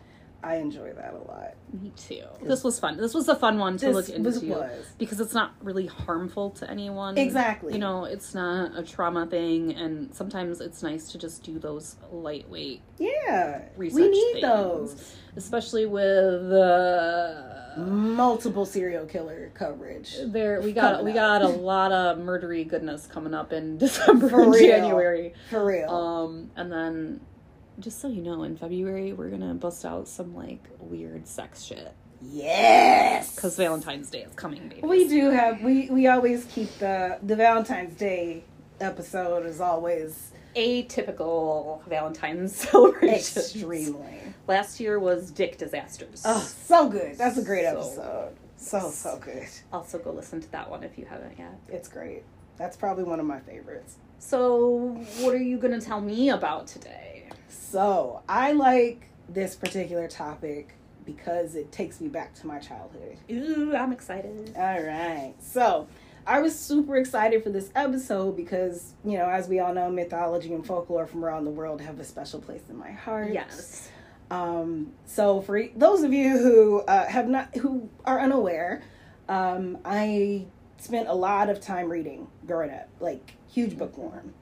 I 0.44 0.56
enjoy 0.56 0.92
that 0.94 1.14
a 1.14 1.18
lot. 1.18 1.54
Me 1.80 1.92
too. 1.96 2.24
This 2.42 2.64
was 2.64 2.78
fun. 2.80 2.96
This 2.96 3.14
was 3.14 3.28
a 3.28 3.36
fun 3.36 3.58
one 3.58 3.76
to 3.78 3.86
This 3.86 3.94
look 3.94 4.08
into 4.08 4.28
was, 4.30 4.42
was. 4.42 4.86
because 4.98 5.20
it's 5.20 5.34
not 5.34 5.52
really 5.62 5.86
harmful 5.86 6.50
to 6.50 6.68
anyone. 6.70 7.16
Exactly. 7.16 7.72
You 7.74 7.78
know, 7.78 8.04
it's 8.04 8.34
not 8.34 8.76
a 8.76 8.82
trauma 8.82 9.26
thing, 9.26 9.72
and 9.74 10.12
sometimes 10.14 10.60
it's 10.60 10.82
nice 10.82 11.12
to 11.12 11.18
just 11.18 11.42
do 11.44 11.58
those 11.58 11.96
lightweight 12.10 12.82
Yeah, 12.98 13.62
research 13.76 13.96
we 14.00 14.08
need 14.10 14.32
things. 14.34 14.42
those 14.42 15.16
especially 15.36 15.86
with 15.86 16.52
uh, 16.52 17.78
multiple 17.78 18.66
serial 18.66 19.06
killer 19.06 19.50
coverage. 19.54 20.14
there 20.26 20.60
we 20.60 20.72
got 20.72 21.02
we 21.04 21.12
got 21.12 21.40
a 21.40 21.48
lot 21.48 21.90
of 21.92 22.18
murdery 22.18 22.68
goodness 22.68 23.06
coming 23.06 23.32
up 23.32 23.52
in 23.52 23.78
December 23.78 24.28
For 24.28 24.42
and 24.42 24.52
real. 24.52 24.60
January. 24.68 25.34
For 25.48 25.64
real. 25.64 25.88
Um, 25.90 26.50
and 26.56 26.70
then 26.70 27.20
just 27.78 28.00
so 28.00 28.08
you 28.08 28.22
know, 28.22 28.42
in 28.42 28.56
February 28.56 29.12
we're 29.12 29.30
gonna 29.30 29.54
bust 29.54 29.84
out 29.84 30.08
some 30.08 30.34
like 30.34 30.64
weird 30.78 31.26
sex 31.26 31.62
shit 31.62 31.92
yes. 32.20 33.34
because 33.34 33.56
Valentine's 33.56 34.10
Day 34.10 34.22
is 34.22 34.32
coming, 34.34 34.68
baby. 34.68 34.82
We 34.86 35.08
do 35.08 35.30
have 35.30 35.62
we 35.62 35.88
we 35.90 36.06
always 36.06 36.44
keep 36.46 36.70
the 36.78 37.18
the 37.22 37.36
Valentine's 37.36 37.94
Day 37.96 38.44
episode 38.80 39.46
is 39.46 39.60
always 39.60 40.32
atypical 40.56 41.84
Valentine's 41.86 42.54
celebration. 42.70 43.42
extremely. 43.42 44.18
Last 44.46 44.80
year 44.80 44.98
was 44.98 45.30
Dick 45.30 45.56
Disasters. 45.58 46.22
Oh, 46.24 46.40
so 46.40 46.88
good. 46.88 47.16
That's 47.16 47.38
a 47.38 47.42
great 47.44 47.64
So- 47.64 47.70
episode. 47.78 48.32
So 48.56 48.90
so 48.90 49.18
good. 49.18 49.48
Also, 49.72 49.98
go 49.98 50.12
listen 50.12 50.40
to 50.40 50.50
that 50.52 50.70
one 50.70 50.84
if 50.84 50.96
you 50.96 51.04
haven't 51.04 51.36
yet. 51.38 51.58
It's 51.68 51.88
great. 51.88 52.22
That's 52.58 52.76
probably 52.76 53.02
one 53.02 53.18
of 53.18 53.26
my 53.26 53.40
favorites. 53.40 53.96
So, 54.20 54.96
what 55.18 55.34
are 55.34 55.42
you 55.42 55.58
going 55.58 55.78
to 55.78 55.84
tell 55.84 56.00
me 56.00 56.28
about 56.28 56.68
today? 56.68 57.11
So 57.52 58.22
I 58.28 58.52
like 58.52 59.08
this 59.28 59.54
particular 59.54 60.08
topic 60.08 60.74
because 61.04 61.54
it 61.54 61.72
takes 61.72 62.00
me 62.00 62.08
back 62.08 62.34
to 62.34 62.46
my 62.46 62.58
childhood. 62.58 63.18
Ooh, 63.30 63.74
I'm 63.74 63.92
excited. 63.92 64.54
All 64.56 64.82
right. 64.82 65.34
So 65.40 65.88
I 66.26 66.40
was 66.40 66.56
super 66.58 66.96
excited 66.96 67.42
for 67.42 67.50
this 67.50 67.70
episode 67.74 68.36
because, 68.36 68.94
you 69.04 69.18
know, 69.18 69.28
as 69.28 69.48
we 69.48 69.58
all 69.58 69.74
know, 69.74 69.90
mythology 69.90 70.54
and 70.54 70.64
folklore 70.64 71.06
from 71.06 71.24
around 71.24 71.44
the 71.44 71.50
world 71.50 71.80
have 71.80 71.98
a 71.98 72.04
special 72.04 72.40
place 72.40 72.62
in 72.68 72.76
my 72.76 72.92
heart. 72.92 73.32
Yes. 73.32 73.90
Um, 74.30 74.92
so 75.04 75.40
for 75.40 75.62
those 75.76 76.04
of 76.04 76.12
you 76.12 76.38
who 76.38 76.80
uh, 76.82 77.06
have 77.06 77.28
not, 77.28 77.54
who 77.56 77.88
are 78.04 78.20
unaware, 78.20 78.82
um, 79.28 79.78
I 79.84 80.46
spent 80.78 81.08
a 81.08 81.14
lot 81.14 81.50
of 81.50 81.60
time 81.60 81.90
reading 81.90 82.28
growing 82.46 82.70
up, 82.70 82.88
like 83.00 83.34
huge 83.48 83.76
bookworm. 83.76 84.34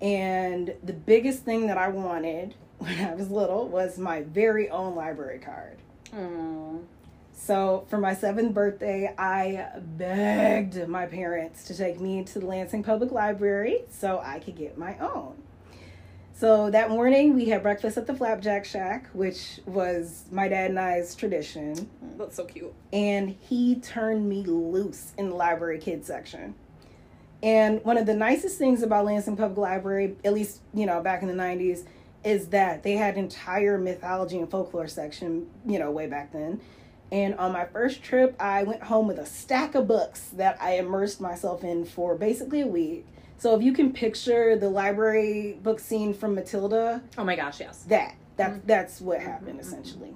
And 0.00 0.74
the 0.82 0.92
biggest 0.92 1.44
thing 1.44 1.66
that 1.66 1.78
I 1.78 1.88
wanted 1.88 2.54
when 2.78 2.98
I 3.00 3.14
was 3.14 3.30
little 3.30 3.68
was 3.68 3.98
my 3.98 4.22
very 4.22 4.70
own 4.70 4.94
library 4.94 5.38
card. 5.38 5.78
Aww. 6.12 6.84
So 7.34 7.86
for 7.88 7.98
my 7.98 8.14
seventh 8.14 8.52
birthday, 8.52 9.14
I 9.16 9.68
begged 9.76 10.88
my 10.88 11.06
parents 11.06 11.64
to 11.64 11.76
take 11.76 12.00
me 12.00 12.24
to 12.24 12.40
the 12.40 12.46
Lansing 12.46 12.82
Public 12.82 13.12
Library 13.12 13.84
so 13.90 14.20
I 14.22 14.40
could 14.40 14.56
get 14.56 14.76
my 14.76 14.98
own. 14.98 15.40
So 16.38 16.70
that 16.70 16.90
morning, 16.90 17.34
we 17.34 17.46
had 17.46 17.62
breakfast 17.62 17.96
at 17.96 18.06
the 18.06 18.14
Flapjack 18.14 18.64
Shack, 18.64 19.08
which 19.12 19.60
was 19.66 20.24
my 20.30 20.46
dad 20.46 20.70
and 20.70 20.78
I's 20.78 21.16
tradition. 21.16 21.88
That's 22.16 22.36
so 22.36 22.44
cute. 22.44 22.72
And 22.92 23.36
he 23.40 23.76
turned 23.76 24.28
me 24.28 24.44
loose 24.44 25.14
in 25.18 25.30
the 25.30 25.34
library 25.34 25.78
kids 25.78 26.06
section. 26.06 26.54
And 27.42 27.84
one 27.84 27.96
of 27.96 28.06
the 28.06 28.14
nicest 28.14 28.58
things 28.58 28.82
about 28.82 29.04
Lansing 29.04 29.36
Public 29.36 29.58
Library, 29.58 30.16
at 30.24 30.32
least, 30.32 30.60
you 30.74 30.86
know, 30.86 31.00
back 31.00 31.22
in 31.22 31.28
the 31.28 31.34
90s, 31.34 31.84
is 32.24 32.48
that 32.48 32.82
they 32.82 32.94
had 32.94 33.16
entire 33.16 33.78
mythology 33.78 34.38
and 34.38 34.50
folklore 34.50 34.88
section, 34.88 35.48
you 35.64 35.78
know, 35.78 35.90
way 35.90 36.06
back 36.06 36.32
then. 36.32 36.60
And 37.10 37.34
on 37.36 37.52
my 37.52 37.64
first 37.64 38.02
trip, 38.02 38.34
I 38.40 38.64
went 38.64 38.82
home 38.82 39.06
with 39.06 39.18
a 39.18 39.26
stack 39.26 39.74
of 39.74 39.86
books 39.88 40.28
that 40.34 40.60
I 40.60 40.78
immersed 40.78 41.20
myself 41.20 41.64
in 41.64 41.84
for 41.84 42.14
basically 42.16 42.60
a 42.60 42.66
week. 42.66 43.06
So 43.38 43.54
if 43.54 43.62
you 43.62 43.72
can 43.72 43.92
picture 43.92 44.56
the 44.56 44.68
library 44.68 45.58
book 45.62 45.80
scene 45.80 46.12
from 46.12 46.34
Matilda, 46.34 47.02
Oh 47.16 47.24
my 47.24 47.36
gosh, 47.36 47.60
yes. 47.60 47.84
that 47.84 48.16
that 48.36 48.50
mm-hmm. 48.50 48.66
that's 48.66 49.00
what 49.00 49.20
happened 49.20 49.60
mm-hmm. 49.60 49.60
essentially. 49.60 50.14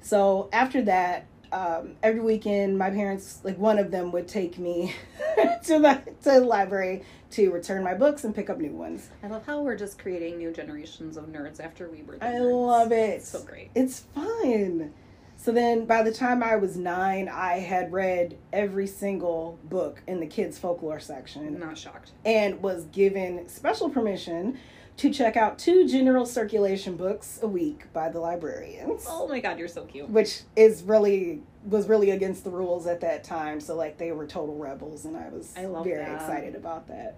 So 0.00 0.48
after 0.52 0.82
that, 0.82 1.26
um, 1.52 1.92
every 2.02 2.20
weekend, 2.20 2.78
my 2.78 2.90
parents, 2.90 3.40
like 3.44 3.58
one 3.58 3.78
of 3.78 3.90
them, 3.90 4.12
would 4.12 4.28
take 4.28 4.58
me 4.58 4.94
to 5.64 5.78
the 5.78 6.02
to 6.22 6.30
the 6.30 6.40
library 6.40 7.02
to 7.32 7.50
return 7.50 7.82
my 7.82 7.94
books 7.94 8.24
and 8.24 8.34
pick 8.34 8.48
up 8.50 8.58
new 8.58 8.72
ones. 8.72 9.10
I 9.22 9.28
love 9.28 9.44
how 9.46 9.60
we're 9.62 9.76
just 9.76 9.98
creating 9.98 10.38
new 10.38 10.52
generations 10.52 11.16
of 11.16 11.26
nerds 11.26 11.60
after 11.60 11.88
we 11.88 12.02
were 12.02 12.18
I 12.20 12.26
nerds. 12.34 12.66
love 12.66 12.92
it. 12.92 13.10
It's 13.16 13.28
so 13.28 13.42
great. 13.42 13.70
It's 13.74 14.00
fun. 14.00 14.92
So 15.38 15.52
then, 15.52 15.84
by 15.84 16.02
the 16.02 16.12
time 16.12 16.42
I 16.42 16.56
was 16.56 16.76
nine, 16.78 17.28
I 17.28 17.58
had 17.58 17.92
read 17.92 18.38
every 18.54 18.86
single 18.86 19.58
book 19.64 20.02
in 20.06 20.18
the 20.20 20.26
kids' 20.26 20.58
folklore 20.58 20.98
section. 20.98 21.46
I'm 21.46 21.58
not 21.60 21.76
shocked. 21.76 22.12
and 22.24 22.62
was 22.62 22.84
given 22.86 23.46
special 23.48 23.90
permission 23.90 24.58
to 24.98 25.10
check 25.12 25.36
out 25.36 25.58
two 25.58 25.86
general 25.86 26.24
circulation 26.24 26.96
books 26.96 27.38
a 27.42 27.46
week 27.46 27.92
by 27.92 28.08
the 28.08 28.18
librarians 28.20 29.04
Oh 29.08 29.28
my 29.28 29.40
god, 29.40 29.58
you're 29.58 29.68
so 29.68 29.84
cute. 29.84 30.08
which 30.08 30.40
is 30.56 30.82
really 30.82 31.42
was 31.64 31.88
really 31.88 32.10
against 32.10 32.44
the 32.44 32.50
rules 32.50 32.86
at 32.86 33.00
that 33.00 33.24
time 33.24 33.60
so 33.60 33.74
like 33.74 33.98
they 33.98 34.12
were 34.12 34.26
total 34.26 34.56
rebels 34.56 35.04
and 35.04 35.16
i 35.16 35.28
was 35.28 35.52
I 35.56 35.62
very 35.82 36.04
that. 36.04 36.14
excited 36.14 36.54
about 36.54 36.86
that 36.88 37.16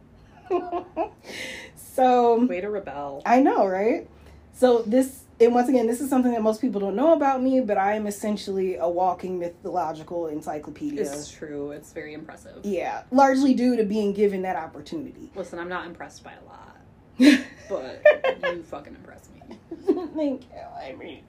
so 1.76 2.44
Way 2.46 2.60
to 2.62 2.70
rebel. 2.70 3.22
i 3.26 3.40
know 3.40 3.66
right 3.66 4.08
so 4.54 4.82
this 4.82 5.24
and 5.40 5.54
once 5.54 5.68
again 5.68 5.86
this 5.86 6.00
is 6.00 6.08
something 6.08 6.32
that 6.32 6.42
most 6.42 6.60
people 6.60 6.80
don't 6.80 6.96
know 6.96 7.12
about 7.12 7.42
me 7.42 7.60
but 7.60 7.76
i 7.76 7.92
am 7.94 8.06
essentially 8.06 8.76
a 8.76 8.88
walking 8.88 9.38
mythological 9.38 10.26
encyclopedia 10.28 11.02
It's 11.02 11.30
true. 11.30 11.70
It's 11.72 11.92
very 11.92 12.14
impressive. 12.14 12.64
yeah 12.64 13.02
largely 13.10 13.52
due 13.54 13.76
to 13.76 13.84
being 13.84 14.12
given 14.14 14.42
that 14.42 14.56
opportunity 14.56 15.30
Listen, 15.34 15.58
I'm 15.58 15.68
not 15.68 15.86
impressed 15.86 16.24
by 16.24 16.32
a 16.32 16.44
lot, 16.46 16.76
but 17.68 18.02
you 18.42 18.62
fucking 18.70 18.94
impress 18.94 19.28
me. 19.30 19.56
Thank 20.14 20.42
you. 20.44 20.58
I 20.58 20.94
mean, 20.94 21.22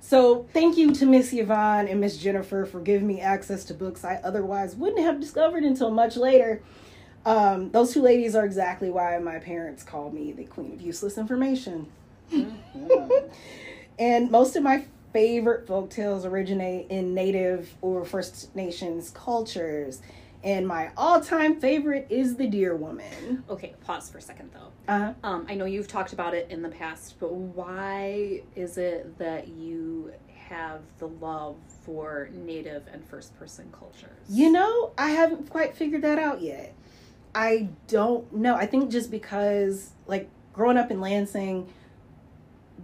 so 0.00 0.46
thank 0.52 0.76
you 0.76 0.92
to 0.94 1.06
Miss 1.06 1.32
Yvonne 1.32 1.88
and 1.88 2.00
Miss 2.00 2.16
Jennifer 2.16 2.64
for 2.64 2.80
giving 2.80 3.06
me 3.06 3.20
access 3.20 3.64
to 3.66 3.74
books 3.74 4.04
I 4.04 4.20
otherwise 4.22 4.76
wouldn't 4.76 5.00
have 5.00 5.20
discovered 5.20 5.64
until 5.64 5.90
much 5.90 6.16
later. 6.16 6.62
Um, 7.26 7.70
those 7.70 7.92
two 7.92 8.02
ladies 8.02 8.34
are 8.34 8.44
exactly 8.44 8.90
why 8.90 9.18
my 9.18 9.38
parents 9.38 9.82
called 9.82 10.12
me 10.12 10.32
the 10.32 10.44
queen 10.44 10.72
of 10.72 10.80
useless 10.80 11.16
information. 11.16 11.86
Mm-hmm. 12.30 13.28
and 13.98 14.30
most 14.30 14.56
of 14.56 14.62
my 14.62 14.84
favorite 15.12 15.66
folk 15.66 15.90
tales 15.90 16.26
originate 16.26 16.90
in 16.90 17.14
Native 17.14 17.72
or 17.80 18.04
First 18.04 18.54
Nations 18.54 19.10
cultures. 19.10 20.02
And 20.44 20.68
my 20.68 20.90
all 20.96 21.20
time 21.22 21.58
favorite 21.58 22.06
is 22.10 22.36
The 22.36 22.46
Deer 22.46 22.76
Woman. 22.76 23.42
Okay, 23.48 23.74
pause 23.80 24.10
for 24.10 24.18
a 24.18 24.22
second 24.22 24.50
though. 24.52 24.92
Uh-huh. 24.92 25.14
Um, 25.24 25.46
I 25.48 25.54
know 25.54 25.64
you've 25.64 25.88
talked 25.88 26.12
about 26.12 26.34
it 26.34 26.50
in 26.50 26.60
the 26.60 26.68
past, 26.68 27.18
but 27.18 27.32
why 27.32 28.42
is 28.54 28.76
it 28.76 29.18
that 29.18 29.48
you 29.48 30.12
have 30.48 30.82
the 30.98 31.08
love 31.08 31.56
for 31.82 32.28
native 32.34 32.82
and 32.92 33.02
first 33.02 33.34
person 33.38 33.72
cultures? 33.72 34.10
You 34.28 34.52
know, 34.52 34.92
I 34.98 35.10
haven't 35.10 35.48
quite 35.48 35.74
figured 35.74 36.02
that 36.02 36.18
out 36.18 36.42
yet. 36.42 36.74
I 37.34 37.70
don't 37.88 38.30
know. 38.34 38.54
I 38.54 38.66
think 38.66 38.90
just 38.90 39.10
because, 39.10 39.92
like, 40.06 40.28
growing 40.52 40.76
up 40.76 40.90
in 40.90 41.00
Lansing, 41.00 41.66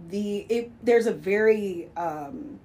the 0.09 0.39
it 0.49 0.71
there's 0.83 1.05
a 1.05 1.13
very 1.13 1.89
um, 1.95 2.59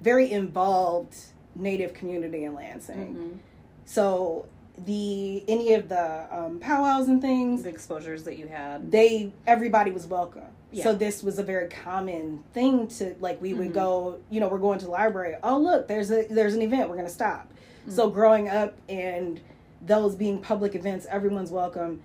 very 0.00 0.30
involved 0.30 1.16
Native 1.56 1.92
community 1.94 2.44
in 2.44 2.54
Lansing. 2.54 3.14
Mhm. 3.16 3.38
So 3.84 4.46
the 4.86 5.44
any 5.48 5.74
of 5.74 5.88
the 5.88 6.26
um, 6.34 6.58
powwows 6.58 7.08
and 7.08 7.20
things, 7.20 7.62
the 7.62 7.68
exposures 7.68 8.24
that 8.24 8.38
you 8.38 8.46
had. 8.48 8.90
they 8.90 9.32
everybody 9.46 9.90
was 9.90 10.06
welcome. 10.06 10.42
Yeah. 10.70 10.84
So 10.84 10.94
this 10.94 11.22
was 11.22 11.38
a 11.38 11.42
very 11.42 11.68
common 11.68 12.42
thing 12.54 12.88
to 12.88 13.14
like 13.20 13.40
we 13.42 13.52
would 13.52 13.70
Mhm. 13.70 13.74
go, 13.74 14.18
you 14.30 14.40
know, 14.40 14.48
we're 14.48 14.58
going 14.58 14.78
to 14.78 14.86
the 14.86 14.90
library. 14.90 15.36
Oh 15.42 15.58
look, 15.58 15.88
there's 15.88 16.10
a 16.10 16.24
there's 16.28 16.54
an 16.54 16.62
event, 16.62 16.88
we're 16.88 16.96
gonna 16.96 17.08
stop. 17.10 17.52
So 17.88 18.06
Mm-hmm. 18.06 18.14
growing 18.14 18.48
up 18.48 18.74
and 18.88 19.40
those 19.84 20.14
being 20.14 20.38
public 20.38 20.74
events, 20.74 21.06
everyone's 21.10 21.50
welcome. 21.50 22.02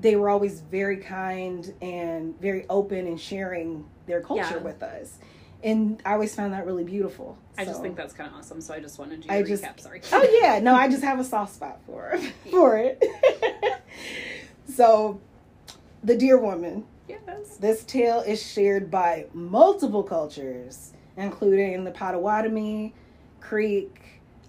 They 0.00 0.16
were 0.16 0.28
always 0.30 0.60
very 0.60 0.98
kind 0.98 1.72
and 1.82 2.38
very 2.40 2.64
open 2.70 3.06
and 3.06 3.20
sharing 3.20 3.84
their 4.06 4.20
culture 4.22 4.56
Yeah. 4.56 4.62
with 4.62 4.82
us. 4.82 5.18
And 5.62 6.00
I 6.04 6.12
always 6.12 6.34
found 6.34 6.52
that 6.52 6.66
really 6.66 6.84
beautiful. 6.84 7.36
I 7.58 7.64
just 7.64 7.80
think 7.80 7.96
that's 7.96 8.12
kind 8.12 8.30
of 8.30 8.36
awesome. 8.38 8.60
So 8.60 8.74
I 8.74 8.80
just 8.80 8.98
wanted 8.98 9.24
you 9.24 9.30
to 9.30 9.32
I 9.32 9.42
just- 9.42 9.62
recap. 9.64 9.80
Sorry. 9.80 10.00
Oh 10.12 10.38
yeah, 10.42 10.58
no, 10.60 10.74
I 10.74 10.88
just 10.88 11.02
have 11.02 11.18
a 11.18 11.24
soft 11.24 11.54
spot 11.54 11.80
for 11.86 12.18
for 12.50 12.76
it. 12.78 13.02
so, 14.68 15.20
the 16.04 16.16
Deer 16.16 16.38
Woman. 16.38 16.84
yes. 17.08 17.56
This 17.58 17.84
tale 17.84 18.20
is 18.20 18.44
shared 18.44 18.90
by 18.90 19.26
multiple 19.32 20.02
cultures, 20.02 20.92
including 21.16 21.84
the 21.84 21.90
Potawatomi, 21.90 22.94
Creek, 23.40 24.00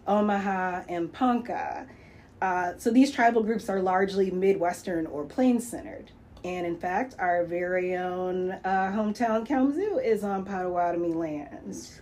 Omaha, 0.08 0.84
and 0.90 1.12
Ponca. 1.12 1.88
Uh, 2.42 2.74
so 2.78 2.92
these 2.92 3.12
tribal 3.12 3.42
groups 3.42 3.70
are 3.70 3.82
largely 3.82 4.30
Midwestern 4.30 5.08
or 5.08 5.24
Plains 5.24 5.68
centered. 5.68 6.12
And 6.44 6.66
in 6.66 6.78
fact, 6.78 7.16
our 7.20 7.46
very 7.46 7.96
own 7.96 8.52
uh, 8.52 8.92
hometown 8.96 9.46
Kalamazoo 9.46 10.00
is 10.00 10.24
on 10.24 10.46
Potawatomi 10.46 11.14
lands. 11.14 12.02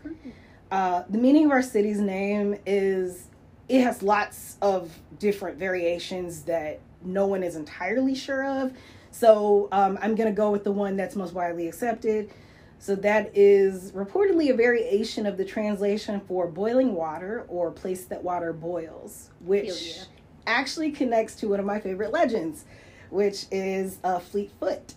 Uh, 0.71 1.03
the 1.09 1.17
meaning 1.17 1.45
of 1.45 1.51
our 1.51 1.61
city's 1.61 1.99
name 1.99 2.57
is 2.65 3.27
it 3.67 3.81
has 3.81 4.03
lots 4.03 4.57
of 4.61 4.91
different 5.19 5.57
variations 5.57 6.43
that 6.43 6.79
no 7.03 7.27
one 7.27 7.43
is 7.43 7.55
entirely 7.55 8.15
sure 8.15 8.45
of. 8.45 8.73
So 9.11 9.69
um, 9.71 9.97
I'm 10.01 10.15
going 10.15 10.29
to 10.29 10.35
go 10.35 10.51
with 10.51 10.63
the 10.63 10.71
one 10.71 10.97
that's 10.97 11.15
most 11.15 11.33
widely 11.33 11.67
accepted. 11.67 12.31
So 12.79 12.95
that 12.97 13.31
is 13.35 13.91
reportedly 13.93 14.51
a 14.51 14.53
variation 14.53 15.25
of 15.25 15.37
the 15.37 15.45
translation 15.45 16.21
for 16.27 16.47
boiling 16.47 16.93
water 16.93 17.45
or 17.47 17.71
place 17.71 18.05
that 18.05 18.23
water 18.23 18.53
boils, 18.53 19.29
which 19.39 19.95
yeah. 19.97 20.03
actually 20.45 20.91
connects 20.91 21.35
to 21.35 21.47
one 21.47 21.59
of 21.59 21.65
my 21.65 21.79
favorite 21.79 22.11
legends, 22.11 22.65
which 23.15 23.45
is 23.49 23.97
uh, 24.03 24.19
Fleetfoot. 24.19 24.93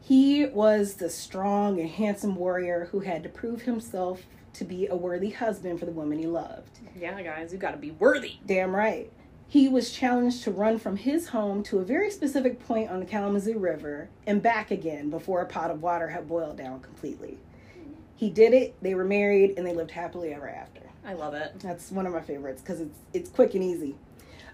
He 0.00 0.46
was 0.46 0.94
the 0.94 1.10
strong 1.10 1.78
and 1.78 1.88
handsome 1.88 2.34
warrior 2.34 2.88
who 2.90 3.00
had 3.00 3.22
to 3.24 3.28
prove 3.28 3.62
himself 3.62 4.22
to 4.54 4.64
be 4.64 4.86
a 4.86 4.96
worthy 4.96 5.30
husband 5.30 5.78
for 5.78 5.84
the 5.84 5.92
woman 5.92 6.18
he 6.18 6.26
loved. 6.26 6.78
Yeah, 6.96 7.20
guys, 7.22 7.52
you 7.52 7.58
got 7.58 7.72
to 7.72 7.76
be 7.76 7.90
worthy. 7.90 8.36
Damn 8.46 8.74
right. 8.74 9.12
He 9.46 9.68
was 9.68 9.92
challenged 9.92 10.44
to 10.44 10.50
run 10.50 10.78
from 10.78 10.96
his 10.96 11.28
home 11.28 11.62
to 11.64 11.78
a 11.78 11.84
very 11.84 12.10
specific 12.10 12.58
point 12.66 12.90
on 12.90 13.00
the 13.00 13.06
Kalamazoo 13.06 13.58
River 13.58 14.08
and 14.26 14.42
back 14.42 14.70
again 14.70 15.10
before 15.10 15.42
a 15.42 15.46
pot 15.46 15.70
of 15.70 15.82
water 15.82 16.08
had 16.08 16.26
boiled 16.26 16.56
down 16.56 16.80
completely. 16.80 17.38
He 18.16 18.30
did 18.30 18.54
it, 18.54 18.74
they 18.80 18.94
were 18.94 19.04
married, 19.04 19.54
and 19.58 19.66
they 19.66 19.74
lived 19.74 19.90
happily 19.90 20.32
ever 20.32 20.48
after. 20.48 20.80
I 21.04 21.12
love 21.12 21.34
it. 21.34 21.60
That's 21.60 21.90
one 21.90 22.06
of 22.06 22.14
my 22.14 22.22
favorites 22.22 22.62
because 22.62 22.80
it's 22.80 22.98
it's 23.12 23.28
quick 23.28 23.54
and 23.54 23.62
easy. 23.62 23.96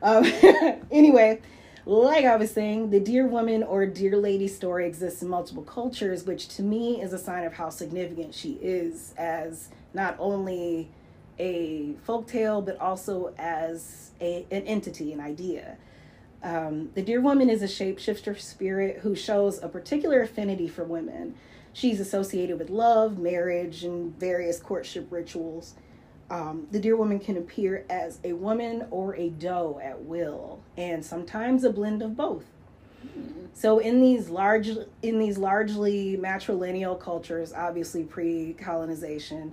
Um, 0.02 0.24
anyway, 0.90 1.40
like 1.88 2.26
I 2.26 2.36
was 2.36 2.50
saying, 2.50 2.90
the 2.90 3.00
deer 3.00 3.26
woman 3.26 3.62
or 3.62 3.86
deer 3.86 4.16
lady 4.16 4.46
story 4.46 4.86
exists 4.86 5.22
in 5.22 5.28
multiple 5.28 5.62
cultures, 5.62 6.24
which 6.24 6.48
to 6.56 6.62
me 6.62 7.00
is 7.00 7.14
a 7.14 7.18
sign 7.18 7.44
of 7.44 7.54
how 7.54 7.70
significant 7.70 8.34
she 8.34 8.58
is 8.60 9.14
as 9.16 9.70
not 9.94 10.14
only 10.18 10.90
a 11.38 11.94
folktale 12.06 12.62
but 12.62 12.78
also 12.78 13.32
as 13.38 14.10
a, 14.20 14.46
an 14.50 14.64
entity, 14.64 15.14
an 15.14 15.20
idea. 15.20 15.78
Um, 16.42 16.90
the 16.94 17.00
deer 17.00 17.22
woman 17.22 17.48
is 17.48 17.62
a 17.62 17.66
shapeshifter 17.66 18.38
spirit 18.38 18.98
who 18.98 19.16
shows 19.16 19.62
a 19.62 19.68
particular 19.68 20.20
affinity 20.20 20.68
for 20.68 20.84
women. 20.84 21.36
She's 21.72 22.00
associated 22.00 22.58
with 22.58 22.68
love, 22.68 23.18
marriage, 23.18 23.82
and 23.82 24.14
various 24.18 24.60
courtship 24.60 25.06
rituals. 25.10 25.74
Um, 26.30 26.66
the 26.70 26.78
deer 26.78 26.96
woman 26.96 27.18
can 27.18 27.36
appear 27.36 27.84
as 27.88 28.20
a 28.22 28.34
woman 28.34 28.86
or 28.90 29.14
a 29.16 29.30
doe 29.30 29.80
at 29.82 30.02
will, 30.02 30.60
and 30.76 31.04
sometimes 31.04 31.64
a 31.64 31.70
blend 31.70 32.02
of 32.02 32.16
both. 32.16 32.44
So 33.54 33.78
in 33.78 34.00
these 34.00 34.28
large 34.28 34.68
in 35.02 35.18
these 35.18 35.38
largely 35.38 36.16
matrilineal 36.16 37.00
cultures, 37.00 37.52
obviously 37.52 38.04
pre-colonization, 38.04 39.52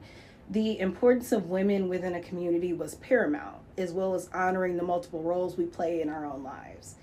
the 0.49 0.79
importance 0.79 1.31
of 1.31 1.49
women 1.49 1.89
within 1.89 2.13
a 2.13 2.19
community 2.19 2.73
was 2.73 2.95
paramount, 2.95 3.57
as 3.77 3.91
well 3.91 4.13
as 4.13 4.29
honoring 4.33 4.77
the 4.77 4.83
multiple 4.83 5.21
roles 5.21 5.57
we 5.57 5.65
play 5.65 6.01
in 6.01 6.09
our 6.09 6.25
own 6.25 6.43
lives. 6.43 6.95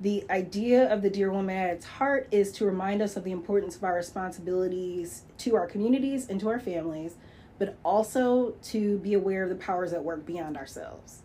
The 0.00 0.24
idea 0.30 0.92
of 0.92 1.00
the 1.00 1.10
deer 1.10 1.30
woman 1.30 1.56
at 1.56 1.70
its 1.70 1.86
heart 1.86 2.26
is 2.32 2.50
to 2.52 2.66
remind 2.66 3.00
us 3.00 3.16
of 3.16 3.24
the 3.24 3.30
importance 3.30 3.76
of 3.76 3.84
our 3.84 3.94
responsibilities 3.94 5.22
to 5.38 5.54
our 5.54 5.66
communities 5.66 6.28
and 6.28 6.40
to 6.40 6.48
our 6.48 6.58
families, 6.58 7.14
but 7.58 7.76
also 7.84 8.54
to 8.62 8.98
be 8.98 9.14
aware 9.14 9.42
of 9.42 9.48
the 9.48 9.56
powers 9.56 9.92
at 9.92 10.04
work 10.04 10.26
beyond 10.26 10.56
ourselves. 10.56 11.22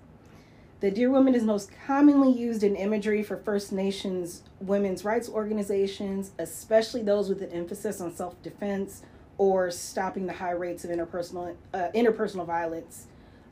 The 0.80 0.92
Deer 0.92 1.10
Woman 1.10 1.34
is 1.34 1.44
most 1.44 1.72
commonly 1.88 2.32
used 2.32 2.62
in 2.62 2.76
imagery 2.76 3.24
for 3.24 3.38
First 3.38 3.72
Nations 3.72 4.44
women's 4.60 5.04
rights 5.04 5.28
organizations, 5.28 6.32
especially 6.38 7.02
those 7.02 7.30
with 7.30 7.42
an 7.42 7.52
emphasis 7.52 8.00
on 8.00 8.16
self 8.16 8.40
defense 8.44 9.02
or 9.40 9.72
stopping 9.72 10.28
the 10.28 10.34
high 10.34 10.52
rates 10.52 10.84
of 10.84 10.92
interpersonal, 10.92 11.56
uh, 11.74 11.88
interpersonal 11.96 12.46
violence 12.46 13.08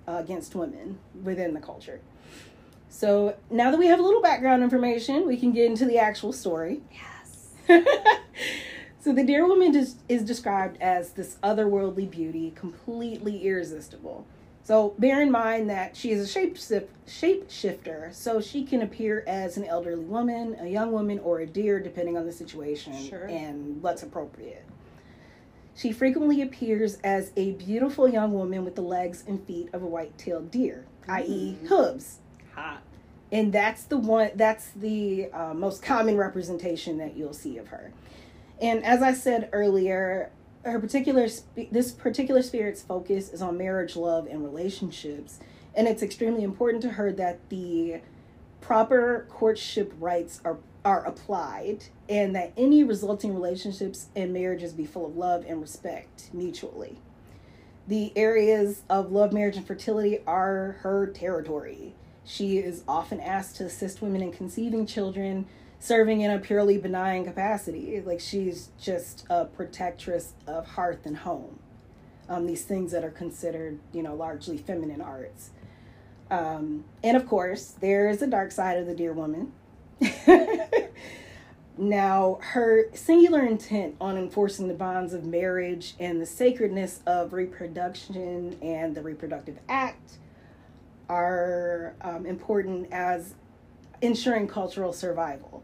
uh, 0.07 0.17
against 0.23 0.53
women 0.53 0.99
within 1.23 1.53
the 1.53 1.59
culture. 1.59 1.99
So 2.89 3.35
now 3.49 3.71
that 3.71 3.77
we 3.77 3.87
have 3.87 3.99
a 3.99 4.03
little 4.03 4.21
background 4.21 4.63
information, 4.63 5.27
we 5.27 5.37
can 5.37 5.51
get 5.51 5.65
into 5.65 5.85
the 5.85 5.97
actual 5.97 6.31
story. 6.31 6.81
Yes. 6.91 7.53
so 9.05 9.13
the 9.13 9.23
deer 9.23 9.47
woman 9.47 9.75
is, 9.75 9.97
is 10.09 10.23
described 10.23 10.81
as 10.81 11.11
this 11.11 11.37
otherworldly 11.43 12.09
beauty, 12.09 12.51
completely 12.55 13.45
irresistible. 13.45 14.25
So 14.63 14.95
bear 14.97 15.21
in 15.21 15.29
mind 15.29 15.69
that 15.69 15.95
she 15.95 16.09
is 16.09 16.35
a 16.35 16.39
shapeshift, 16.39 16.87
shapeshifter, 17.07 18.11
so 18.15 18.41
she 18.41 18.63
can 18.63 18.81
appear 18.81 19.23
as 19.27 19.57
an 19.57 19.65
elderly 19.65 20.03
woman, 20.05 20.57
a 20.59 20.65
young 20.67 20.91
woman, 20.91 21.19
or 21.19 21.41
a 21.41 21.45
deer, 21.45 21.79
depending 21.79 22.17
on 22.17 22.25
the 22.25 22.31
situation 22.31 22.93
Sure. 23.07 23.25
and 23.25 23.79
what's 23.83 24.01
appropriate. 24.01 24.65
She 25.75 25.91
frequently 25.91 26.41
appears 26.41 26.95
as 27.03 27.31
a 27.35 27.51
beautiful 27.51 28.07
young 28.07 28.33
woman 28.33 28.65
with 28.65 28.73
the 28.73 28.81
legs 28.81 29.23
and 29.27 29.39
feet 29.45 29.69
of 29.71 29.83
a 29.83 29.85
white-tailed 29.85 30.49
deer, 30.49 30.87
i.e., 31.09 31.59
Mm. 31.61 31.67
hooves 31.67 32.17
Hot. 32.55 32.81
and 33.31 33.53
that's 33.53 33.83
the 33.83 33.97
one 33.97 34.31
that's 34.33 34.69
the 34.71 35.29
uh, 35.31 35.53
most 35.53 35.83
common 35.83 36.17
representation 36.17 36.97
that 36.97 37.15
you'll 37.15 37.33
see 37.33 37.59
of 37.59 37.67
her 37.67 37.91
and 38.61 38.83
as 38.83 39.01
i 39.01 39.13
said 39.13 39.49
earlier 39.51 40.31
her 40.65 40.79
particular 40.79 41.27
this 41.71 41.91
particular 41.91 42.41
spirit's 42.41 42.81
focus 42.81 43.29
is 43.29 43.41
on 43.41 43.57
marriage 43.57 43.95
love 43.95 44.27
and 44.27 44.43
relationships. 44.43 45.39
And 45.75 45.87
it's 45.87 46.01
extremely 46.01 46.43
important 46.43 46.81
to 46.83 46.91
her 46.91 47.11
that 47.13 47.49
the 47.49 48.01
proper 48.61 49.27
courtship 49.29 49.93
rites 49.99 50.41
are 50.43 50.57
are 50.83 51.03
applied 51.05 51.85
and 52.07 52.35
that 52.35 52.53
any 52.55 52.83
resulting 52.83 53.33
relationships 53.33 54.07
and 54.15 54.31
marriages 54.31 54.71
be 54.71 54.85
full 54.85 55.05
of 55.05 55.17
love 55.17 55.43
and 55.47 55.59
respect 55.59 56.29
mutually. 56.31 56.97
The 57.87 58.11
areas 58.15 58.83
of 58.89 59.11
love 59.11 59.33
marriage 59.33 59.57
and 59.57 59.65
fertility 59.65 60.19
are 60.27 60.77
her 60.81 61.07
territory. 61.07 61.95
She 62.23 62.57
is 62.57 62.83
often 62.87 63.19
asked 63.19 63.55
to 63.57 63.65
assist 63.65 64.01
women 64.01 64.21
in 64.21 64.31
conceiving 64.31 64.85
children, 64.85 65.45
serving 65.85 66.21
in 66.21 66.31
a 66.31 66.39
purely 66.39 66.77
benign 66.77 67.25
capacity. 67.25 68.01
Like 68.01 68.19
she's 68.19 68.69
just 68.79 69.25
a 69.29 69.45
protectress 69.45 70.33
of 70.47 70.67
hearth 70.67 71.05
and 71.05 71.17
home. 71.17 71.59
Um, 72.27 72.47
these 72.47 72.63
things 72.63 72.91
that 72.91 73.03
are 73.03 73.11
considered, 73.11 73.79
you 73.93 74.01
know, 74.01 74.15
largely 74.15 74.57
feminine 74.57 75.01
arts. 75.01 75.51
Um, 76.31 76.85
and 77.03 77.15
of 77.15 77.27
course, 77.27 77.75
there 77.79 78.09
is 78.09 78.21
a 78.21 78.27
dark 78.27 78.51
side 78.51 78.77
of 78.77 78.87
the 78.87 78.95
deer 78.95 79.13
woman. 79.13 79.51
Now, 81.77 82.39
her 82.41 82.85
singular 82.93 83.45
intent 83.45 83.95
on 83.99 84.17
enforcing 84.17 84.69
the 84.69 84.73
bonds 84.73 85.13
of 85.13 85.25
marriage 85.25 85.95
and 85.99 86.21
the 86.21 86.25
sacredness 86.25 87.01
of 87.05 87.33
reproduction 87.33 88.57
and 88.61 88.95
the 88.95 89.01
reproductive 89.01 89.59
act 89.67 90.13
are 91.09 91.93
um, 91.99 92.25
important 92.25 92.87
as 92.91 93.35
ensuring 94.01 94.47
cultural 94.47 94.93
survival. 94.93 95.63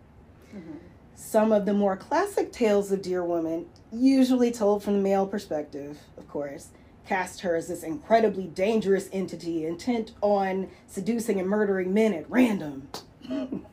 Mm-hmm. 0.56 0.78
Some 1.16 1.52
of 1.52 1.66
the 1.66 1.74
more 1.74 1.96
classic 1.96 2.52
tales 2.52 2.92
of 2.92 3.02
Deer 3.02 3.24
Woman, 3.24 3.68
usually 3.92 4.52
told 4.52 4.84
from 4.84 4.94
the 4.94 5.00
male 5.00 5.28
perspective, 5.28 6.00
of 6.18 6.28
course, 6.28 6.70
cast 7.06 7.42
her 7.42 7.56
as 7.56 7.68
this 7.68 7.84
incredibly 7.84 8.46
dangerous 8.46 9.10
entity 9.12 9.66
intent 9.66 10.12
on 10.22 10.70
seducing 10.88 11.40
and 11.40 11.50
murdering 11.50 11.94
men 11.94 12.14
at 12.14 12.30
random. 12.30 12.88
and 13.30 13.66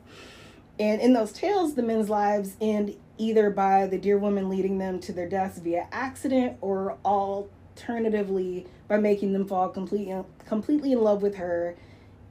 in 0.79 1.13
those 1.13 1.31
tales, 1.31 1.75
the 1.75 1.83
men's 1.83 2.09
lives 2.09 2.55
end 2.59 2.95
either 3.17 3.49
by 3.49 3.85
the 3.87 3.97
Deer 3.97 4.17
Woman 4.17 4.49
leading 4.49 4.77
them 4.77 4.99
to 4.99 5.13
their 5.13 5.27
deaths 5.27 5.59
via 5.59 5.87
accident 5.91 6.57
or 6.61 6.97
alternatively 7.05 8.65
by 8.87 8.97
making 8.97 9.33
them 9.33 9.47
fall 9.47 9.69
completely, 9.69 10.23
completely 10.45 10.91
in 10.91 11.01
love 11.01 11.21
with 11.21 11.35
her 11.35 11.75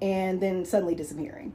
and 0.01 0.41
then 0.41 0.65
suddenly 0.65 0.95
disappearing. 0.95 1.53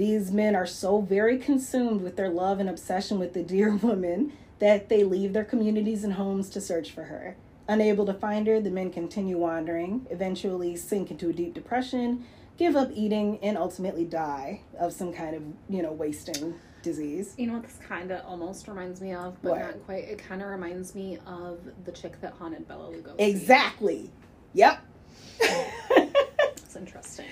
These 0.00 0.32
men 0.32 0.56
are 0.56 0.64
so 0.64 1.02
very 1.02 1.36
consumed 1.36 2.00
with 2.00 2.16
their 2.16 2.30
love 2.30 2.58
and 2.58 2.70
obsession 2.70 3.18
with 3.18 3.34
the 3.34 3.42
deer 3.42 3.76
woman 3.82 4.32
that 4.58 4.88
they 4.88 5.04
leave 5.04 5.34
their 5.34 5.44
communities 5.44 6.04
and 6.04 6.14
homes 6.14 6.48
to 6.50 6.60
search 6.62 6.90
for 6.90 7.04
her. 7.04 7.36
Unable 7.68 8.06
to 8.06 8.14
find 8.14 8.46
her, 8.46 8.62
the 8.62 8.70
men 8.70 8.90
continue 8.90 9.36
wandering, 9.36 10.06
eventually 10.08 10.74
sink 10.74 11.10
into 11.10 11.28
a 11.28 11.34
deep 11.34 11.52
depression, 11.52 12.24
give 12.56 12.76
up 12.76 12.88
eating, 12.94 13.38
and 13.42 13.58
ultimately 13.58 14.06
die 14.06 14.62
of 14.78 14.94
some 14.94 15.12
kind 15.12 15.36
of, 15.36 15.42
you 15.68 15.82
know, 15.82 15.92
wasting 15.92 16.54
disease. 16.82 17.34
You 17.36 17.48
know 17.48 17.52
what 17.52 17.64
this 17.64 17.78
kind 17.86 18.10
of 18.10 18.24
almost 18.24 18.68
reminds 18.68 19.02
me 19.02 19.12
of, 19.12 19.36
but 19.42 19.50
what? 19.50 19.60
not 19.60 19.84
quite. 19.84 20.04
It 20.04 20.16
kind 20.16 20.40
of 20.40 20.48
reminds 20.48 20.94
me 20.94 21.18
of 21.26 21.60
the 21.84 21.92
chick 21.92 22.18
that 22.22 22.32
haunted 22.32 22.66
Bela 22.66 22.90
Lugosi. 22.90 23.16
Exactly. 23.18 24.10
Yep. 24.54 24.82
That's 25.40 26.74
interesting. 26.74 27.26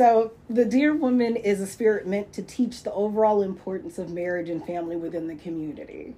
So, 0.00 0.32
the 0.48 0.64
Deer 0.64 0.94
Woman 0.94 1.36
is 1.36 1.60
a 1.60 1.66
spirit 1.66 2.06
meant 2.06 2.32
to 2.32 2.42
teach 2.42 2.84
the 2.84 2.92
overall 2.94 3.42
importance 3.42 3.98
of 3.98 4.08
marriage 4.08 4.48
and 4.48 4.64
family 4.64 4.96
within 4.96 5.26
the 5.26 5.34
community. 5.34 6.14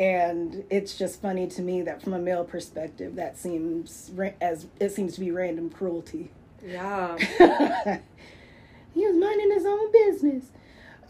And 0.00 0.64
it's 0.68 0.98
just 0.98 1.22
funny 1.22 1.46
to 1.46 1.62
me 1.62 1.80
that 1.82 2.02
from 2.02 2.14
a 2.14 2.18
male 2.18 2.42
perspective, 2.42 3.14
that 3.14 3.38
seems 3.38 4.10
as 4.40 4.66
it 4.80 4.90
seems 4.90 5.14
to 5.14 5.20
be 5.20 5.30
random 5.30 5.70
cruelty. 5.70 6.32
Yeah. 6.66 7.16
he 8.92 9.06
was 9.06 9.16
minding 9.16 9.52
his 9.52 9.64
own 9.64 9.92
business. 9.92 10.46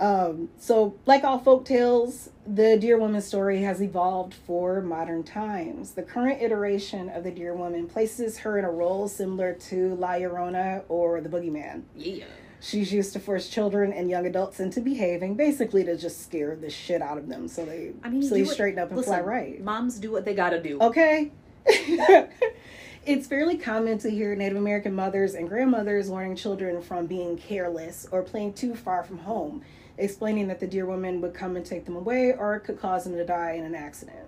Um, 0.00 0.48
so, 0.58 0.96
like 1.06 1.24
all 1.24 1.38
folk 1.38 1.64
tales, 1.64 2.30
the 2.46 2.76
Deer 2.76 2.98
Woman 2.98 3.20
story 3.20 3.62
has 3.62 3.80
evolved 3.82 4.34
for 4.34 4.80
modern 4.80 5.22
times. 5.22 5.92
The 5.92 6.02
current 6.02 6.42
iteration 6.42 7.08
of 7.08 7.24
the 7.24 7.30
Deer 7.30 7.54
Woman 7.54 7.86
places 7.86 8.38
her 8.38 8.58
in 8.58 8.64
a 8.64 8.70
role 8.70 9.08
similar 9.08 9.54
to 9.54 9.94
La 9.94 10.12
Llorona 10.12 10.84
or 10.88 11.20
the 11.20 11.28
Boogeyman. 11.28 11.82
Yeah. 11.96 12.24
She's 12.60 12.92
used 12.92 13.12
to 13.12 13.20
force 13.20 13.48
children 13.50 13.92
and 13.92 14.08
young 14.08 14.26
adults 14.26 14.58
into 14.58 14.80
behaving, 14.80 15.34
basically 15.34 15.84
to 15.84 15.98
just 15.98 16.22
scare 16.22 16.56
the 16.56 16.70
shit 16.70 17.02
out 17.02 17.18
of 17.18 17.28
them, 17.28 17.46
so 17.46 17.64
they 17.64 17.92
I 18.02 18.08
mean, 18.08 18.22
so 18.22 18.34
they 18.34 18.44
straighten 18.46 18.78
up 18.78 18.88
and 18.88 18.96
listen, 18.96 19.12
fly 19.12 19.20
right. 19.20 19.62
Moms 19.62 19.98
do 19.98 20.10
what 20.10 20.24
they 20.24 20.34
gotta 20.34 20.62
do. 20.62 20.80
Okay. 20.80 21.30
it's 23.06 23.26
fairly 23.26 23.58
common 23.58 23.98
to 23.98 24.10
hear 24.10 24.34
Native 24.34 24.56
American 24.56 24.94
mothers 24.94 25.34
and 25.34 25.46
grandmothers 25.46 26.08
warning 26.08 26.36
children 26.36 26.80
from 26.80 27.06
being 27.06 27.36
careless 27.36 28.06
or 28.10 28.22
playing 28.22 28.54
too 28.54 28.74
far 28.74 29.04
from 29.04 29.18
home 29.18 29.62
explaining 29.98 30.48
that 30.48 30.60
the 30.60 30.66
deer 30.66 30.86
woman 30.86 31.20
would 31.20 31.34
come 31.34 31.56
and 31.56 31.64
take 31.64 31.84
them 31.84 31.96
away 31.96 32.32
or 32.32 32.56
it 32.56 32.60
could 32.60 32.80
cause 32.80 33.04
them 33.04 33.14
to 33.14 33.24
die 33.24 33.52
in 33.52 33.64
an 33.64 33.74
accident. 33.74 34.26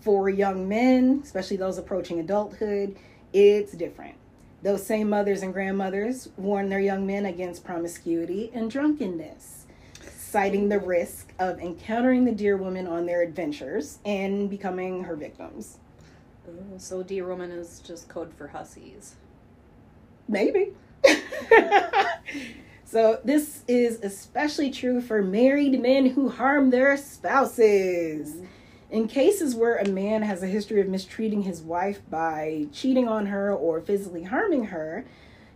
For 0.00 0.28
young 0.28 0.68
men, 0.68 1.20
especially 1.24 1.56
those 1.56 1.78
approaching 1.78 2.20
adulthood, 2.20 2.96
it's 3.32 3.72
different. 3.72 4.14
Those 4.62 4.84
same 4.84 5.08
mothers 5.08 5.42
and 5.42 5.52
grandmothers 5.52 6.28
warn 6.36 6.68
their 6.68 6.80
young 6.80 7.06
men 7.06 7.26
against 7.26 7.64
promiscuity 7.64 8.50
and 8.52 8.70
drunkenness, 8.70 9.66
citing 10.16 10.68
the 10.68 10.80
risk 10.80 11.32
of 11.38 11.60
encountering 11.60 12.24
the 12.24 12.32
deer 12.32 12.56
woman 12.56 12.86
on 12.86 13.06
their 13.06 13.22
adventures 13.22 13.98
and 14.04 14.50
becoming 14.50 15.04
her 15.04 15.14
victims. 15.14 15.78
Ooh, 16.48 16.78
so, 16.78 17.02
deer 17.02 17.26
woman 17.28 17.50
is 17.50 17.80
just 17.80 18.08
code 18.08 18.32
for 18.34 18.48
hussies. 18.48 19.14
Maybe. 20.28 20.72
So, 22.90 23.20
this 23.22 23.64
is 23.68 24.00
especially 24.02 24.70
true 24.70 25.02
for 25.02 25.20
married 25.20 25.78
men 25.78 26.06
who 26.06 26.30
harm 26.30 26.70
their 26.70 26.96
spouses. 26.96 28.36
In 28.90 29.08
cases 29.08 29.54
where 29.54 29.76
a 29.76 29.86
man 29.86 30.22
has 30.22 30.42
a 30.42 30.46
history 30.46 30.80
of 30.80 30.88
mistreating 30.88 31.42
his 31.42 31.60
wife 31.60 32.00
by 32.08 32.66
cheating 32.72 33.06
on 33.06 33.26
her 33.26 33.52
or 33.52 33.82
physically 33.82 34.22
harming 34.22 34.64
her, 34.66 35.04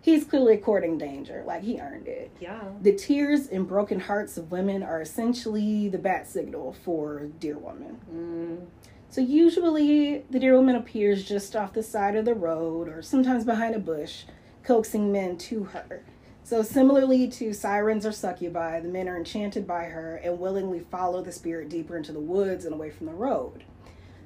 he's 0.02 0.24
clearly 0.26 0.58
courting 0.58 0.98
danger. 0.98 1.42
Like 1.46 1.62
he 1.62 1.80
earned 1.80 2.06
it. 2.06 2.30
Yeah. 2.38 2.64
The 2.82 2.92
tears 2.92 3.46
and 3.46 3.66
broken 3.66 4.00
hearts 4.00 4.36
of 4.36 4.52
women 4.52 4.82
are 4.82 5.00
essentially 5.00 5.88
the 5.88 5.96
bat 5.96 6.28
signal 6.28 6.74
for 6.84 7.30
Deer 7.40 7.56
Woman. 7.56 7.98
Mm. 8.14 8.66
So 9.08 9.22
usually 9.22 10.24
the 10.28 10.38
Deer 10.38 10.54
Woman 10.54 10.76
appears 10.76 11.24
just 11.24 11.56
off 11.56 11.72
the 11.72 11.82
side 11.82 12.14
of 12.14 12.26
the 12.26 12.34
road 12.34 12.88
or 12.88 13.00
sometimes 13.00 13.46
behind 13.46 13.74
a 13.74 13.78
bush, 13.78 14.24
coaxing 14.62 15.10
men 15.10 15.38
to 15.38 15.64
her. 15.64 16.02
So, 16.44 16.62
similarly 16.62 17.28
to 17.28 17.52
sirens 17.52 18.04
or 18.04 18.12
succubi, 18.12 18.80
the 18.80 18.88
men 18.88 19.08
are 19.08 19.16
enchanted 19.16 19.66
by 19.66 19.84
her 19.84 20.16
and 20.16 20.40
willingly 20.40 20.80
follow 20.80 21.22
the 21.22 21.32
spirit 21.32 21.68
deeper 21.68 21.96
into 21.96 22.12
the 22.12 22.20
woods 22.20 22.64
and 22.64 22.74
away 22.74 22.90
from 22.90 23.06
the 23.06 23.14
road. 23.14 23.64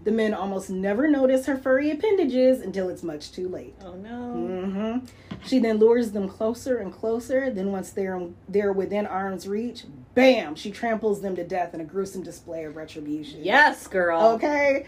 The 0.07 0.13
men 0.13 0.35
almost 0.35 0.71
never 0.71 1.09
notice 1.09 1.47
her 1.47 1.57
furry 1.57 1.91
appendages 1.91 2.61
until 2.61 2.89
it's 2.89 3.03
much 3.03 3.33
too 3.33 3.49
late. 3.49 3.75
Oh 3.85 3.95
no. 3.95 4.35
Mm-hmm. 4.37 5.07
She 5.45 5.59
then 5.59 5.79
lures 5.79 6.13
them 6.13 6.29
closer 6.29 6.79
and 6.79 6.93
closer. 6.93 7.51
Then, 7.51 7.73
once 7.73 7.91
they're 7.91 8.29
they're 8.49 8.73
within 8.73 9.05
arm's 9.07 9.49
reach, 9.49 9.85
bam! 10.15 10.55
She 10.55 10.71
tramples 10.71 11.23
them 11.23 11.35
to 11.35 11.45
death 11.45 11.75
in 11.75 11.81
a 11.81 11.85
gruesome 11.85 12.23
display 12.23 12.65
of 12.65 12.77
retribution. 12.77 13.41
Yes, 13.43 13.89
girl. 13.89 14.23
Okay. 14.35 14.87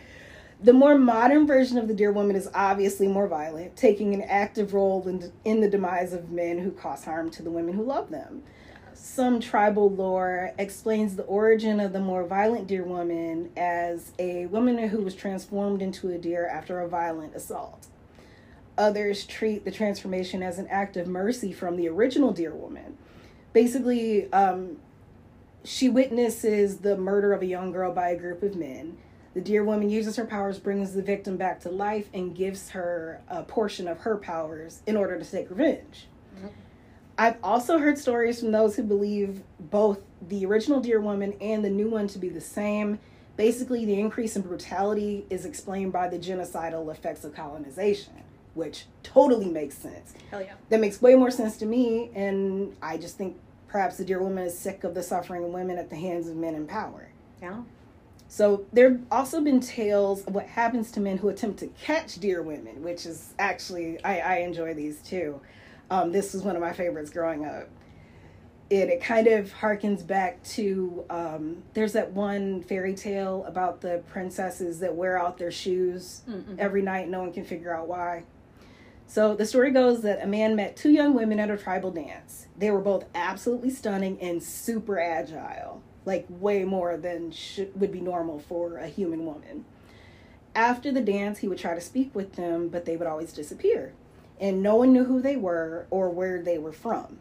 The 0.61 0.73
more 0.73 0.99
modern 0.99 1.47
version 1.47 1.79
of 1.79 1.87
the 1.87 1.95
Deer 1.95 2.11
Woman 2.11 2.35
is 2.35 2.51
obviously 2.53 3.07
more 3.07 3.29
violent, 3.29 3.77
taking 3.77 4.13
an 4.13 4.23
active 4.23 4.75
role 4.75 5.07
in, 5.07 5.33
in 5.45 5.61
the 5.61 5.71
demise 5.71 6.13
of 6.13 6.33
men 6.33 6.59
who 6.59 6.73
cause 6.73 7.05
harm 7.05 7.31
to 7.31 7.45
the 7.45 7.51
women 7.51 7.75
who 7.75 7.85
love 7.85 8.11
them. 8.11 8.43
Some 8.93 9.39
tribal 9.39 9.89
lore 9.89 10.53
explains 10.59 11.15
the 11.15 11.23
origin 11.23 11.79
of 11.79 11.93
the 11.93 12.01
more 12.01 12.25
violent 12.27 12.67
Deer 12.67 12.83
Woman 12.83 13.51
as 13.57 14.11
a 14.19 14.47
woman 14.47 14.79
who 14.89 15.03
was 15.03 15.15
transformed 15.15 15.81
into 15.81 16.11
a 16.11 16.19
deer 16.19 16.49
after 16.49 16.81
a 16.81 16.89
violent 16.89 17.37
assault. 17.37 17.87
Others 18.77 19.27
treat 19.27 19.65
the 19.65 19.71
transformation 19.71 20.43
as 20.43 20.59
an 20.59 20.67
act 20.67 20.97
of 20.97 21.07
mercy 21.07 21.53
from 21.53 21.77
the 21.77 21.89
original 21.89 22.33
Deer 22.33 22.55
Woman. 22.55 22.99
Basically, 23.53 24.33
um, 24.33 24.79
she 25.63 25.89
witnesses 25.89 26.79
the 26.79 26.97
murder 26.97 27.33
of 27.33 27.43
a 27.43 27.47
young 27.47 27.71
girl 27.71 27.93
by 27.93 28.09
a 28.09 28.19
group 28.19 28.43
of 28.43 28.57
men 28.57 28.99
the 29.35 29.41
deer 29.41 29.65
woman 29.65 29.91
uses 29.91 30.17
her 30.17 30.25
powers, 30.25 30.59
brings 30.59 30.95
the 30.95 31.03
victim 31.03 31.37
back 31.37 31.61
to 31.61 31.71
life, 31.71 32.09
and 32.13 32.35
gives 32.35 32.71
her 32.71 33.21
a 33.29 33.43
portion 33.43 33.87
of 33.87 33.99
her 34.01 34.17
powers 34.17 34.83
in 34.87 34.97
order 34.97 35.19
to 35.19 35.25
take 35.25 35.51
revenge. 35.51 36.07
Mm-hmm. 36.37 36.49
I've 37.19 37.37
also 37.43 37.79
heard 37.79 37.99
stories 37.99 38.41
from 38.41 38.53
those 38.53 38.77
who 38.77 38.85
believe 38.85 39.43
both 39.59 40.01
the 40.29 40.47
original 40.47 40.81
Deer 40.81 41.01
Woman 41.01 41.35
and 41.41 41.65
the 41.65 41.71
new 41.71 41.89
one 41.89 42.07
to 42.09 42.19
be 42.19 42.29
the 42.29 42.41
same. 42.41 43.01
Basically, 43.37 43.85
the 43.85 43.99
increase 43.99 44.37
in 44.37 44.43
brutality 44.43 45.27
is 45.29 45.45
explained 45.45 45.93
by 45.93 46.09
the 46.09 46.19
genocidal 46.19 46.91
effects 46.93 47.25
of 47.25 47.35
colonization, 47.35 48.15
which 48.55 48.87
totally 49.03 49.49
makes 49.49 49.77
sense. 49.77 50.15
Hell 50.31 50.43
yeah. 50.43 50.55
That 50.69 50.81
makes 50.81 51.03
way 51.03 51.17
more 51.17 51.31
sense 51.31 51.57
to 51.59 51.67
me, 51.67 52.11
and 52.15 52.77
I 52.81 52.97
just 52.97 53.19
think 53.19 53.37
perhaps 53.67 53.97
the 53.97 54.05
Deer 54.05 54.23
Woman 54.23 54.45
is 54.45 54.59
sick 54.59 54.85
of 54.85 54.95
the 54.95 55.03
suffering 55.03 55.45
of 55.45 55.51
women 55.51 55.77
at 55.77 55.91
the 55.91 55.97
hands 55.97 56.29
of 56.29 56.37
men 56.37 56.55
in 56.55 56.67
power. 56.67 57.09
Yeah. 57.43 57.63
So 58.29 58.67
there 58.75 58.91
have 58.91 59.01
also 59.11 59.41
been 59.41 59.59
tales 59.59 60.25
of 60.25 60.35
what 60.35 60.47
happens 60.47 60.91
to 60.93 61.01
men 61.01 61.17
who 61.17 61.31
attempt 61.31 61.61
to 61.61 61.69
catch 61.69 62.17
deer 62.17 62.43
women, 62.43 62.83
which 62.83 63.07
is 63.07 63.33
actually 63.39 64.03
I, 64.05 64.19
I 64.21 64.37
enjoy 64.41 64.75
these 64.75 65.01
too. 65.01 65.41
Um, 65.91 66.13
this 66.13 66.35
was 66.35 66.43
one 66.43 66.55
of 66.55 66.61
my 66.61 66.75
favorites 66.75 67.11
growing 67.11 67.47
up. 67.47 67.71
It 68.69 68.91
it 68.91 69.03
kind 69.03 69.27
of 69.29 69.51
harkens 69.55 70.07
back 70.07 70.43
to 70.45 71.07
um, 71.09 71.63
there's 71.73 71.95
that 71.95 72.13
one 72.13 72.63
fairy 72.63 72.95
tale 72.95 73.45
about 73.47 73.81
the 73.81 74.03
princesses 74.11 74.79
that 74.81 74.95
wear 74.95 75.19
out 75.19 75.39
their 75.39 75.51
shoes 75.51 76.21
Mm-mm. 76.29 76.59
every 76.59 76.83
night. 76.83 77.09
No 77.09 77.21
one 77.21 77.33
can 77.33 77.45
figure 77.45 77.75
out 77.75 77.89
why. 77.89 78.25
So 79.07 79.35
the 79.35 79.47
story 79.47 79.71
goes 79.71 80.03
that 80.03 80.23
a 80.23 80.27
man 80.27 80.55
met 80.55 80.77
two 80.77 80.91
young 80.91 81.15
women 81.15 81.41
at 81.41 81.51
a 81.51 81.57
tribal 81.57 81.91
dance. 81.91 82.47
They 82.59 82.71
were 82.71 82.83
both 82.83 83.07
absolutely 83.15 83.71
stunning 83.71 84.21
and 84.21 84.43
super 84.43 85.01
agile 85.01 85.83
like 86.05 86.27
way 86.29 86.65
more 86.65 86.97
than 86.97 87.33
would 87.75 87.93
be 87.93 88.01
normal 88.01 88.39
for 88.39 88.79
a 88.79 88.89
human 88.89 89.27
woman. 89.27 89.65
After 90.55 90.91
the 90.91 91.01
dance, 91.01 91.39
he 91.39 91.49
would 91.49 91.59
try 91.59 91.75
to 91.75 91.81
speak 91.81 92.15
with 92.15 92.35
them, 92.35 92.69
but 92.69 92.85
they 92.85 92.97
would 92.97 93.07
always 93.07 93.33
disappear. 93.33 93.93
And 94.41 94.63
no 94.63 94.77
one 94.77 94.93
knew 94.93 95.05
who 95.05 95.21
they 95.21 95.37
were 95.37 95.87
or 95.91 96.11
where 96.11 96.43
they 96.43 96.59
were 96.59 96.73
from. 96.73 97.21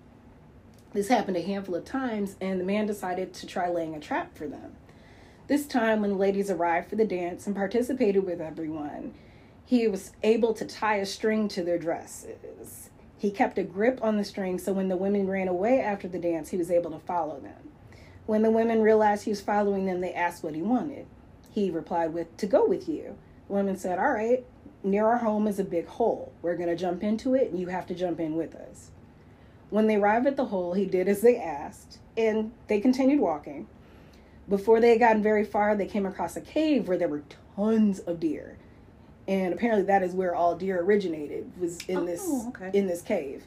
This 0.93 1.09
happened 1.09 1.37
a 1.37 1.41
handful 1.41 1.75
of 1.75 1.85
times, 1.85 2.35
and 2.39 2.59
the 2.59 2.65
man 2.65 2.85
decided 2.85 3.33
to 3.35 3.45
try 3.45 3.69
laying 3.69 3.95
a 3.95 3.99
trap 3.99 4.35
for 4.35 4.47
them. 4.47 4.75
This 5.47 5.65
time, 5.65 6.01
when 6.01 6.11
the 6.11 6.17
ladies 6.17 6.49
arrived 6.49 6.89
for 6.89 6.95
the 6.95 7.05
dance 7.05 7.45
and 7.45 7.55
participated 7.55 8.25
with 8.25 8.41
everyone, 8.41 9.13
he 9.65 9.87
was 9.87 10.11
able 10.23 10.53
to 10.53 10.65
tie 10.65 10.95
a 10.95 11.05
string 11.05 11.47
to 11.49 11.61
their 11.61 11.77
dresses. 11.77 12.89
He 13.17 13.31
kept 13.31 13.57
a 13.57 13.63
grip 13.63 13.99
on 14.01 14.17
the 14.17 14.23
string 14.23 14.59
so 14.59 14.73
when 14.73 14.87
the 14.87 14.97
women 14.97 15.27
ran 15.27 15.47
away 15.47 15.81
after 15.81 16.07
the 16.07 16.19
dance, 16.19 16.49
he 16.49 16.57
was 16.57 16.71
able 16.71 16.91
to 16.91 16.99
follow 16.99 17.39
them. 17.39 17.71
When 18.27 18.41
the 18.43 18.51
women 18.51 18.81
realized 18.81 19.23
he 19.23 19.31
was 19.31 19.41
following 19.41 19.85
them, 19.85 20.01
they 20.01 20.13
asked 20.13 20.43
what 20.43 20.53
he 20.53 20.61
wanted. 20.61 21.07
He 21.51 21.71
replied 21.71 22.13
with, 22.13 22.35
To 22.37 22.45
go 22.45 22.67
with 22.67 22.87
you. 22.87 23.17
The 23.47 23.53
women 23.53 23.77
said, 23.77 23.97
All 23.97 24.11
right, 24.11 24.45
near 24.83 25.07
our 25.07 25.17
home 25.17 25.47
is 25.47 25.59
a 25.59 25.63
big 25.63 25.87
hole. 25.87 26.31
We're 26.41 26.57
going 26.57 26.69
to 26.69 26.75
jump 26.75 27.03
into 27.03 27.33
it, 27.33 27.49
and 27.49 27.59
you 27.59 27.67
have 27.67 27.87
to 27.87 27.95
jump 27.95 28.19
in 28.19 28.35
with 28.35 28.53
us. 28.53 28.91
When 29.69 29.87
they 29.87 29.95
arrived 29.95 30.27
at 30.27 30.37
the 30.37 30.45
hole, 30.45 30.73
he 30.73 30.85
did 30.85 31.07
as 31.07 31.21
they 31.21 31.37
asked, 31.37 31.99
and 32.15 32.51
they 32.67 32.79
continued 32.79 33.19
walking. 33.21 33.67
Before 34.49 34.79
they 34.79 34.91
had 34.91 34.99
gotten 34.99 35.23
very 35.23 35.43
far, 35.43 35.75
they 35.75 35.87
came 35.87 36.05
across 36.05 36.35
a 36.37 36.41
cave 36.41 36.87
where 36.87 36.97
there 36.97 37.09
were 37.09 37.23
tons 37.55 37.99
of 37.99 38.19
deer. 38.19 38.57
And 39.27 39.53
apparently 39.53 39.85
that 39.85 40.03
is 40.03 40.13
where 40.13 40.35
all 40.35 40.55
deer 40.55 40.81
originated, 40.81 41.51
was 41.59 41.79
in 41.87 42.05
this 42.05 42.23
Oh, 42.25 42.47
okay. 42.49 42.77
in 42.77 42.87
this 42.87 43.01
cave. 43.01 43.43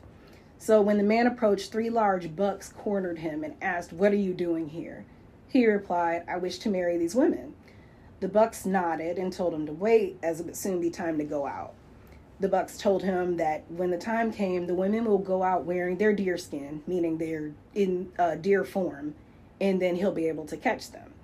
So 0.61 0.83
when 0.83 0.99
the 0.99 1.03
man 1.03 1.27
approached, 1.27 1.73
three 1.73 1.89
large 1.89 2.37
bucks 2.37 2.71
cornered 2.71 3.21
him 3.21 3.43
and 3.43 3.55
asked, 3.63 3.95
What 3.95 4.13
are 4.13 4.17
you 4.17 4.35
doing 4.35 4.69
here? 4.69 5.07
He 5.49 5.67
replied, 5.67 6.23
I 6.29 6.37
wish 6.37 6.59
to 6.59 6.69
marry 6.69 6.99
these 6.99 7.15
women. 7.15 7.55
The 8.21 8.29
bucks 8.29 8.67
nodded 8.67 9.17
and 9.17 9.33
told 9.33 9.55
him 9.55 9.65
to 9.65 9.73
wait, 9.73 10.19
as 10.23 10.39
it 10.39 10.45
would 10.45 10.57
soon 10.57 10.79
be 10.79 10.91
time 10.91 11.17
to 11.17 11.25
go 11.25 11.47
out. 11.47 11.73
The 12.41 12.49
bucks 12.51 12.77
told 12.77 13.03
him 13.03 13.39
that 13.39 13.65
when 13.71 13.91
the 13.91 13.97
time 13.97 14.31
came, 14.31 14.67
the 14.67 14.75
women 14.75 15.07
will 15.07 15.17
go 15.17 15.43
out 15.43 15.65
wearing 15.65 15.97
their 15.97 16.13
deer 16.13 16.37
skin, 16.37 16.83
meaning 16.87 17.17
they're 17.17 17.53
in 17.75 18.13
uh, 18.19 18.35
deer 18.35 18.63
form, 18.63 19.15
and 19.63 19.81
then 19.81 19.97
he'll 19.97 20.13
be 20.13 20.29
able 20.29 20.45
to 20.45 20.59
catch 20.59 20.91
them. 20.91 21.15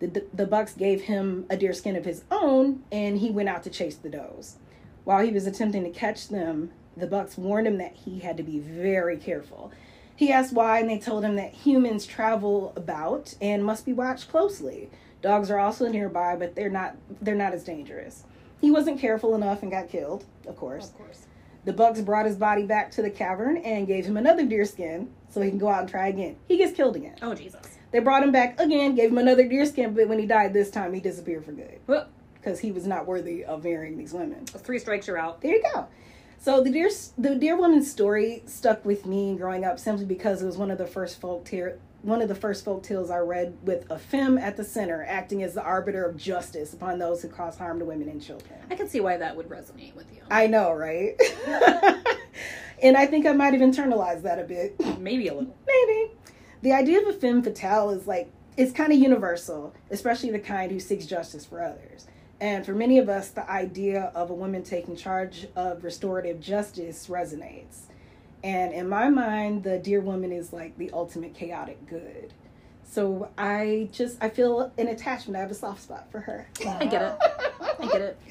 The, 0.00 0.08
the, 0.08 0.26
the 0.34 0.46
bucks 0.46 0.74
gave 0.74 1.02
him 1.02 1.46
a 1.48 1.56
deer 1.56 1.74
skin 1.74 1.94
of 1.94 2.04
his 2.04 2.24
own, 2.28 2.82
and 2.90 3.18
he 3.18 3.30
went 3.30 3.48
out 3.48 3.62
to 3.62 3.70
chase 3.70 3.94
the 3.94 4.08
does. 4.08 4.56
While 5.04 5.24
he 5.24 5.30
was 5.30 5.46
attempting 5.46 5.84
to 5.84 5.90
catch 5.90 6.26
them, 6.26 6.72
the 6.96 7.06
bucks 7.06 7.36
warned 7.36 7.66
him 7.66 7.78
that 7.78 7.94
he 7.94 8.20
had 8.20 8.36
to 8.36 8.42
be 8.42 8.58
very 8.58 9.16
careful. 9.16 9.72
He 10.16 10.30
asked 10.30 10.52
why, 10.52 10.78
and 10.78 10.88
they 10.88 10.98
told 10.98 11.24
him 11.24 11.36
that 11.36 11.52
humans 11.52 12.06
travel 12.06 12.72
about 12.76 13.34
and 13.40 13.64
must 13.64 13.84
be 13.84 13.92
watched 13.92 14.28
closely. 14.28 14.90
Dogs 15.22 15.50
are 15.50 15.58
also 15.58 15.88
nearby, 15.88 16.36
but 16.36 16.54
they're 16.54 16.70
not 16.70 16.96
they're 17.20 17.34
not 17.34 17.52
as 17.52 17.64
dangerous. 17.64 18.24
He 18.60 18.70
wasn't 18.70 19.00
careful 19.00 19.34
enough 19.34 19.62
and 19.62 19.70
got 19.70 19.88
killed, 19.88 20.24
of 20.46 20.56
course. 20.56 20.90
Of 20.90 20.98
course. 20.98 21.26
The 21.64 21.72
bucks 21.72 22.00
brought 22.00 22.26
his 22.26 22.36
body 22.36 22.64
back 22.66 22.90
to 22.92 23.02
the 23.02 23.10
cavern 23.10 23.56
and 23.56 23.86
gave 23.86 24.04
him 24.04 24.16
another 24.16 24.44
deer 24.44 24.66
skin 24.66 25.10
so 25.30 25.40
he 25.40 25.48
can 25.48 25.58
go 25.58 25.68
out 25.68 25.80
and 25.80 25.88
try 25.88 26.08
again. 26.08 26.36
He 26.46 26.58
gets 26.58 26.76
killed 26.76 26.94
again. 26.94 27.16
Oh 27.22 27.34
Jesus. 27.34 27.78
They 27.90 28.00
brought 28.00 28.22
him 28.22 28.32
back 28.32 28.60
again, 28.60 28.94
gave 28.94 29.10
him 29.10 29.18
another 29.18 29.48
deer 29.48 29.64
skin, 29.66 29.94
but 29.94 30.08
when 30.08 30.18
he 30.18 30.26
died 30.26 30.52
this 30.52 30.70
time, 30.70 30.92
he 30.92 31.00
disappeared 31.00 31.44
for 31.44 31.52
good 31.52 31.78
Well, 31.86 32.08
because 32.34 32.58
he 32.58 32.70
was 32.72 32.86
not 32.86 33.06
worthy 33.06 33.44
of 33.44 33.64
marrying 33.64 33.96
these 33.96 34.12
women. 34.12 34.44
three 34.46 34.78
strikes, 34.78 35.06
you're 35.06 35.18
out. 35.18 35.40
There 35.40 35.54
you 35.54 35.62
go. 35.74 35.86
So 36.38 36.62
the 36.62 36.70
deer 36.70 36.90
the 37.16 37.36
deer 37.36 37.56
woman's 37.56 37.90
story 37.90 38.42
stuck 38.46 38.84
with 38.84 39.06
me 39.06 39.36
growing 39.36 39.64
up 39.64 39.78
simply 39.78 40.04
because 40.04 40.42
it 40.42 40.46
was 40.46 40.56
one 40.56 40.70
of 40.70 40.78
the 40.78 40.86
first 40.86 41.20
folk 41.20 41.44
tale 41.44 41.78
one 42.04 42.20
of 42.20 42.28
the 42.28 42.34
first 42.34 42.64
folk 42.64 42.82
tales 42.82 43.10
I 43.10 43.18
read 43.18 43.56
with 43.62 43.90
a 43.90 43.98
femme 43.98 44.36
at 44.36 44.58
the 44.58 44.64
center 44.64 45.04
acting 45.08 45.42
as 45.42 45.54
the 45.54 45.62
arbiter 45.62 46.04
of 46.04 46.18
justice 46.18 46.74
upon 46.74 46.98
those 46.98 47.22
who 47.22 47.28
cause 47.28 47.56
harm 47.56 47.78
to 47.78 47.86
women 47.86 48.10
and 48.10 48.22
children. 48.22 48.58
I 48.70 48.74
can 48.74 48.88
see 48.88 49.00
why 49.00 49.16
that 49.16 49.34
would 49.34 49.48
resonate 49.48 49.96
with 49.96 50.12
you. 50.12 50.20
I 50.30 50.46
know, 50.46 50.72
right? 50.72 51.16
and 52.82 52.96
I 52.96 53.06
think 53.06 53.26
I 53.26 53.32
might 53.32 53.54
have 53.54 53.62
internalized 53.62 54.22
that 54.22 54.38
a 54.38 54.44
bit. 54.44 54.78
Maybe 54.98 55.28
a 55.28 55.34
little. 55.34 55.56
Maybe. 55.66 56.12
The 56.60 56.72
idea 56.72 57.00
of 57.00 57.08
a 57.08 57.12
femme 57.14 57.42
fatale 57.42 57.90
is 57.90 58.06
like, 58.06 58.30
it's 58.56 58.72
kind 58.72 58.92
of 58.92 58.98
universal, 58.98 59.74
especially 59.90 60.30
the 60.30 60.38
kind 60.38 60.70
who 60.70 60.80
seeks 60.80 61.06
justice 61.06 61.46
for 61.46 61.62
others. 61.62 62.06
And 62.44 62.66
for 62.66 62.74
many 62.74 62.98
of 62.98 63.08
us, 63.08 63.30
the 63.30 63.50
idea 63.50 64.12
of 64.14 64.28
a 64.28 64.34
woman 64.34 64.62
taking 64.62 64.96
charge 64.96 65.46
of 65.56 65.82
restorative 65.82 66.40
justice 66.40 67.06
resonates. 67.08 67.84
And 68.42 68.74
in 68.74 68.86
my 68.86 69.08
mind, 69.08 69.62
the 69.62 69.78
deer 69.78 70.02
woman 70.02 70.30
is 70.30 70.52
like 70.52 70.76
the 70.76 70.90
ultimate 70.92 71.34
chaotic 71.34 71.86
good. 71.88 72.34
So 72.84 73.30
I 73.38 73.88
just, 73.92 74.18
I 74.20 74.28
feel 74.28 74.70
an 74.76 74.88
attachment. 74.88 75.38
I 75.38 75.40
have 75.40 75.50
a 75.52 75.54
soft 75.54 75.84
spot 75.84 76.12
for 76.12 76.20
her. 76.20 76.46
I 76.68 76.84
get 76.84 77.00
it. 77.00 77.18
I 77.80 77.86
get 77.86 78.02
it. 78.02 78.18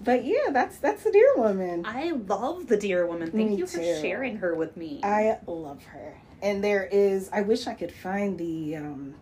But 0.00 0.24
yeah, 0.24 0.50
that's 0.52 0.78
that's 0.78 1.02
the 1.02 1.10
deer 1.10 1.34
woman. 1.36 1.84
I 1.84 2.12
love 2.12 2.68
the 2.68 2.76
deer 2.76 3.04
woman. 3.04 3.32
Thank 3.32 3.50
Me 3.50 3.56
you 3.56 3.66
for 3.66 3.78
too. 3.78 4.00
sharing 4.00 4.36
her 4.36 4.54
with 4.54 4.76
me. 4.76 5.00
I 5.02 5.38
love 5.44 5.82
her. 5.86 6.16
And 6.40 6.62
there 6.62 6.84
is 6.84 7.28
I 7.32 7.40
wish 7.40 7.66
I 7.66 7.74
could 7.74 7.90
find 7.90 8.38
the 8.38 8.76
um 8.76 9.16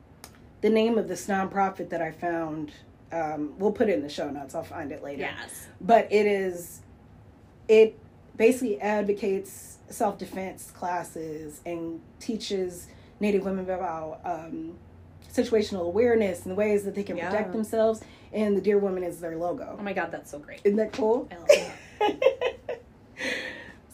the 0.60 0.68
name 0.68 0.98
of 0.98 1.08
this 1.08 1.28
nonprofit 1.28 1.88
that 1.88 2.02
I 2.02 2.10
found. 2.10 2.72
Um 3.16 3.54
we'll 3.58 3.72
put 3.72 3.88
it 3.88 3.94
in 3.94 4.02
the 4.02 4.08
show 4.08 4.30
notes. 4.30 4.54
I'll 4.54 4.62
find 4.62 4.92
it 4.92 5.02
later. 5.02 5.22
yes. 5.22 5.68
But 5.80 6.08
it 6.10 6.26
is 6.26 6.80
it 7.68 7.98
basically 8.36 8.80
advocates 8.80 9.78
self-defense 9.88 10.72
classes 10.72 11.60
and 11.64 12.00
teaches 12.20 12.88
native 13.20 13.44
women 13.44 13.64
about 13.70 14.20
um 14.24 14.76
situational 15.32 15.82
awareness 15.86 16.42
and 16.42 16.50
the 16.50 16.54
ways 16.56 16.84
that 16.84 16.94
they 16.94 17.02
can 17.02 17.16
Yeah. 17.16 17.28
protect 17.30 17.52
themselves 17.52 18.00
and 18.32 18.56
the 18.56 18.60
deer 18.60 18.78
woman 18.78 19.02
is 19.04 19.20
their 19.20 19.36
logo. 19.36 19.76
Oh 19.78 19.82
my 19.82 19.92
god, 19.92 20.10
that's 20.10 20.30
so 20.30 20.38
great. 20.38 20.60
Isn't 20.64 20.76
that 20.78 20.92
cool? 20.92 21.28
I 21.30 21.36
love 21.36 21.48
that. 21.48 22.80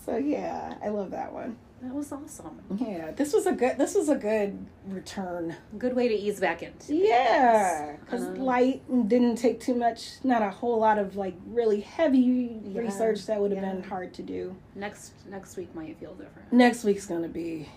so 0.07 0.16
yeah, 0.16 0.75
I 0.85 0.89
love 0.89 1.11
that 1.12 1.33
one. 1.33 1.57
That 1.83 1.93
was 1.95 2.12
awesome. 2.12 2.61
Yeah, 2.78 3.11
this 3.11 3.33
was 3.33 3.47
a 3.47 3.53
good. 3.53 3.76
This 3.76 3.97
was 3.97 4.09
a 4.09 4.14
good 4.14 4.64
return. 4.87 5.57
Good 5.78 5.97
way 5.97 6.07
to 6.07 6.14
ease 6.14 6.39
back 6.39 6.62
into. 6.62 6.95
Yeah, 6.95 7.97
because 8.01 8.22
Um, 8.22 8.37
light 8.37 8.83
didn't 9.09 9.35
take 9.37 9.59
too 9.61 9.74
much. 9.74 10.12
Not 10.22 10.43
a 10.43 10.51
whole 10.51 10.78
lot 10.78 10.99
of 10.99 11.16
like 11.16 11.35
really 11.49 11.80
heavy 11.80 12.61
Yeah, 12.64 12.83
research 12.83 13.26
that 13.26 13.41
would 13.41 13.51
have 13.51 13.62
yeah. 13.62 13.72
been 13.72 13.83
hard 13.83 14.14
to 14.14 14.22
do. 14.22 14.55
Next 14.76 15.12
next 15.28 15.57
week 15.57 15.74
might 15.74 15.99
feel 15.99 16.14
different. 16.14 16.53
Next 16.53 16.85
week's 16.85 17.05
gonna 17.07 17.26
be 17.28 17.68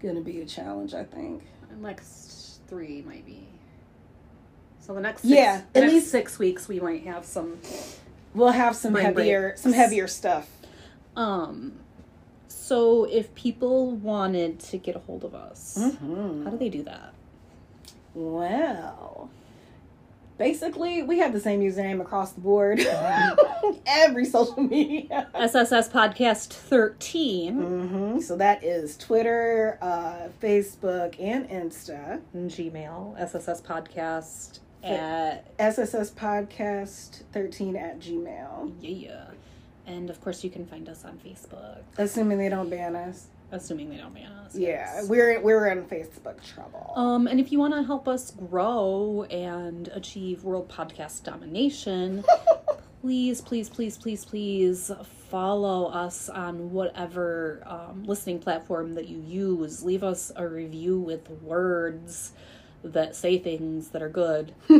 gonna 0.00 0.20
be 0.20 0.40
a 0.40 0.46
challenge. 0.46 0.94
I 0.94 1.02
think. 1.02 1.42
Next 1.80 2.60
three 2.68 3.02
might 3.02 3.26
be. 3.26 3.48
So 4.78 4.94
the 4.94 5.00
next 5.00 5.24
Yeah, 5.24 5.56
six, 5.56 5.66
the 5.72 5.78
at 5.78 5.82
next 5.82 5.92
least- 5.94 6.10
six 6.12 6.38
weeks 6.38 6.68
we 6.68 6.78
might 6.78 7.02
have 7.06 7.24
some 7.24 7.58
We'll 8.34 8.48
have 8.52 8.76
some 8.76 8.94
heavier 8.94 9.40
breaks. 9.48 9.62
some 9.62 9.72
heavier 9.72 10.06
stuff. 10.06 10.48
um 11.16 11.80
so 12.72 13.04
if 13.04 13.34
people 13.34 13.90
wanted 13.90 14.58
to 14.70 14.78
get 14.78 14.96
a 14.96 14.98
hold 15.00 15.24
of 15.24 15.34
us, 15.34 15.76
Mm-hmm. 15.78 16.44
how 16.44 16.50
do 16.50 16.56
they 16.56 16.70
do 16.70 16.82
that? 16.84 17.12
Well, 18.14 19.28
basically, 20.38 21.02
we 21.02 21.18
have 21.18 21.32
the 21.32 21.40
same 21.40 21.60
username 21.60 22.00
across 22.00 22.32
the 22.32 22.40
board. 22.40 22.80
Every 23.86 24.24
social 24.24 24.62
media. 24.62 25.28
SSS 25.34 25.88
Podcast 25.90 26.48
13, 26.52 27.54
hmm 27.54 28.20
So 28.20 28.36
that 28.36 28.64
is 28.64 28.96
Twitter, 28.96 29.78
uh, 29.82 30.28
Facebook, 30.42 31.20
and 31.20 31.48
Insta. 31.48 32.20
And 32.32 32.50
Gmail, 32.50 33.18
SSS 33.20 33.60
Podcast 33.62 34.60
at 34.82 35.44
SSS 35.58 36.10
Podcast 36.12 37.22
13 37.32 37.76
at 37.76 38.00
Gmail. 38.00 38.72
yeah. 38.80 39.24
And 39.86 40.10
of 40.10 40.20
course 40.20 40.44
you 40.44 40.50
can 40.50 40.66
find 40.66 40.88
us 40.88 41.04
on 41.04 41.18
Facebook, 41.24 41.80
Assuming 41.98 42.38
they 42.38 42.48
don't 42.48 42.70
ban 42.70 42.94
us. 42.96 43.26
assuming 43.50 43.90
they 43.90 43.96
don't 43.96 44.14
ban 44.14 44.30
us. 44.32 44.54
Yeah, 44.54 44.68
yes. 44.68 45.08
we're 45.08 45.40
we're 45.40 45.66
in 45.68 45.84
Facebook 45.84 46.42
trouble. 46.54 46.92
Um, 46.96 47.26
and 47.26 47.38
if 47.40 47.50
you 47.52 47.58
want 47.58 47.74
to 47.74 47.82
help 47.82 48.06
us 48.08 48.30
grow 48.30 49.24
and 49.30 49.88
achieve 49.88 50.44
world 50.44 50.68
podcast 50.68 51.24
domination, 51.24 52.24
please, 53.02 53.40
please, 53.40 53.68
please, 53.68 53.98
please, 53.98 54.24
please 54.24 54.90
follow 55.28 55.86
us 55.86 56.28
on 56.28 56.70
whatever 56.72 57.62
um, 57.66 58.04
listening 58.04 58.38
platform 58.38 58.94
that 58.94 59.08
you 59.08 59.18
use. 59.20 59.82
Leave 59.82 60.04
us 60.04 60.30
a 60.36 60.46
review 60.46 60.98
with 60.98 61.28
words 61.42 62.32
that 62.84 63.14
say 63.16 63.38
things 63.38 63.88
that 63.88 64.02
are 64.02 64.08
good. 64.08 64.54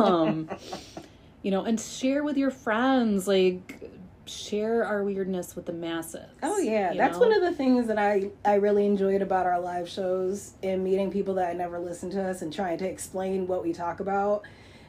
um, 0.00 0.48
you 1.42 1.50
know, 1.50 1.64
and 1.64 1.78
share 1.80 2.22
with 2.24 2.36
your 2.36 2.50
friends. 2.50 3.26
Like, 3.28 3.80
share 4.26 4.84
our 4.84 5.02
weirdness 5.04 5.56
with 5.56 5.66
the 5.66 5.72
masses. 5.72 6.26
Oh 6.42 6.58
yeah, 6.58 6.94
that's 6.94 7.14
know? 7.18 7.26
one 7.28 7.32
of 7.32 7.42
the 7.42 7.52
things 7.52 7.86
that 7.88 7.98
I 7.98 8.30
I 8.44 8.54
really 8.54 8.86
enjoyed 8.86 9.22
about 9.22 9.46
our 9.46 9.60
live 9.60 9.88
shows 9.88 10.52
and 10.62 10.84
meeting 10.84 11.10
people 11.10 11.34
that 11.34 11.56
never 11.56 11.78
listened 11.78 12.12
to 12.12 12.22
us 12.22 12.42
and 12.42 12.52
trying 12.52 12.78
to 12.78 12.88
explain 12.88 13.46
what 13.46 13.62
we 13.62 13.72
talk 13.72 14.00
about. 14.00 14.42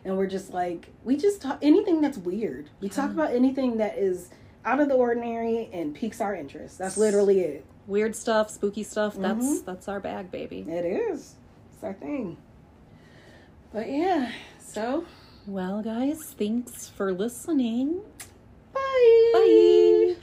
And 0.06 0.18
we're 0.18 0.28
just 0.28 0.54
like 0.54 0.90
we 1.04 1.16
just 1.18 1.42
talk 1.42 1.60
anything 1.62 2.02
that's 2.02 2.18
weird. 2.18 2.70
We 2.82 2.90
talk 2.90 3.10
about 3.12 3.32
anything 3.32 3.78
that 3.78 3.98
is 3.98 4.30
out 4.66 4.80
of 4.80 4.88
the 4.88 4.96
ordinary 4.96 5.70
and 5.74 5.94
piques 5.96 6.22
our 6.22 6.36
interest. 6.36 6.78
That's 6.78 6.98
literally 6.98 7.40
it. 7.42 7.66
weird 7.88 8.16
stuff, 8.16 8.50
spooky 8.50 8.84
stuff. 8.84 9.16
That's 9.18 9.46
Mhm. 9.62 9.66
that's 9.66 9.88
our 9.88 10.00
bag, 10.00 10.32
baby. 10.32 10.66
It 10.68 10.86
is. 10.86 11.36
It's 11.74 11.84
our 11.84 11.94
thing. 11.94 12.38
But 13.74 13.90
yeah, 13.90 14.32
so 14.60 15.06
Well, 15.48 15.82
guys, 15.82 16.34
thanks 16.38 16.88
for 16.88 17.12
listening. 17.14 18.02
Bye. 18.74 19.32
Bye. 19.34 20.16